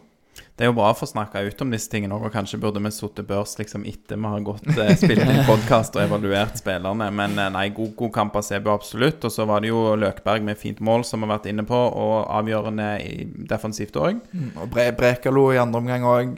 Det 0.60 0.66
er 0.66 0.74
jo 0.74 0.76
bra 0.76 0.90
å 0.92 0.96
få 0.98 1.08
snakka 1.08 1.40
ut 1.48 1.62
om 1.64 1.70
disse 1.72 1.88
tingene 1.88 2.18
òg, 2.18 2.26
og 2.28 2.34
kanskje 2.36 2.58
burde 2.60 2.82
vi 2.84 2.90
sittet 2.92 3.24
børs 3.30 3.54
liksom 3.56 3.86
etter 3.88 4.20
vi 4.20 4.28
har 4.28 4.42
gått 4.44 4.66
eh, 4.74 4.90
spilt 5.00 5.22
inn 5.24 5.46
podkast 5.48 5.96
og 5.96 6.02
evaluert 6.04 6.60
spillerne. 6.60 7.08
Men 7.16 7.40
eh, 7.40 7.48
nei, 7.56 7.62
god, 7.78 7.94
god 8.02 8.12
kamp 8.18 8.36
av 8.36 8.44
CB 8.44 8.68
absolutt. 8.74 9.24
Og 9.24 9.32
så 9.32 9.46
var 9.48 9.64
det 9.64 9.72
jo 9.72 9.96
Løkberg 9.96 10.44
med 10.44 10.60
fint 10.60 10.82
mål, 10.84 11.06
som 11.08 11.24
vi 11.24 11.30
har 11.30 11.38
vært 11.38 11.48
inne 11.54 11.64
på, 11.64 11.80
og 11.80 12.28
avgjørende 12.42 12.90
i 13.06 13.24
defensivt 13.48 13.96
òg. 14.04 14.20
Mm, 14.36 14.50
Og 14.60 14.68
Bre 14.76 14.90
Brekalo 15.00 15.46
i 15.56 15.62
andre 15.64 15.80
omgang 15.80 16.10
òg 16.12 16.36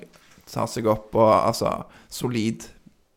tar 0.52 0.70
seg 0.70 0.86
opp 0.94 1.18
og 1.18 1.32
altså 1.34 1.74
solid. 2.14 2.70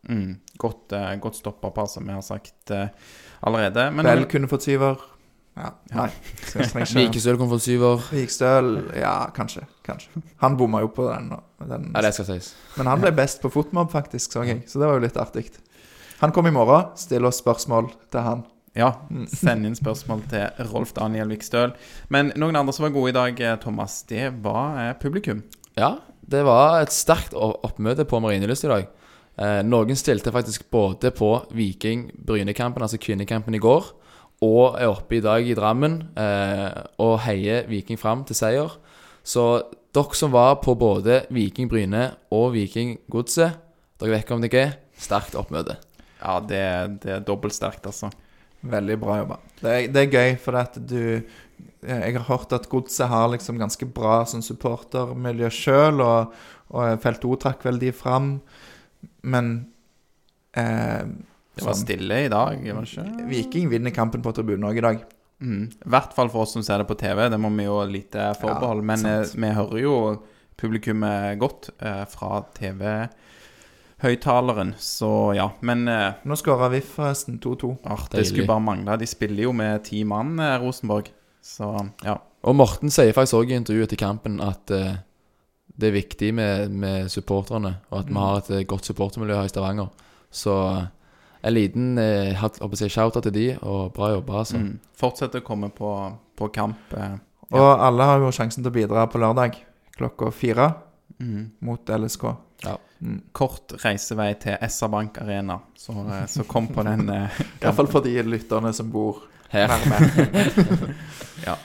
Mm. 0.08 0.38
Godt, 0.56 0.96
eh, 0.96 1.10
godt 1.20 1.36
stoppa 1.36 1.84
som 1.84 2.08
vi 2.08 2.16
har 2.16 2.24
sagt 2.24 2.72
eh, 2.72 2.88
allerede. 3.44 3.90
Men 3.92 4.08
Bell 4.08 4.24
kunne 4.32 4.48
fått 4.48 4.70
syver. 4.70 5.04
Ja, 5.54 5.68
nei. 5.94 6.08
Så 6.48 6.58
jeg 6.58 6.70
ikke 6.72 6.98
Vikestøl 6.98 7.36
kom 7.40 7.50
for 7.52 7.62
syver. 7.62 8.02
Vikstøl 8.10 8.70
Ja, 8.98 9.14
kanskje. 9.34 9.62
Kanskje. 9.86 10.22
Han 10.42 10.56
bomma 10.58 10.80
jo 10.82 10.90
på 10.94 11.06
den. 11.12 11.30
den. 11.62 11.92
Ja, 11.94 12.02
det 12.02 12.14
skal 12.16 12.26
sies. 12.32 12.54
Men 12.78 12.90
han 12.90 13.02
ble 13.04 13.12
best 13.14 13.42
på 13.42 13.52
fotmobb, 13.54 13.92
faktisk, 13.94 14.34
så 14.34 14.42
jeg. 14.48 14.64
Så 14.66 14.82
det 14.82 14.88
var 14.88 14.98
jo 14.98 15.04
litt 15.06 15.20
artig. 15.20 15.46
Han 16.22 16.34
kom 16.34 16.48
i 16.50 16.54
morgen. 16.54 16.90
Still 16.98 17.28
oss 17.28 17.38
spørsmål 17.42 17.92
til 18.10 18.26
han. 18.26 18.42
Ja, 18.74 18.88
send 19.30 19.68
inn 19.68 19.76
spørsmål 19.78 20.24
til 20.32 20.66
Rolf 20.72 20.90
Daniel 20.96 21.30
Vikstøl. 21.30 21.76
Men 22.10 22.32
noen 22.34 22.58
andre 22.58 22.74
som 22.74 22.88
var 22.88 22.94
gode 22.96 23.12
i 23.12 23.14
dag, 23.14 23.38
eh, 23.38 23.54
Thomas, 23.62 24.00
det 24.10 24.32
var 24.42 24.80
eh, 24.82 24.94
publikum. 24.98 25.44
Ja, 25.78 26.00
det 26.26 26.42
var 26.46 26.80
et 26.82 26.94
sterkt 26.94 27.36
oppmøte 27.38 28.06
på 28.08 28.18
Marienlyst 28.24 28.66
i 28.66 28.72
dag. 28.72 28.88
Eh, 29.38 29.60
noen 29.66 29.94
stilte 29.98 30.32
faktisk 30.34 30.66
både 30.74 31.12
på 31.14 31.30
Viking-Bryne-kampen, 31.54 32.82
altså 32.82 32.98
kvinnekampen 32.98 33.54
i 33.54 33.62
går, 33.62 33.92
og 34.44 34.76
er 34.76 34.90
oppe 34.90 35.18
i 35.18 35.24
dag 35.24 35.46
i 35.48 35.56
Drammen 35.56 35.98
eh, 36.20 36.82
og 37.00 37.16
heier 37.24 37.64
Viking 37.70 38.00
fram 38.00 38.26
til 38.28 38.36
seier. 38.38 38.76
Så 39.24 39.64
dere 39.94 40.18
som 40.18 40.32
var 40.34 40.58
på 40.64 40.74
både 40.76 41.22
Viking-Bryne 41.32 42.10
og 42.34 42.52
Viking-Godset, 42.56 43.56
dere 44.00 44.12
vet 44.12 44.24
ikke 44.26 44.36
om 44.36 44.44
det 44.44 44.52
er 44.58 44.76
sterkt 45.00 45.36
oppmøte. 45.38 45.78
Ja, 46.20 46.38
det, 46.40 46.62
det 47.04 47.18
er 47.18 47.24
dobbelt 47.24 47.56
sterkt, 47.56 47.86
altså. 47.88 48.10
Veldig 48.64 48.96
bra 49.00 49.18
jobba. 49.20 49.36
Det 49.60 49.72
er, 49.72 49.88
det 49.92 50.02
er 50.02 50.14
gøy, 50.14 50.30
for 50.40 50.56
at 50.56 50.78
du 50.80 51.00
eh, 51.20 52.00
Jeg 52.00 52.14
har 52.16 52.26
hørt 52.30 52.52
at 52.56 52.68
Godset 52.72 53.10
har 53.10 53.28
liksom 53.32 53.60
ganske 53.60 53.88
bra 53.92 54.22
sånn 54.28 54.44
supportermiljø 54.44 55.50
sjøl, 55.52 56.00
og, 56.00 56.34
og 56.72 56.98
Felt 57.04 57.26
O 57.28 57.36
trakk 57.40 57.64
vel 57.68 57.80
de 57.82 57.92
fram, 57.94 58.38
men 59.22 59.54
eh, 60.56 61.04
Det 61.54 61.62
var 61.62 61.74
sånn, 61.74 61.86
stille 61.86 62.16
i 62.26 62.28
dag, 62.32 62.64
kanskje? 62.66 63.02
Viking 63.30 63.68
vinner 63.70 63.92
kampen 63.94 64.22
på 64.24 64.32
tribunen 64.34 64.66
òg 64.68 64.76
i 64.80 64.84
dag. 64.84 64.96
Mm. 65.44 65.64
I 65.70 65.88
hvert 65.94 66.12
fall 66.16 66.30
for 66.32 66.40
oss 66.44 66.52
som 66.56 66.62
ser 66.66 66.78
det 66.82 66.88
på 66.88 66.96
TV, 66.98 67.18
det 67.30 67.38
må 67.40 67.48
vi 67.54 67.64
jo 67.66 67.74
ha 67.78 67.84
lite 67.88 68.20
forbehold. 68.40 68.80
Ja, 68.82 68.86
men 68.92 69.00
eh, 69.10 69.22
sant. 69.22 69.38
vi 69.42 69.48
hører 69.58 69.78
jo 69.82 69.94
publikummet 70.60 71.38
godt 71.42 71.62
eh, 71.78 72.04
fra 72.10 72.30
TV-høyttaleren, 72.58 74.70
så 74.78 75.10
ja. 75.36 75.48
Men 75.66 75.78
eh, 75.90 76.12
Nå 76.26 76.32
skåra 76.40 76.66
VIF 76.74 76.88
forresten 76.98 77.34
2-2. 77.42 77.72
ah, 77.82 78.02
det 78.14 78.24
skulle 78.30 78.50
bare 78.50 78.62
mangle. 78.62 79.00
De 79.02 79.06
spiller 79.10 79.42
jo 79.48 79.52
med 79.56 79.72
ti 79.90 79.98
mann, 80.08 80.30
eh, 80.38 80.58
Rosenborg. 80.62 81.06
Så 81.44 81.66
ja. 82.06 82.16
Og 82.44 82.54
Morten 82.56 82.90
sier 82.92 83.12
faktisk 83.16 83.36
òg 83.40 83.48
i 83.52 83.58
intervjuet 83.58 83.90
til 83.92 84.00
kampen 84.00 84.34
at 84.44 84.70
eh, 84.72 84.94
det 85.74 85.88
er 85.88 85.96
viktig 85.96 86.28
med, 86.36 86.70
med 86.70 87.08
supporterne, 87.12 87.72
og 87.90 87.96
at 88.04 88.10
vi 88.10 88.14
har 88.20 88.34
et 88.42 88.50
eh, 88.54 88.66
godt 88.68 88.86
supportermiljø 88.88 89.34
her 89.40 89.48
i 89.48 89.52
Stavanger. 89.52 89.88
Så 90.30 90.54
eh, 90.70 90.84
en 91.44 91.54
liten 91.54 91.98
eh, 91.98 92.40
shout-out 92.88 93.22
til 93.26 93.34
de, 93.34 93.46
og 93.60 93.92
bra 93.96 94.10
jobba, 94.14 94.40
altså. 94.40 94.60
Mm. 94.62 94.78
Fortsett 94.96 95.36
å 95.36 95.44
komme 95.44 95.68
på, 95.74 95.90
på 96.38 96.48
kamp. 96.54 96.96
Eh, 96.96 97.18
Og 97.54 97.84
alle 97.84 98.08
har 98.08 98.24
jo 98.24 98.32
sjansen 98.32 98.64
til 98.64 98.72
å 98.72 98.74
bidra 98.74 99.04
på 99.10 99.20
lørdag 99.20 99.58
klokka 99.94 100.30
fire 100.34 100.70
mm. 101.20 101.44
mot 101.68 101.92
LSK. 101.98 102.24
Ja. 102.64 102.78
Mm. 103.04 103.20
Kort 103.36 103.76
reisevei 103.84 104.30
til 104.40 104.56
SR 104.64 104.90
Bank 104.94 105.20
Arena, 105.20 105.60
så, 105.76 105.92
eh, 106.08 106.24
så 106.32 106.48
kom 106.48 106.70
på 106.72 106.82
den. 106.88 107.08
Eh, 107.12 107.44
fall 107.76 107.92
for 107.92 108.04
de 108.04 108.16
lytterne 108.24 108.72
som 108.72 108.90
bor 108.90 109.26
Her. 109.52 109.68
nærme. 109.68 110.94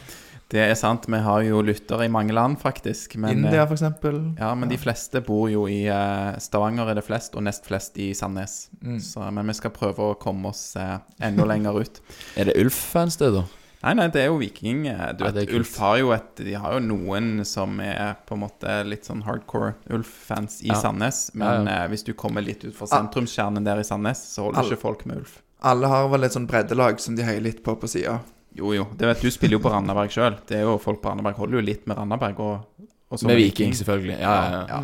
det 0.49 0.63
er 0.65 0.73
sant, 0.75 1.05
vi 1.07 1.17
har 1.21 1.43
jo 1.45 1.59
lyttere 1.61 2.05
i 2.07 2.09
mange 2.09 2.33
land, 2.33 2.57
faktisk. 2.61 3.15
Men, 3.21 3.29
eh, 3.29 3.35
India, 3.49 3.65
for 3.69 3.75
eksempel. 3.77 4.15
Ja, 4.39 4.55
men 4.55 4.69
de 4.69 4.77
fleste 4.81 5.21
bor 5.25 5.47
jo 5.49 5.67
i 5.69 5.83
eh, 5.85 6.39
Stavanger, 6.41 6.89
er 6.89 6.95
det 6.97 7.05
flest, 7.05 7.35
og 7.37 7.43
nest 7.45 7.65
flest 7.69 7.97
i 8.01 8.11
Sandnes. 8.17 8.69
Mm. 8.81 8.97
Så, 8.99 9.31
men 9.31 9.47
vi 9.47 9.53
skal 9.53 9.71
prøve 9.75 10.09
å 10.11 10.17
komme 10.19 10.49
oss 10.49 10.75
eh, 10.75 10.97
enda 11.21 11.45
lenger 11.53 11.77
ut. 11.83 12.01
Er 12.35 12.49
det 12.49 12.57
Ulf-fans, 12.63 13.17
det, 13.21 13.29
da? 13.37 13.45
Nei, 13.79 13.93
nei, 13.95 14.07
det 14.11 14.19
er 14.23 14.25
jo 14.27 14.39
Viking. 14.41 14.87
eh, 14.91 15.13
Du 15.15 15.21
vet, 15.23 15.37
er. 15.45 15.53
Ulf 15.55 15.77
har 15.79 15.97
jo 16.01 16.09
et 16.11 16.35
De 16.43 16.51
har 16.59 16.73
jo 16.75 16.79
noen 16.83 17.45
som 17.47 17.77
er 17.79 18.17
på 18.27 18.35
en 18.35 18.41
måte 18.41 18.73
litt 18.83 19.05
sånn 19.07 19.21
hardcore 19.23 19.75
Ulf-fans 19.95 20.57
i 20.65 20.73
Ja. 20.73 20.81
Sandnes. 20.81 21.29
Men 21.33 21.69
ja. 21.69 21.83
eh, 21.85 21.87
hvis 21.93 22.03
du 22.03 22.11
kommer 22.13 22.41
litt 22.43 22.65
ut 22.65 22.73
fra 22.75 22.89
Ah. 22.89 22.97
sentrumskjernen 22.97 23.63
der 23.63 23.79
i 23.79 23.85
Sandnes, 23.87 24.25
så 24.33 24.49
holder 24.49 24.59
All... 24.65 24.73
ikke 24.73 24.81
folk 24.81 25.05
med 25.05 25.21
Ulf. 25.21 25.37
Alle 25.61 25.87
har 25.91 26.09
vel 26.11 26.23
et 26.27 26.31
sånn 26.35 26.47
breddelag 26.47 26.99
som 26.99 27.15
de 27.15 27.23
heier 27.23 27.39
litt 27.43 27.63
på 27.63 27.75
på 27.79 27.87
sida. 27.87 28.17
Jo, 28.59 28.73
jo. 28.75 28.87
Det 28.99 29.07
vet 29.09 29.21
Du 29.23 29.31
spiller 29.33 29.57
jo 29.57 29.63
på 29.63 29.71
Randaberg 29.73 30.11
sjøl. 30.13 30.35
Folk 30.83 31.01
på 31.03 31.09
Randaberg 31.13 31.39
holder 31.39 31.59
jo 31.61 31.65
litt 31.71 31.87
med 31.89 31.97
Randaberg. 31.99 32.39
Og, 32.43 32.87
og 33.09 33.23
Med 33.29 33.39
Viking, 33.39 33.73
selvfølgelig. 33.77 34.19
Ja, 34.19 34.35
ja, 34.35 34.59
ja. 34.67 34.83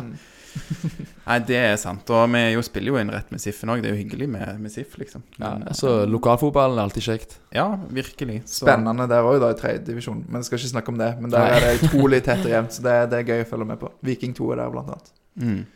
Nei, 1.26 1.34
det 1.44 1.56
er 1.58 1.74
sant. 1.76 2.08
Og 2.16 2.30
vi 2.32 2.40
jo 2.54 2.62
spiller 2.64 2.94
jo 2.94 2.98
inn 3.00 3.10
rett 3.12 3.28
med 3.34 3.42
Siffen 3.42 3.68
òg. 3.74 3.82
Det 3.84 3.90
er 3.90 3.96
jo 3.96 4.00
hyggelig 4.00 4.28
med, 4.32 4.54
med 4.62 4.72
Siff, 4.72 4.94
liksom. 4.96 5.20
ja 5.36 5.50
Men, 5.58 5.66
altså, 5.68 5.90
lokalfotballen 6.08 6.78
er 6.80 6.86
alltid 6.86 7.04
kjekt. 7.04 7.36
ja, 7.52 7.66
virkelig. 7.92 8.38
Så- 8.48 8.64
Spennende 8.64 9.04
der 9.10 9.26
òg, 9.26 9.36
da, 9.42 9.50
i 9.52 9.58
tredjedivisjon. 9.60 10.24
Men 10.30 10.40
jeg 10.40 10.48
skal 10.48 10.58
ikke 10.62 10.72
snakke 10.72 10.94
om 10.94 10.98
det. 11.02 11.10
Men 11.20 11.30
der 11.34 11.58
er 11.58 11.60
det 11.66 11.74
utrolig 11.82 12.22
tett 12.24 12.44
og 12.46 12.52
jevnt, 12.54 12.72
så 12.78 12.82
det, 12.88 12.96
det 13.12 13.18
er 13.20 13.28
gøy 13.34 13.44
å 13.44 13.48
følge 13.52 13.68
med 13.74 13.82
på. 13.84 13.92
Viking 14.08 14.32
2 14.38 14.52
er 14.54 14.62
der, 14.62 14.70
blant 14.72 14.94
annet. 14.96 15.12
Mm. 15.36 15.66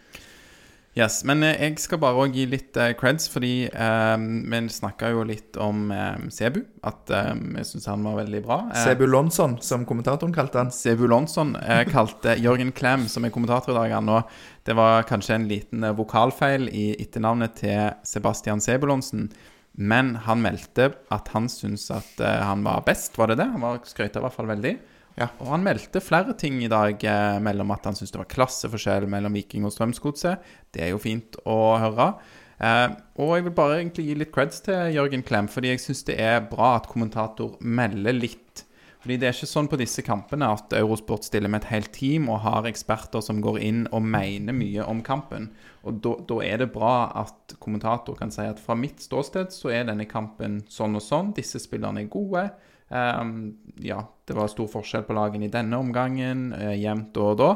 Yes, 0.98 1.20
Men 1.22 1.44
eh, 1.46 1.54
jeg 1.54 1.76
skal 1.78 2.00
bare 2.02 2.24
gi 2.34 2.48
litt 2.50 2.74
eh, 2.80 2.96
creds, 2.98 3.28
fordi 3.30 3.68
um, 3.70 4.24
vi 4.50 4.60
snakka 4.74 5.12
jo 5.14 5.22
litt 5.26 5.54
om 5.62 5.84
um, 5.94 6.24
Sebu. 6.34 6.64
At 6.82 7.12
um, 7.14 7.44
jeg 7.60 7.68
syns 7.68 7.86
han 7.92 8.02
var 8.08 8.18
veldig 8.18 8.40
bra. 8.42 8.58
Sebu 8.74 9.04
Lonsson, 9.06 9.54
som 9.62 9.86
kommentatoren 9.86 10.34
kalte 10.34 10.58
han. 10.58 10.72
Sebu 10.74 11.06
Lonsson 11.10 11.54
uh, 11.54 11.84
kalte 11.86 12.34
Jørgen 12.42 12.74
Klem, 12.74 13.06
som 13.12 13.26
er 13.26 13.34
kommentator 13.34 13.76
i 13.76 13.78
dag, 13.78 13.94
han 14.00 14.10
og 14.10 14.34
det 14.66 14.74
var 14.76 15.06
kanskje 15.08 15.38
en 15.38 15.46
liten 15.50 15.86
vokalfeil 15.96 16.66
i 16.74 16.90
etternavnet 16.98 17.54
til 17.62 17.94
Sebastian 18.06 18.60
Sebulonsen. 18.62 19.30
Men 19.78 20.16
han 20.26 20.42
meldte 20.42 20.90
at 21.14 21.30
han 21.36 21.46
syntes 21.48 21.86
at 21.94 22.18
uh, 22.18 22.40
han 22.50 22.66
var 22.66 22.82
best, 22.88 23.14
var 23.18 23.30
det 23.30 23.38
det? 23.44 23.46
Han 23.54 23.62
var 23.62 23.78
skrøyta 23.86 24.18
i 24.18 24.26
hvert 24.26 24.34
fall 24.34 24.50
veldig. 24.50 24.74
Ja. 25.20 25.28
Og 25.42 25.50
han 25.52 25.64
meldte 25.66 26.00
flere 26.00 26.32
ting 26.38 26.62
i 26.64 26.70
dag 26.72 27.02
eh, 27.04 27.38
mellom 27.44 27.74
at 27.74 27.84
han 27.84 27.96
syntes 27.96 28.14
det 28.14 28.22
var 28.22 28.30
klasseforskjell 28.32 29.08
mellom 29.10 29.36
Viking 29.36 29.66
og 29.68 29.74
Strømsgodset. 29.74 30.46
Det 30.72 30.86
er 30.86 30.94
jo 30.94 31.02
fint 31.02 31.36
å 31.44 31.58
høre. 31.82 32.14
Eh, 32.56 32.86
og 33.20 33.34
jeg 33.36 33.46
vil 33.46 33.56
bare 33.56 33.78
egentlig 33.82 34.06
gi 34.08 34.16
litt 34.22 34.32
creds 34.32 34.64
til 34.64 34.96
Jørgen 34.96 35.24
Klem, 35.26 35.50
fordi 35.52 35.74
jeg 35.74 35.84
syns 35.84 36.06
det 36.08 36.16
er 36.24 36.40
bra 36.48 36.74
at 36.78 36.88
kommentator 36.88 37.58
melder 37.60 38.16
litt. 38.16 38.64
Fordi 39.00 39.16
det 39.16 39.28
er 39.28 39.36
ikke 39.36 39.48
sånn 39.48 39.68
på 39.72 39.78
disse 39.80 40.02
kampene 40.04 40.48
at 40.52 40.74
Eurosport 40.76 41.24
stiller 41.24 41.48
med 41.52 41.62
et 41.62 41.70
helt 41.70 41.92
team 41.96 42.28
og 42.28 42.42
har 42.44 42.68
eksperter 42.68 43.22
som 43.24 43.40
går 43.44 43.56
inn 43.64 43.86
og 43.96 44.04
mener 44.04 44.56
mye 44.56 44.84
om 44.84 45.00
kampen. 45.04 45.48
Og 45.88 46.02
da, 46.04 46.40
er 46.44 46.60
det 46.60 46.72
bra 46.74 47.08
at 47.22 47.56
kommentator 47.64 48.18
kan 48.18 48.32
si 48.32 48.44
at 48.44 48.60
fra 48.60 48.76
mitt 48.76 49.00
ståsted 49.00 49.54
så 49.56 49.72
er 49.72 49.88
denne 49.88 50.04
kampen 50.08 50.60
sånn 50.68 51.00
og 51.00 51.04
sånn. 51.04 51.32
Disse 51.36 51.62
spillerne 51.62 52.04
er 52.04 52.12
gode. 52.12 52.50
Ehm, 52.90 53.54
ja, 53.76 54.08
det 54.24 54.34
var 54.34 54.50
stor 54.50 54.68
forskjell 54.70 55.06
på 55.06 55.14
lagene 55.14 55.46
i 55.46 55.52
denne 55.52 55.78
omgangen, 55.78 56.50
uh, 56.56 56.74
jevnt 56.74 57.16
og 57.22 57.38
da. 57.38 57.50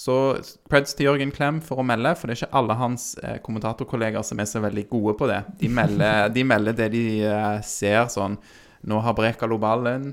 Så 0.00 0.14
creds 0.70 0.94
til 0.96 1.10
Jørgen 1.10 1.32
Klem 1.34 1.58
for 1.64 1.82
å 1.82 1.84
melde, 1.84 2.14
for 2.16 2.28
det 2.28 2.36
er 2.36 2.44
ikke 2.44 2.60
alle 2.62 2.76
hans 2.80 3.12
uh, 3.20 3.36
kommentatorkolleger 3.44 4.24
som 4.24 4.40
er 4.40 4.48
så 4.48 4.62
veldig 4.64 4.86
gode 4.88 5.16
på 5.20 5.28
det. 5.28 5.42
De 5.60 5.68
melder, 5.68 6.28
de 6.36 6.44
melder 6.46 6.76
det 6.78 6.90
de 6.96 7.04
uh, 7.26 7.60
ser 7.66 8.08
sånn 8.12 8.40
Nå 8.88 8.96
har 9.04 9.12
Brekalo 9.12 9.58
ballen, 9.60 10.06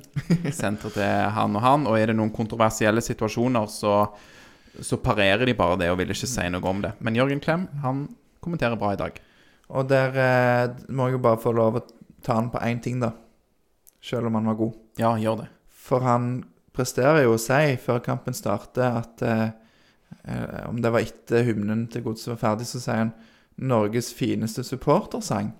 senter 0.51 0.91
til 0.91 1.29
han 1.31 1.53
og 1.55 1.61
han, 1.63 1.85
og 1.87 1.95
er 1.95 2.09
det 2.11 2.17
noen 2.17 2.33
kontroversielle 2.35 2.99
situasjoner, 2.99 3.69
så, 3.71 3.93
så 4.83 4.99
parerer 4.99 5.47
de 5.47 5.53
bare 5.55 5.77
det 5.79 5.87
og 5.87 6.01
vil 6.01 6.11
ikke 6.11 6.27
si 6.27 6.49
noe 6.51 6.67
om 6.67 6.81
det. 6.83 6.91
Men 6.99 7.15
Jørgen 7.15 7.39
Klem, 7.39 7.63
han 7.79 8.01
kommenterer 8.43 8.75
bra 8.75 8.89
i 8.91 8.99
dag. 8.99 9.21
Og 9.71 9.87
der 9.87 10.19
må 10.91 11.07
jeg 11.07 11.15
jo 11.15 11.23
bare 11.29 11.39
få 11.39 11.55
lov 11.55 11.79
å 11.79 11.83
ta 12.27 12.35
han 12.41 12.51
på 12.51 12.59
én 12.67 12.83
ting, 12.83 12.99
da. 12.99 13.13
Selv 14.03 14.29
om 14.29 14.37
han 14.39 14.49
var 14.51 14.59
god. 14.59 14.73
Ja, 15.01 15.13
gjør 15.17 15.43
det. 15.43 15.47
For 15.87 16.03
han 16.05 16.45
presterer 16.75 17.23
jo 17.25 17.35
å 17.35 17.41
si 17.41 17.77
før 17.81 18.01
kampen 18.05 18.35
starter 18.37 18.99
at 19.01 19.23
eh, 19.25 19.47
eh, 20.23 20.59
Om 20.67 20.81
det 20.83 20.91
var 20.93 21.05
etter 21.05 21.47
hymnen 21.47 21.87
til 21.91 22.05
Godset 22.05 22.35
var 22.35 22.41
ferdig, 22.43 22.67
så 22.69 22.81
sier 22.83 23.05
han 23.05 23.15
'Norges 23.57 24.11
fineste 24.13 24.61
supportersang'. 24.61 25.55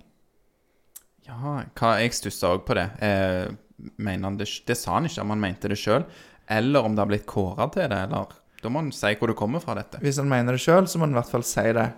Ja, 1.26 1.34
hva, 1.74 1.96
jeg 1.98 2.14
stussa 2.14 2.54
òg 2.54 2.62
på 2.64 2.76
det. 2.78 2.86
Eh, 3.02 3.48
det. 3.76 4.48
Det 4.66 4.76
sa 4.78 4.94
han 4.94 5.08
ikke, 5.08 5.24
om 5.24 5.34
han 5.34 5.42
mente 5.42 5.68
det 5.68 5.78
sjøl. 5.78 6.06
Eller 6.48 6.84
om 6.84 6.94
det 6.94 7.02
har 7.02 7.10
blitt 7.10 7.26
kåra 7.26 7.68
til 7.72 7.90
det. 7.90 7.98
eller... 8.06 8.38
Da 8.62 8.70
må 8.72 8.80
han 8.82 8.92
si 8.94 9.12
hvor 9.18 9.30
det 9.30 9.36
kommer 9.38 9.62
fra, 9.62 9.76
dette. 9.78 10.00
Hvis 10.02 10.18
han 10.18 10.30
mener 10.30 10.56
det 10.56 10.62
sjøl, 10.62 10.88
så 10.88 10.98
må 10.98 11.06
han 11.06 11.14
i 11.14 11.18
hvert 11.20 11.30
fall 11.30 11.44
si 11.46 11.66
det. 11.76 11.88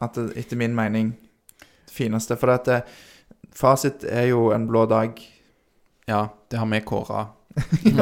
At 0.00 0.16
det, 0.16 0.30
etter 0.36 0.60
min 0.60 0.76
mening 0.76 1.10
det 1.58 1.92
fineste. 1.92 2.38
For 2.40 2.52
at 2.54 2.68
det, 2.68 2.78
fasit 3.56 4.04
er 4.08 4.30
jo 4.30 4.50
en 4.54 4.68
blå 4.68 4.86
dag. 4.88 5.18
Ja, 6.06 6.28
det 6.50 6.56
har 6.60 6.66
vi 6.70 6.80
kåra. 6.80 7.26
Vi 7.84 7.92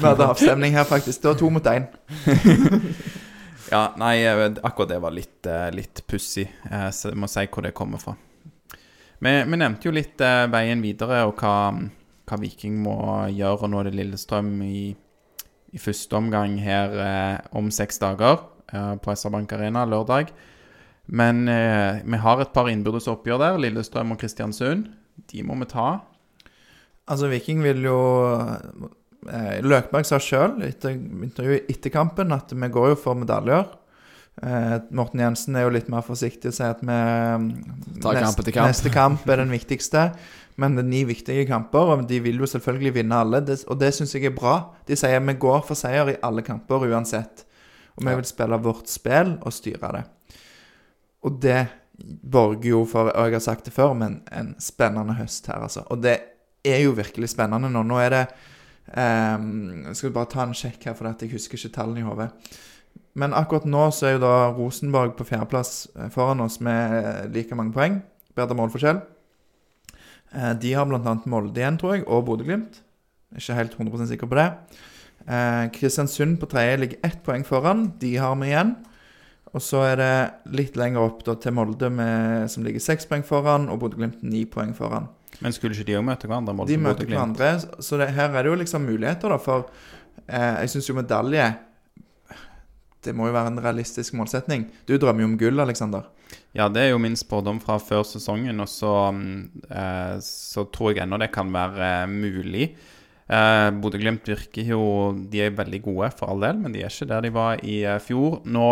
hadde 0.00 0.26
avstemning 0.26 0.72
her, 0.72 0.84
faktisk. 0.88 1.22
Det 1.22 1.28
var 1.28 1.34
to 1.38 1.50
mot 1.50 1.66
én. 1.66 1.86
Ja, 3.72 3.94
nei, 3.96 4.26
akkurat 4.28 4.90
det 4.90 4.98
var 5.00 5.10
litt, 5.14 5.46
eh, 5.48 5.70
litt 5.72 6.02
pussig. 6.06 6.44
eh, 6.70 6.90
jeg 6.92 7.16
må 7.16 7.26
si 7.32 7.46
hvor 7.48 7.64
det 7.64 7.72
kommer 7.74 7.98
fra. 7.98 8.12
Vi, 9.24 9.32
vi 9.48 9.56
nevnte 9.56 9.88
jo 9.88 9.94
litt 9.96 10.20
eh, 10.20 10.44
veien 10.52 10.82
videre 10.84 11.22
og 11.24 11.40
hva, 11.40 11.72
hva 12.28 12.38
Viking 12.42 12.76
må 12.84 12.96
gjøre. 13.32 13.64
Og 13.64 13.72
nå 13.72 13.80
er 13.80 13.88
det 13.88 13.96
Lillestrøm 13.96 14.50
i, 14.66 14.92
i 15.72 15.80
første 15.80 16.20
omgang 16.20 16.58
her 16.60 16.92
om 17.56 17.72
seks 17.72 17.98
dager 18.04 18.44
på 19.00 19.16
SR-Bank 19.16 19.56
Arena 19.56 19.86
lørdag. 19.88 20.34
Men 21.06 21.48
eh, 21.48 22.00
vi 22.04 22.20
har 22.20 22.40
et 22.40 22.52
par 22.54 22.68
innbyrdes 22.70 23.08
oppgjør 23.12 23.40
der. 23.42 23.60
Lillestrøm 23.64 24.14
og 24.14 24.20
Kristiansund. 24.20 24.90
De 25.32 25.42
må 25.46 25.56
vi 25.60 25.68
ta. 25.72 25.88
Altså, 27.10 27.28
Viking 27.28 27.62
vil 27.64 27.82
jo 27.84 27.98
eh, 29.28 29.58
Løkberg 29.64 30.06
sa 30.08 30.18
sjøl 30.22 30.62
etter 30.64 30.94
intervjuet 30.96 31.68
etter 31.72 31.92
kampen 31.92 32.32
at 32.32 32.52
vi 32.54 32.70
går 32.72 32.94
jo 32.94 33.00
for 33.00 33.18
medaljer. 33.20 33.66
Eh, 34.42 34.78
Morten 34.96 35.20
Jensen 35.22 35.56
er 35.56 35.66
jo 35.66 35.74
litt 35.76 35.90
mer 35.92 36.02
forsiktig 36.06 36.50
og 36.50 36.56
sier 36.56 36.72
at 36.74 36.80
vi 36.82 36.96
nest, 36.96 38.02
kamp 38.02 38.40
kamp. 38.48 38.66
neste 38.70 38.90
kamp 38.94 39.28
er 39.30 39.42
den 39.44 39.52
viktigste. 39.54 40.08
Men 40.56 40.76
det 40.76 40.84
er 40.84 40.88
ni 40.88 41.00
viktige 41.02 41.48
kamper, 41.48 41.88
og 41.90 42.04
de 42.06 42.20
vil 42.22 42.38
jo 42.38 42.46
selvfølgelig 42.46 42.92
vinne 42.94 43.16
alle. 43.24 43.40
Det, 43.42 43.56
og 43.66 43.78
det 43.80 43.88
syns 43.96 44.12
jeg 44.14 44.28
er 44.28 44.36
bra. 44.36 44.52
De 44.86 44.94
sier 44.96 45.18
vi 45.26 45.34
går 45.42 45.64
for 45.66 45.74
seier 45.74 46.12
i 46.12 46.18
alle 46.22 46.44
kamper 46.46 46.84
uansett. 46.86 47.42
Og 47.96 48.04
vi 48.04 48.10
Ja. 48.10 48.16
vil 48.16 48.24
spille 48.24 48.58
vårt 48.62 48.86
spill 48.88 49.38
og 49.42 49.52
styre 49.52 49.92
det. 49.92 50.04
Og 51.24 51.40
det 51.42 51.68
borger 52.22 52.68
jo 52.70 52.84
for, 52.84 53.10
og 53.10 53.24
jeg 53.26 53.32
har 53.32 53.40
sagt 53.40 53.64
det 53.64 53.72
før, 53.74 53.94
men 53.94 54.22
en 54.30 54.54
spennende 54.58 55.14
høst 55.14 55.46
her, 55.46 55.60
altså. 55.62 55.82
Og 55.90 56.02
det 56.02 56.20
er 56.64 56.84
jo 56.84 56.94
virkelig 56.96 57.30
spennende 57.32 57.70
nå. 57.72 57.82
Nå 57.86 57.98
er 58.02 58.14
det 58.14 58.22
um, 58.96 59.90
skal 59.96 60.14
bare 60.14 60.30
ta 60.32 60.44
en 60.44 60.56
sjekk 60.56 60.88
her, 60.88 60.96
for 60.98 61.10
jeg 61.10 61.32
husker 61.34 61.60
ikke 61.60 61.74
tallene 61.76 62.02
i 62.02 62.06
hodet. 62.06 62.30
Men 63.18 63.34
akkurat 63.36 63.66
nå 63.70 63.88
så 63.94 64.08
er 64.08 64.16
jo 64.16 64.24
da 64.24 64.34
Rosenborg 64.56 65.14
på 65.18 65.26
fjerdeplass 65.28 65.74
eh, 65.94 66.08
foran 66.10 66.42
oss 66.42 66.58
med 66.64 66.96
eh, 66.98 67.20
like 67.34 67.54
mange 67.54 67.74
poeng. 67.74 68.00
Bedre 68.34 68.56
målforskjell. 68.58 68.98
Eh, 70.34 70.54
De 70.58 70.72
har 70.74 70.88
bl.a. 70.90 71.14
Molde 71.30 71.62
igjen, 71.62 71.78
tror 71.78 71.94
jeg, 71.94 72.06
og 72.10 72.24
Bodø-Glimt. 72.26 72.80
Ikke 73.38 73.58
helt 73.58 73.76
100% 73.78 74.10
sikker 74.10 74.30
på 74.30 74.38
det. 74.38 74.48
Kristiansund 75.74 76.36
på 76.38 76.46
tredje 76.50 76.76
ligger 76.82 77.06
ett 77.06 77.22
poeng 77.24 77.46
foran. 77.46 77.86
De 78.02 78.12
har 78.20 78.34
vi 78.38 78.50
igjen. 78.50 78.74
Og 79.54 79.62
så 79.62 79.80
er 79.86 79.96
det 79.98 80.54
litt 80.58 80.76
lenger 80.78 81.06
opp 81.06 81.22
da, 81.26 81.36
til 81.38 81.54
Molde, 81.54 81.88
med, 81.90 82.50
som 82.50 82.66
ligger 82.66 82.82
seks 82.82 83.06
poeng 83.10 83.22
foran, 83.26 83.70
og 83.70 83.78
Bodø-Glimt 83.82 84.22
ni 84.26 84.42
poeng 84.50 84.74
foran. 84.76 85.06
Men 85.42 85.54
skulle 85.54 85.76
ikke 85.76 85.88
de 85.90 85.98
òg 85.98 86.06
møte 86.06 86.30
hverandre? 86.30 86.66
De 86.68 86.78
møter 86.80 87.08
hverandre, 87.10 87.52
så 87.82 87.98
det, 88.00 88.12
her 88.16 88.30
er 88.30 88.44
det 88.44 88.52
jo 88.52 88.58
liksom 88.60 88.86
muligheter, 88.86 89.34
da, 89.34 89.38
for 89.42 89.66
eh, 90.26 90.64
jeg 90.64 90.74
syns 90.74 90.90
jo 90.90 90.98
medalje 90.98 91.48
Det 93.04 93.12
må 93.16 93.28
jo 93.28 93.34
være 93.34 93.50
en 93.52 93.60
realistisk 93.60 94.14
målsetning. 94.16 94.68
Du 94.88 94.94
drømmer 94.96 95.24
jo 95.24 95.32
om 95.32 95.38
gull, 95.40 95.60
Aleksander. 95.60 96.06
Ja, 96.56 96.70
det 96.72 96.84
er 96.84 96.92
jo 96.94 97.02
min 97.02 97.16
spådom 97.18 97.58
fra 97.60 97.76
før 97.82 98.04
sesongen, 98.08 98.62
og 98.62 98.70
så, 98.70 98.94
eh, 99.68 100.16
så 100.24 100.64
tror 100.72 100.94
jeg 100.94 101.04
ennå 101.04 101.18
det 101.20 101.32
kan 101.34 101.50
være 101.52 101.90
eh, 102.04 102.10
mulig. 102.10 102.68
Eh, 103.24 103.68
Bodø-Glimt 103.80 104.26
virker 104.28 104.66
jo 104.68 104.82
De 105.32 105.40
er 105.40 105.54
veldig 105.56 105.80
gode, 105.86 106.10
for 106.18 106.28
all 106.28 106.44
del, 106.44 106.58
men 106.60 106.74
de 106.74 106.82
er 106.84 106.92
ikke 106.92 107.08
der 107.08 107.24
de 107.24 107.32
var 107.34 107.62
i 107.64 107.80
eh, 107.84 108.00
fjor. 108.02 108.42
Nå 108.44 108.68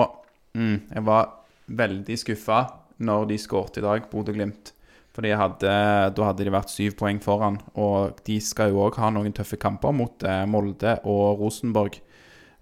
mm, 0.54 0.76
Jeg 0.92 1.04
var 1.08 1.30
veldig 1.72 2.18
skuffa 2.20 2.62
når 3.02 3.26
de 3.32 3.40
skåret 3.40 3.80
i 3.80 3.84
dag, 3.84 4.06
Bodø-Glimt. 4.12 4.74
Fordi 5.12 5.34
hadde, 5.36 5.72
da 6.16 6.28
hadde 6.30 6.46
de 6.46 6.54
vært 6.54 6.72
syv 6.72 6.96
poeng 7.00 7.20
foran, 7.20 7.58
og 7.76 8.22
de 8.24 8.38
skal 8.40 8.72
jo 8.72 8.80
òg 8.86 8.96
ha 9.02 9.10
noen 9.12 9.34
tøffe 9.36 9.58
kamper 9.60 9.92
mot 9.96 10.24
eh, 10.24 10.44
Molde 10.48 10.96
og 11.04 11.42
Rosenborg. 11.42 11.98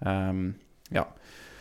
Um, 0.03 0.48
ja. 0.90 1.07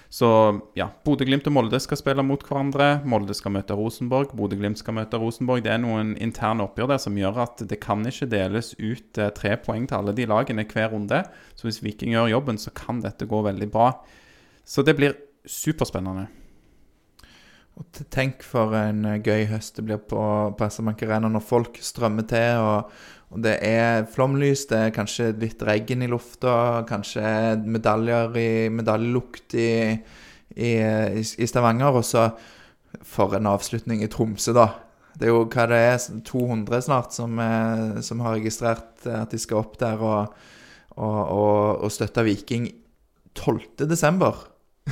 Så 0.10 0.28
ja, 0.74 0.88
Bodø-Glimt 1.06 1.46
og 1.46 1.54
Molde 1.54 1.78
skal 1.84 2.00
spille 2.00 2.24
mot 2.26 2.42
hverandre. 2.42 3.04
Molde 3.06 3.36
skal 3.38 3.54
møte 3.54 3.78
Rosenborg. 3.78 4.34
Bodø-Glimt 4.34 4.82
skal 4.82 4.98
møte 4.98 5.20
Rosenborg. 5.22 5.62
Det 5.68 5.76
er 5.76 5.84
noen 5.84 6.16
interne 6.18 6.66
oppgjør 6.66 6.96
der 6.96 7.04
som 7.04 7.20
gjør 7.20 7.38
at 7.46 7.62
det 7.70 7.78
kan 7.84 8.02
ikke 8.10 8.32
deles 8.32 8.74
ut 8.80 9.22
eh, 9.22 9.30
tre 9.38 9.54
poeng 9.62 9.86
til 9.86 10.00
alle 10.00 10.18
de 10.18 10.26
lagene 10.30 10.66
hver 10.66 10.90
runde. 10.96 11.22
Så 11.54 11.70
hvis 11.70 11.84
Viking 11.86 12.18
gjør 12.18 12.34
jobben, 12.34 12.58
så 12.58 12.74
kan 12.74 13.06
dette 13.06 13.30
gå 13.30 13.46
veldig 13.46 13.70
bra. 13.70 13.92
Så 14.66 14.82
det 14.82 14.98
blir 14.98 15.14
superspennende. 15.46 16.26
Og 17.80 18.02
tenk 18.12 18.44
for 18.44 18.76
en 18.76 19.06
eh, 19.08 19.22
gøy 19.24 19.48
høst 19.54 19.80
det 19.80 19.86
blir 19.88 20.02
på, 20.04 20.20
på 20.58 20.68
SR-Bank 20.68 21.06
Arena 21.06 21.32
når 21.32 21.46
folk 21.46 21.80
strømmer 21.84 22.28
til, 22.28 22.60
og, 22.60 22.92
og 23.32 23.44
det 23.46 23.56
er 23.66 24.04
flomlys, 24.12 24.66
det 24.72 24.82
er 24.84 24.96
kanskje 24.96 25.32
litt 25.40 25.64
regn 25.64 26.04
i 26.04 26.10
lufta, 26.12 26.84
kanskje 26.90 27.24
medaljer 27.64 28.36
i 28.42 28.52
medaljelukt 28.74 29.56
i, 29.56 29.72
i, 30.60 30.74
i, 30.76 31.48
Stavanger, 31.48 32.02
og 32.02 32.06
så 32.08 32.28
for 33.06 33.38
en 33.38 33.48
avslutning 33.48 34.04
i 34.04 34.12
Tromsø, 34.12 34.56
da. 34.58 34.68
Det 35.20 35.28
er 35.28 35.34
jo 35.34 35.46
hva 35.52 35.66
det 35.70 35.80
er, 35.86 35.98
200 36.26 36.84
snart 36.86 37.16
som, 37.16 37.40
eh, 37.44 38.00
som 38.06 38.24
har 38.26 38.40
registrert 38.40 39.08
at 39.08 39.32
de 39.32 39.40
skal 39.40 39.64
opp 39.64 39.80
der 39.80 40.04
og, 40.04 40.36
og, 40.98 41.20
og, 41.24 41.84
og 41.86 41.96
støtte 41.96 42.28
Viking 42.28 42.72
12. 43.40 43.62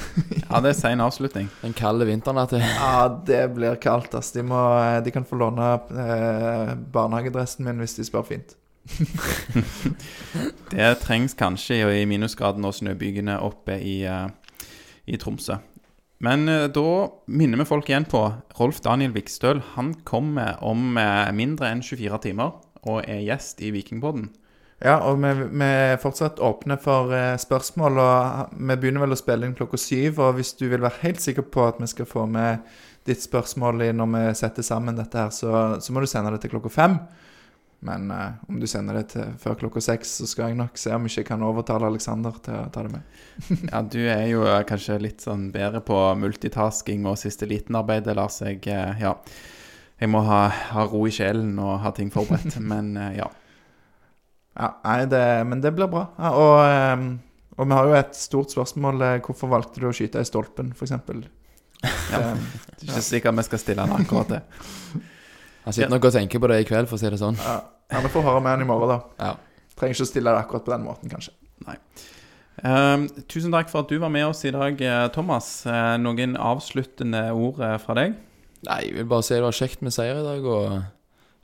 Ja, 0.47 0.61
det 0.63 0.71
er 0.71 0.77
sein 0.77 1.01
avslutning. 1.03 1.49
Den 1.61 1.75
kalde 1.75 2.07
vinteren 2.07 2.39
at 2.41 2.51
det 2.55 2.61
Ja, 2.63 3.07
det 3.27 3.41
blir 3.55 3.75
kaldt, 3.81 4.15
ass. 4.15 4.31
De, 4.35 4.43
må, 4.45 4.59
de 5.03 5.13
kan 5.13 5.25
få 5.27 5.39
låne 5.39 5.73
eh, 5.91 6.73
barnehagedressen 6.93 7.67
min 7.67 7.83
hvis 7.83 7.97
de 7.99 8.07
spør 8.07 8.25
fint. 8.27 8.55
Det 10.71 10.91
trengs 11.03 11.35
kanskje 11.37 11.81
i 12.01 12.05
minusgraden 12.07 12.65
og 12.67 12.75
snøbygene 12.77 13.39
oppe 13.43 13.75
i, 13.83 13.97
uh, 14.07 14.29
i 15.07 15.19
Tromsø. 15.19 15.59
Men 16.23 16.47
uh, 16.49 16.67
da 16.71 16.87
minner 17.27 17.61
vi 17.61 17.67
folk 17.69 17.89
igjen 17.89 18.07
på 18.09 18.23
Rolf 18.59 18.81
Daniel 18.85 19.13
Vikstøl. 19.15 19.61
Han 19.75 19.93
kommer 20.07 20.61
om 20.65 20.97
uh, 20.99 21.27
mindre 21.35 21.71
enn 21.71 21.83
24 21.83 22.21
timer 22.29 22.55
og 22.87 23.03
er 23.03 23.25
gjest 23.25 23.63
i 23.65 23.73
Vikingpodden. 23.75 24.29
Ja, 24.83 24.99
og 25.09 25.17
vi, 25.23 25.31
vi 25.57 25.67
er 25.67 26.01
fortsatt 26.01 26.41
åpne 26.43 26.77
for 26.81 27.13
eh, 27.15 27.33
spørsmål, 27.41 27.97
og 27.97 28.57
vi 28.57 28.75
begynner 28.77 29.07
vel 29.07 29.15
å 29.15 29.17
spille 29.17 29.47
inn 29.47 29.55
klokka 29.57 29.79
syv. 29.81 30.21
Og 30.21 30.37
hvis 30.37 30.53
du 30.59 30.67
vil 30.69 30.83
være 30.83 31.01
helt 31.01 31.23
sikker 31.23 31.47
på 31.49 31.65
at 31.65 31.79
vi 31.81 31.89
skal 31.89 32.09
få 32.09 32.27
med 32.29 32.67
ditt 33.07 33.23
spørsmål 33.23 33.87
når 33.95 34.11
vi 34.13 34.25
setter 34.37 34.65
sammen 34.67 34.99
dette 34.99 35.17
her, 35.17 35.31
så, 35.33 35.79
så 35.81 35.95
må 35.95 36.03
du 36.03 36.09
sende 36.11 36.33
det 36.35 36.43
til 36.43 36.53
klokka 36.53 36.73
fem. 36.73 36.99
Men 37.79 38.11
eh, 38.11 38.29
om 38.49 38.59
du 38.59 38.67
sender 38.67 38.97
det 38.97 39.07
til 39.13 39.33
før 39.41 39.57
klokka 39.61 39.81
seks, 39.83 40.15
så 40.19 40.27
skal 40.29 40.51
jeg 40.51 40.59
nok 40.61 40.79
se 40.81 40.93
om 40.95 41.05
ikke 41.05 41.21
jeg 41.21 41.29
kan 41.29 41.45
overtale 41.45 41.89
Aleksander 41.89 42.39
til 42.45 42.57
å 42.57 42.69
ta 42.73 42.85
det 42.85 42.93
med. 42.95 43.19
Ja, 43.71 43.81
du 43.81 43.99
er 44.01 44.25
jo 44.31 44.45
eh, 44.49 44.63
kanskje 44.67 44.97
litt 45.01 45.25
sånn 45.25 45.49
bedre 45.53 45.83
på 45.85 45.97
multitasking 46.21 47.05
og 47.09 47.19
siste 47.21 47.49
liten-arbeidet, 47.49 48.17
Lars. 48.17 48.41
Jeg, 48.41 48.63
eh, 48.73 49.03
ja, 49.03 49.13
jeg 50.01 50.13
må 50.13 50.23
ha, 50.25 50.47
ha 50.73 50.87
ro 50.89 51.03
i 51.05 51.13
sjelen 51.13 51.57
og 51.61 51.79
ha 51.85 51.93
ting 51.97 52.09
forberedt. 52.13 52.57
Men 52.71 52.95
eh, 52.97 53.19
ja. 53.21 53.29
Ja, 54.57 54.71
nei, 54.83 55.05
det, 55.05 55.23
men 55.45 55.61
det 55.61 55.71
blir 55.77 55.89
bra. 55.91 56.07
Ja, 56.17 56.31
og, 56.33 56.55
ehm, 56.65 57.09
og 57.57 57.67
vi 57.69 57.75
har 57.77 57.89
jo 57.89 57.97
et 57.99 58.15
stort 58.17 58.53
spørsmål. 58.53 59.01
eh, 59.05 59.19
Hvorfor 59.25 59.51
valgte 59.51 59.81
du 59.83 59.87
å 59.89 59.93
skyte 59.93 60.21
i 60.23 60.25
stolpen, 60.27 60.73
f.eks.? 60.73 60.95
Ja. 62.09 62.31
Um, 62.33 62.39
Det 62.79 62.87
er 62.87 62.95
ikke 62.95 63.01
sikkert 63.05 63.37
vi 63.37 63.43
skal 63.45 63.59
stille 63.61 63.83
han 63.85 63.93
akkurat 64.01 64.31
det. 64.31 64.39
Han 65.67 65.75
sitter 65.75 65.91
nok 65.91 66.05
og 66.07 66.13
tenker 66.15 66.39
på 66.39 66.47
det 66.49 66.61
i 66.61 66.65
kveld, 66.65 66.87
for 66.87 66.95
å 66.95 67.01
si 67.01 67.09
det 67.11 67.19
sånn. 67.19 67.35
ja, 67.43 67.57
ja, 67.91 67.99
Vi 68.01 68.09
får 68.13 68.23
høre 68.23 68.39
med 68.41 68.53
han 68.55 68.61
i 68.63 68.67
morgen, 68.69 68.93
da. 68.93 68.99
Ja. 69.19 69.33
Trenger 69.75 69.97
ikke 69.97 70.05
å 70.05 70.09
stille 70.09 70.31
det 70.31 70.39
akkurat 70.45 70.63
på 70.65 70.71
den 70.71 70.85
måten, 70.85 71.11
kanskje. 71.11 71.33
Ehm, 72.63 73.03
tusen 73.29 73.51
takk 73.53 73.67
for 73.69 73.83
at 73.83 73.91
du 73.91 73.99
var 74.01 74.09
med 74.09 74.25
oss 74.29 74.45
i 74.47 74.53
dag, 74.55 74.79
eh, 74.81 75.07
Thomas. 75.13 75.49
Uh, 75.67 75.97
noen 76.01 76.37
avsluttende 76.39 77.27
ord 77.35 77.59
fra 77.83 77.97
deg? 77.99 78.15
Nei, 78.65 78.79
jeg 78.87 78.95
vil 78.95 79.09
bare 79.11 79.25
si 79.27 79.35
det 79.35 79.43
var 79.43 79.59
kjekt 79.59 79.83
med 79.85 79.93
seier 79.93 80.17
i 80.21 80.25
dag, 80.25 80.47
og 80.49 80.79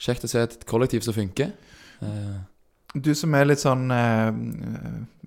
kjekt 0.01 0.25
å 0.25 0.31
se 0.31 0.41
et 0.47 0.55
kollektiv 0.71 1.03
som 1.05 1.13
funker. 1.13 1.51
Eh, 2.01 2.39
Du 2.93 3.09
som 3.17 3.33
er 3.33 3.47
litt 3.49 3.61
sånn 3.63 3.87
eh, 3.89 4.27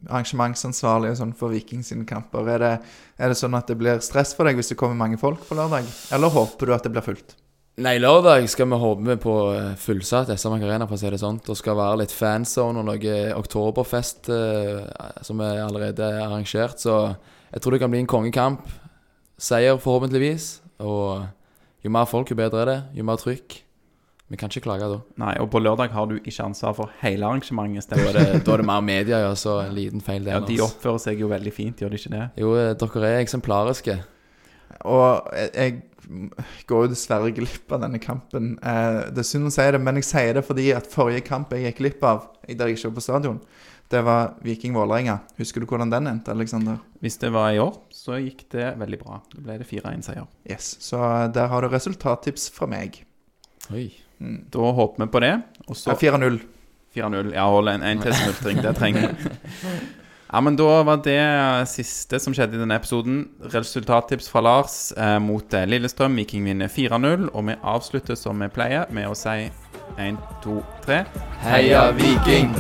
arrangementsansvarlig 0.07 1.17
sånn 1.19 1.33
for 1.35 1.51
Viking 1.51 1.83
sine 1.83 2.07
kamper, 2.07 2.47
er 2.55 2.62
det, 2.62 2.75
er 3.19 3.33
det 3.33 3.39
sånn 3.41 3.57
at 3.59 3.67
det 3.67 3.79
blir 3.81 3.99
stress 4.05 4.37
for 4.39 4.47
deg 4.47 4.61
hvis 4.61 4.71
det 4.71 4.79
kommer 4.79 4.99
mange 4.99 5.19
folk 5.19 5.43
på 5.49 5.59
lørdag? 5.59 5.89
Eller 6.14 6.31
håper 6.31 6.71
du 6.71 6.77
at 6.77 6.87
det 6.87 6.95
blir 6.95 7.05
fullt? 7.07 7.35
Nei, 7.83 7.99
lørdag 8.01 8.47
skal 8.49 8.71
vi 8.71 8.79
håpe 8.81 9.19
på 9.21 9.35
eh, 9.53 9.75
fullsatt 9.83 10.31
SR-Bank 10.33 10.62
Arena, 10.64 10.87
for 10.89 10.97
å 10.97 11.01
si 11.03 11.11
det 11.12 11.21
sånn. 11.21 11.43
Det 11.45 11.59
skal 11.59 11.77
være 11.77 11.99
litt 12.05 12.14
fanzone 12.14 12.81
og 12.81 12.87
noe 12.89 13.19
oktoberfest 13.37 14.31
eh, 14.33 14.87
som 15.27 15.43
er 15.45 15.61
allerede 15.67 16.09
arrangert. 16.23 16.81
Så 16.81 16.95
jeg 17.51 17.61
tror 17.61 17.77
det 17.77 17.83
kan 17.83 17.93
bli 17.93 18.01
en 18.01 18.09
kongekamp. 18.09 18.64
Seier, 19.37 19.77
forhåpentligvis. 19.83 20.49
Og 20.87 21.27
jo 21.85 21.93
mer 21.93 22.09
folk, 22.09 22.33
jo 22.33 22.39
bedre 22.39 22.62
er 22.62 22.73
det. 22.73 22.81
Jo 23.03 23.11
mer 23.11 23.21
trykk. 23.21 23.59
Vi 24.27 24.39
kan 24.41 24.51
ikke 24.51 24.64
klage 24.64 24.89
da. 24.91 24.99
Nei, 25.22 25.37
og 25.39 25.53
på 25.53 25.61
lørdag 25.62 25.93
har 25.95 26.09
du 26.11 26.16
ikke 26.16 26.49
ansvar 26.49 26.74
for 26.74 26.95
hele 27.03 27.29
arrangementet. 27.29 27.93
Da 27.93 27.99
er 28.03 28.16
det, 28.16 28.24
da 28.47 28.57
er 28.57 28.62
det 28.62 28.66
mer 28.66 28.83
media, 28.83 29.20
ja, 29.22 29.35
så 29.39 29.61
en 29.62 29.77
liten 29.77 30.03
feil 30.03 30.27
der. 30.27 30.41
Ja, 30.41 30.47
de 30.49 30.59
oppfører 30.64 30.99
seg 31.05 31.22
jo 31.22 31.31
veldig 31.31 31.53
fint, 31.55 31.83
gjør 31.83 31.95
de 31.95 32.01
ikke 32.01 32.14
det? 32.16 32.24
Jo, 32.43 32.55
eh, 32.59 32.72
dere 32.81 33.12
er 33.12 33.22
eksemplariske. 33.22 34.01
Og 34.87 35.31
jeg, 35.55 35.79
går 36.66 36.85
jo 36.85 36.91
dessverre 36.93 37.31
glipp 37.35 37.72
av 37.74 37.83
denne 37.83 38.01
kampen. 38.03 38.55
Eh, 38.62 38.99
det 39.14 39.22
er 39.22 39.27
synd 39.27 39.49
å 39.49 39.55
si 39.55 39.66
det, 39.74 39.81
men 39.83 39.99
jeg 40.01 40.09
sier 40.11 40.39
det 40.39 40.45
fordi 40.47 40.68
at 40.74 40.91
forrige 40.91 41.24
kamp 41.27 41.55
jeg 41.55 41.68
gikk 41.68 41.81
glipp 41.83 42.07
av, 42.07 42.29
der 42.47 42.70
jeg 42.70 42.79
ikke 42.79 42.91
var 42.91 42.97
på 42.99 43.07
stadion, 43.07 43.41
det 43.91 44.03
var 44.03 44.33
Viking 44.43 44.74
Vålerenga. 44.74 45.20
Husker 45.39 45.62
du 45.62 45.68
hvordan 45.70 45.93
den 45.93 46.11
endte, 46.11 46.35
Aleksander? 46.35 46.81
Hvis 47.03 47.18
det 47.22 47.31
var 47.35 47.53
i 47.55 47.61
år, 47.62 47.77
så 47.95 48.18
gikk 48.18 48.49
det 48.55 48.72
veldig 48.81 48.99
bra. 49.03 49.20
Da 49.31 49.45
ble 49.45 49.61
det 49.62 49.68
4-1-seier. 49.70 50.27
Yes. 50.51 50.74
Så 50.83 50.99
eh, 50.99 51.29
der 51.35 51.51
har 51.53 51.62
du 51.62 51.70
resultattips 51.70 52.51
fra 52.55 52.66
meg. 52.70 53.05
Oi. 53.70 53.89
Da 54.19 54.73
håper 54.73 55.05
vi 55.05 55.11
på 55.12 55.21
det. 55.21 55.35
Og 55.69 55.77
så 55.77 55.93
Ja, 55.93 55.97
4-0. 56.01 56.41
4-0. 56.97 57.35
Ja, 57.35 57.45
hold 57.53 57.69
en, 57.69 57.83
en 57.83 58.01
til 58.03 58.14
smultring. 58.17 58.62
Det 58.64 58.77
trenger 58.77 59.09
vi. 59.09 59.31
Ja, 60.33 60.41
men 60.43 60.57
Da 60.59 60.83
var 60.83 60.97
det 61.05 61.69
siste 61.71 62.19
som 62.19 62.35
skjedde 62.35 62.59
i 62.59 62.61
denne 62.61 62.75
episoden. 62.81 63.29
Resultattips 63.53 64.27
fra 64.29 64.43
Lars 64.43 64.75
eh, 64.99 65.19
mot 65.23 65.55
eh, 65.55 65.69
Lillestrøm. 65.71 66.19
Viking 66.19 66.45
vinner 66.49 66.69
4-0. 66.73 67.29
Og 67.33 67.47
vi 67.47 67.57
avslutter 67.62 68.19
som 68.19 68.43
vi 68.43 68.51
pleier, 68.51 68.91
med 68.91 69.07
å 69.07 69.14
si 69.14 69.47
1, 70.03 70.19
2, 70.43 70.59
3. 70.89 71.01
Heia 71.47 71.89
Viking! 71.95 72.51